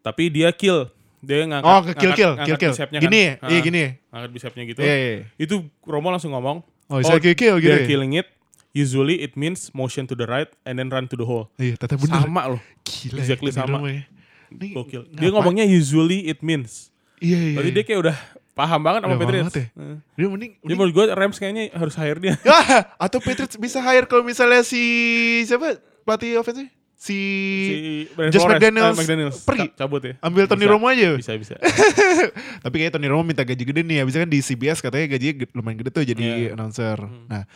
Tapi 0.00 0.30
dia 0.30 0.54
kill. 0.54 0.88
Dia 1.20 1.44
ngangkat 1.44 1.66
Oh, 1.66 1.80
ke 1.82 1.92
kill 1.92 2.12
ngangkat- 2.14 2.16
kill, 2.16 2.56
kill 2.56 2.58
kill. 2.72 2.74
Gini 2.96 3.20
kan. 3.20 3.34
ya? 3.44 3.50
Iya 3.50 3.60
gini 3.60 3.78
ya. 3.78 3.90
Ngangkat 4.08 4.30
bicepnya 4.32 4.62
gitu. 4.64 4.80
Iya, 4.80 4.94
iya. 4.96 5.16
Itu 5.36 5.54
Romo 5.82 6.08
langsung 6.08 6.32
ngomong. 6.32 6.64
Oh, 6.86 6.98
saya 7.02 7.18
kill 7.18 7.34
kill 7.34 7.56
gitu. 7.58 7.68
They're 7.68 7.84
ya? 7.84 7.90
killing 7.90 8.14
it. 8.16 8.26
Usually 8.70 9.18
it 9.18 9.34
means 9.34 9.74
motion 9.74 10.06
to 10.06 10.14
the 10.14 10.24
right 10.24 10.46
and 10.62 10.78
then 10.78 10.86
run 10.88 11.06
to 11.06 11.18
the 11.18 11.26
hole. 11.26 11.50
Iya, 11.56 11.74
tata 11.74 11.98
bener. 11.98 12.22
Sama 12.22 12.42
loh. 12.46 12.60
Gila. 12.82 13.18
Exactly 13.18 13.50
ya, 13.50 13.66
sama. 13.66 13.78
Ya. 13.84 14.06
Ini 14.50 14.66
Gokil. 14.72 15.02
Dia 15.10 15.26
ngapa- 15.26 15.42
ngomongnya 15.42 15.66
usually 15.66 16.26
it 16.26 16.38
means. 16.40 16.94
Iya, 17.18 17.34
iya. 17.36 17.54
Berarti 17.58 17.70
iya. 17.70 17.76
dia 17.76 17.84
kayak 17.84 18.00
udah 18.00 18.16
paham 18.50 18.80
banget 18.80 19.00
sama 19.02 19.14
Patriots. 19.16 19.54
ya? 19.54 19.66
Dia 20.14 20.26
mending, 20.26 20.52
mending 20.58 20.76
menurut 20.78 20.92
gue 20.92 21.04
Rams 21.10 21.36
kayaknya 21.36 21.64
harus 21.72 21.94
hire 21.94 22.18
dia. 22.18 22.34
Ah, 22.46 22.94
atau 23.00 23.18
Patriots 23.18 23.56
bisa 23.56 23.78
hire 23.80 24.06
kalau 24.06 24.22
misalnya 24.22 24.62
si 24.62 24.82
siapa 25.44 25.78
pelatih 26.02 26.38
offense 26.38 26.60
si, 26.60 26.68
si 27.00 27.16
Brian 28.12 28.28
Just 28.28 28.44
Flores, 28.44 28.60
McDaniels 28.60 28.86
ah, 28.86 28.94
McDaniels 28.94 29.38
pergi. 29.42 29.66
Ca- 29.72 29.76
cabut 29.82 30.02
ya. 30.04 30.14
ambil 30.20 30.44
Tony 30.46 30.62
Bisa. 30.62 30.70
Romo 30.70 30.86
aja. 30.86 31.08
Bisa 31.16 31.32
bisa. 31.34 31.54
Tapi 32.64 32.76
kayak 32.76 32.92
Tony 32.92 33.08
Romo 33.08 33.24
minta 33.24 33.42
gaji 33.42 33.64
gede 33.64 33.80
nih. 33.80 34.04
Habisnya 34.04 34.22
kan 34.22 34.30
di 34.30 34.38
CBS 34.38 34.78
katanya 34.78 35.06
gajinya 35.10 35.48
lumayan 35.50 35.76
gede 35.80 35.90
tuh 35.90 36.04
jadi 36.04 36.20
Iya. 36.20 36.48
announcer. 36.52 36.98
Nah, 37.26 37.48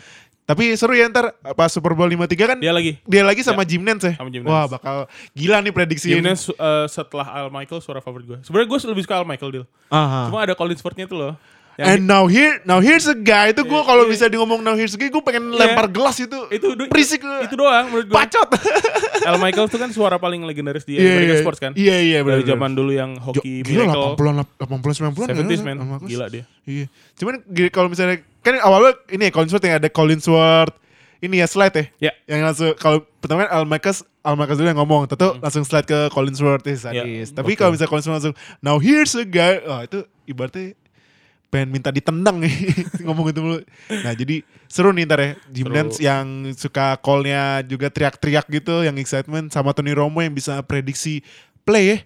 tapi 0.45 0.77
seru 0.77 0.93
ya 0.93 1.09
ntar 1.09 1.33
pas 1.53 1.69
Super 1.69 1.93
Bowl 1.93 2.05
53 2.05 2.21
kan 2.37 2.57
dia, 2.61 2.69
Dia 2.69 2.73
lagi. 2.73 2.93
lagi 3.01 3.41
sama 3.41 3.65
Jim 3.65 3.81
Nance 3.81 4.13
ya. 4.13 4.15
Sama 4.21 4.29
Jim 4.29 4.45
Wah, 4.45 4.69
Nance. 4.69 4.77
bakal 4.77 4.97
gila 5.33 5.65
nih 5.65 5.73
prediksi 5.73 6.13
ini. 6.13 6.21
Gimana 6.21 6.37
uh, 6.37 6.85
setelah 6.85 7.27
Al 7.27 7.49
Michael 7.49 7.81
suara 7.81 8.05
favorit 8.05 8.29
gue. 8.29 8.39
Sebenarnya 8.45 8.69
gue 8.69 8.79
lebih 8.93 9.03
suka 9.03 9.17
Al 9.17 9.25
Michael 9.25 9.51
deal. 9.51 9.67
Aha. 9.89 10.29
Cuma 10.29 10.45
ada 10.45 10.53
Colin 10.53 10.77
Spurtnya 10.77 11.09
itu 11.09 11.17
loh. 11.17 11.33
And 11.75 12.07
now 12.07 12.31
here, 12.31 12.63
now 12.63 12.79
here's 12.79 13.03
a 13.05 13.19
guy 13.19 13.51
itu 13.51 13.67
gue 13.67 13.75
Iya, 13.75 13.83
kalau 13.83 14.07
iya. 14.07 14.13
bisa 14.15 14.25
di 14.31 14.39
ngomong 14.39 14.63
now 14.63 14.79
here's 14.79 14.95
a 14.95 15.01
guy 15.01 15.11
gue 15.11 15.19
pengen 15.19 15.51
Iya. 15.51 15.75
lempar 15.75 15.91
gelas 15.91 16.23
itu. 16.23 16.39
itu 16.47 16.67
do- 16.71 16.87
berisik 16.87 17.19
itu 17.19 17.55
doang 17.59 17.91
menurut 17.91 18.07
gue. 18.07 18.15
bacot. 18.15 18.47
Al 19.27 19.43
Michael 19.43 19.67
itu 19.67 19.79
kan 19.81 19.91
suara 19.91 20.21
paling 20.21 20.45
legendaris 20.45 20.85
di 20.85 21.01
Iya, 21.01 21.19
American 21.19 21.35
iya. 21.35 21.43
Sports 21.43 21.59
kan. 21.59 21.73
Iya, 21.75 21.97
iya, 21.99 22.19
Dari 22.21 22.45
benar. 22.45 22.51
zaman 22.55 22.71
dulu 22.77 22.93
yang 22.95 23.19
hoki 23.19 23.65
Gila 23.67 23.91
Miracle. 23.91 24.13
80-an 24.15 24.37
80 24.61 25.03
90-an 25.03 25.35
70s 25.35 25.59
ya, 25.59 25.65
man. 25.67 25.77
Gila 26.05 26.27
dia. 26.31 26.45
Iya. 26.63 26.87
Cuman 27.19 27.35
kalau 27.73 27.89
misalnya 27.91 28.23
kan 28.45 28.61
awalnya 28.61 28.93
ini 29.09 29.27
ya 29.27 29.33
Collinsworth 29.33 29.65
yang 29.65 29.77
ada 29.81 29.89
Collinsworth 29.89 30.77
ini 31.25 31.41
ya 31.41 31.49
slide 31.49 31.73
ya. 31.73 31.85
Ya. 32.11 32.13
Yang 32.29 32.41
langsung 32.45 32.71
kalau 32.77 32.99
pertama 33.19 33.49
kan 33.49 33.51
Al 33.57 33.65
Marcus 33.65 34.05
Al 34.21 34.37
Marcus 34.37 34.61
dulu 34.61 34.69
yang 34.69 34.81
ngomong, 34.81 35.09
tentu 35.09 35.41
langsung 35.41 35.65
slide 35.65 35.89
ke 35.89 36.13
Collinsworth 36.13 36.65
ya 36.69 36.77
sadis. 36.77 37.33
Ya, 37.33 37.37
Tapi 37.41 37.57
oke. 37.57 37.59
kalau 37.65 37.73
misalnya 37.73 37.91
Collinsworth 37.91 38.17
langsung 38.21 38.37
now 38.61 38.77
here's 38.77 39.17
a 39.17 39.25
guy, 39.25 39.61
oh 39.65 39.81
itu 39.81 40.05
ibaratnya 40.29 40.77
pengen 41.49 41.71
minta 41.71 41.95
ditendang 41.95 42.43
nih 42.43 42.53
ngomong 43.07 43.31
itu 43.31 43.41
mulu. 43.41 43.59
Nah 43.89 44.13
jadi 44.13 44.45
seru 44.69 44.93
nih 44.93 45.05
ntar 45.09 45.21
ya. 45.23 45.31
Jim. 45.49 45.65
Nance 45.71 45.97
yang 46.03 46.27
suka 46.59 46.99
call-nya 47.01 47.65
juga 47.65 47.89
teriak-teriak 47.89 48.45
gitu, 48.53 48.85
yang 48.85 48.99
excitement 49.01 49.49
sama 49.49 49.73
Tony 49.73 49.97
Romo 49.97 50.21
yang 50.21 50.35
bisa 50.35 50.61
prediksi 50.67 51.25
play 51.65 51.85
ya. 51.89 51.99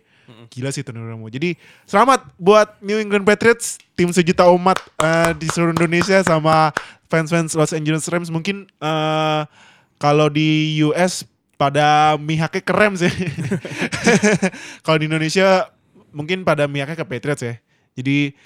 Gila 0.47 0.71
sih 0.71 0.87
Tony 0.87 1.03
Romo. 1.03 1.27
Jadi 1.27 1.59
selamat 1.91 2.31
buat 2.39 2.79
New 2.79 3.03
England 3.03 3.27
Patriots, 3.27 3.83
tim 3.99 4.07
sejuta 4.15 4.47
umat 4.55 4.79
eh, 5.03 5.35
di 5.35 5.51
seluruh 5.51 5.75
Indonesia 5.75 6.23
sama 6.23 6.71
fans-fans 7.11 7.59
Los 7.59 7.75
Angeles 7.75 8.07
Rams. 8.07 8.31
Mungkin 8.31 8.71
eh, 8.71 9.43
kalau 9.99 10.31
di 10.31 10.79
US 10.87 11.27
pada 11.59 12.15
mihaknya 12.23 12.63
ke 12.63 12.71
Rams 12.71 13.03
ya. 13.03 13.11
kalau 14.87 15.03
di 15.03 15.11
Indonesia 15.11 15.75
mungkin 16.15 16.47
pada 16.47 16.71
mihaknya 16.71 16.95
ke 16.95 17.07
Patriots 17.07 17.43
ya. 17.43 17.59
Jadi 17.99 18.39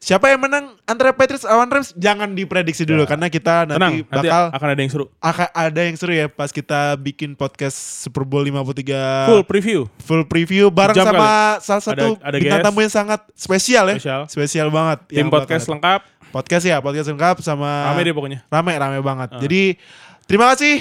siapa 0.00 0.26
yang 0.26 0.40
menang 0.40 0.80
antara 0.82 1.12
Patriots 1.12 1.44
lawan 1.44 1.68
Rams 1.68 1.92
jangan 1.92 2.32
diprediksi 2.32 2.82
dulu 2.82 3.04
Ya. 3.04 3.08
karena 3.08 3.28
kita 3.28 3.68
Tenang, 3.68 4.00
nanti 4.00 4.08
nanti 4.08 4.26
bakal 4.26 4.42
akan 4.50 4.66
ada 4.66 4.80
yang 4.80 4.90
seru. 4.90 5.04
akan 5.14 5.48
ada 5.52 5.80
yang 5.84 5.94
seru 5.94 6.12
ya 6.14 6.26
pas 6.26 6.48
kita 6.48 6.80
bikin 6.96 7.32
podcast 7.32 7.76
Super 8.00 8.24
Bowl 8.24 8.40
53 8.40 9.28
Full 9.28 9.44
preview. 9.44 9.80
full 10.00 10.24
preview 10.24 10.66
bareng 10.68 10.96
Jam 10.96 11.04
sama 11.06 11.28
salah 11.60 11.84
satu 11.84 12.16
Ada- 12.16 12.26
ada 12.26 12.36
bintang 12.36 12.64
tamu 12.64 12.80
yang 12.80 12.88
sangat 12.90 13.20
spesial 13.34 13.84
ya. 13.86 13.96
Spesial. 13.96 14.20
Spesial 14.26 14.68
banget. 14.68 14.98
Tim 15.06 15.16
yang 15.16 15.28
bakal 15.28 15.44
podcast 15.44 15.62
datang. 15.62 15.72
lengkap. 15.76 16.00
Podcast 16.30 16.64
ya, 16.64 16.76
podcast 16.78 17.06
lengkap 17.06 17.36
sama 17.40 17.70
Rame 17.86 18.00
deh 18.00 18.14
pokoknya. 18.14 18.38
rame 18.46 18.72
rame 18.72 18.98
banget. 19.00 19.28
Ah. 19.30 19.38
Jadi 19.38 19.76
terima 20.24 20.48
kasih 20.50 20.80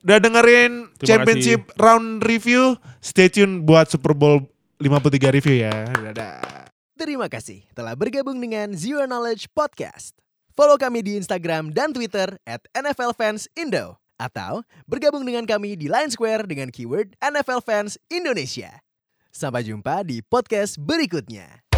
udah 0.00 0.16
dengerin 0.16 0.72
Terima 0.94 1.08
championship 1.10 1.60
round 1.74 2.22
review. 2.22 2.78
Stay 3.00 3.26
tune 3.26 3.60
buat 3.60 3.90
Super 3.90 4.14
Bowl 4.14 4.46
53 4.78 4.86
review 5.32 5.58
ya. 5.58 5.90
Dadah. 5.90 6.69
Terima 7.00 7.32
kasih 7.32 7.64
telah 7.72 7.96
bergabung 7.96 8.36
dengan 8.36 8.76
Zero 8.76 9.08
Knowledge 9.08 9.48
Podcast. 9.56 10.12
Follow 10.52 10.76
kami 10.76 11.00
di 11.00 11.16
Instagram 11.16 11.72
dan 11.72 11.96
Twitter 11.96 12.36
at 12.44 12.60
NFL 12.76 13.16
Fans 13.16 13.48
Indo. 13.56 13.96
Atau 14.20 14.68
bergabung 14.84 15.24
dengan 15.24 15.48
kami 15.48 15.80
di 15.80 15.88
Line 15.88 16.12
Square 16.12 16.44
dengan 16.44 16.68
keyword 16.68 17.16
NFL 17.24 17.64
Fans 17.64 17.96
Indonesia. 18.12 18.84
Sampai 19.32 19.64
jumpa 19.64 20.04
di 20.04 20.20
podcast 20.20 20.76
berikutnya. 20.76 21.69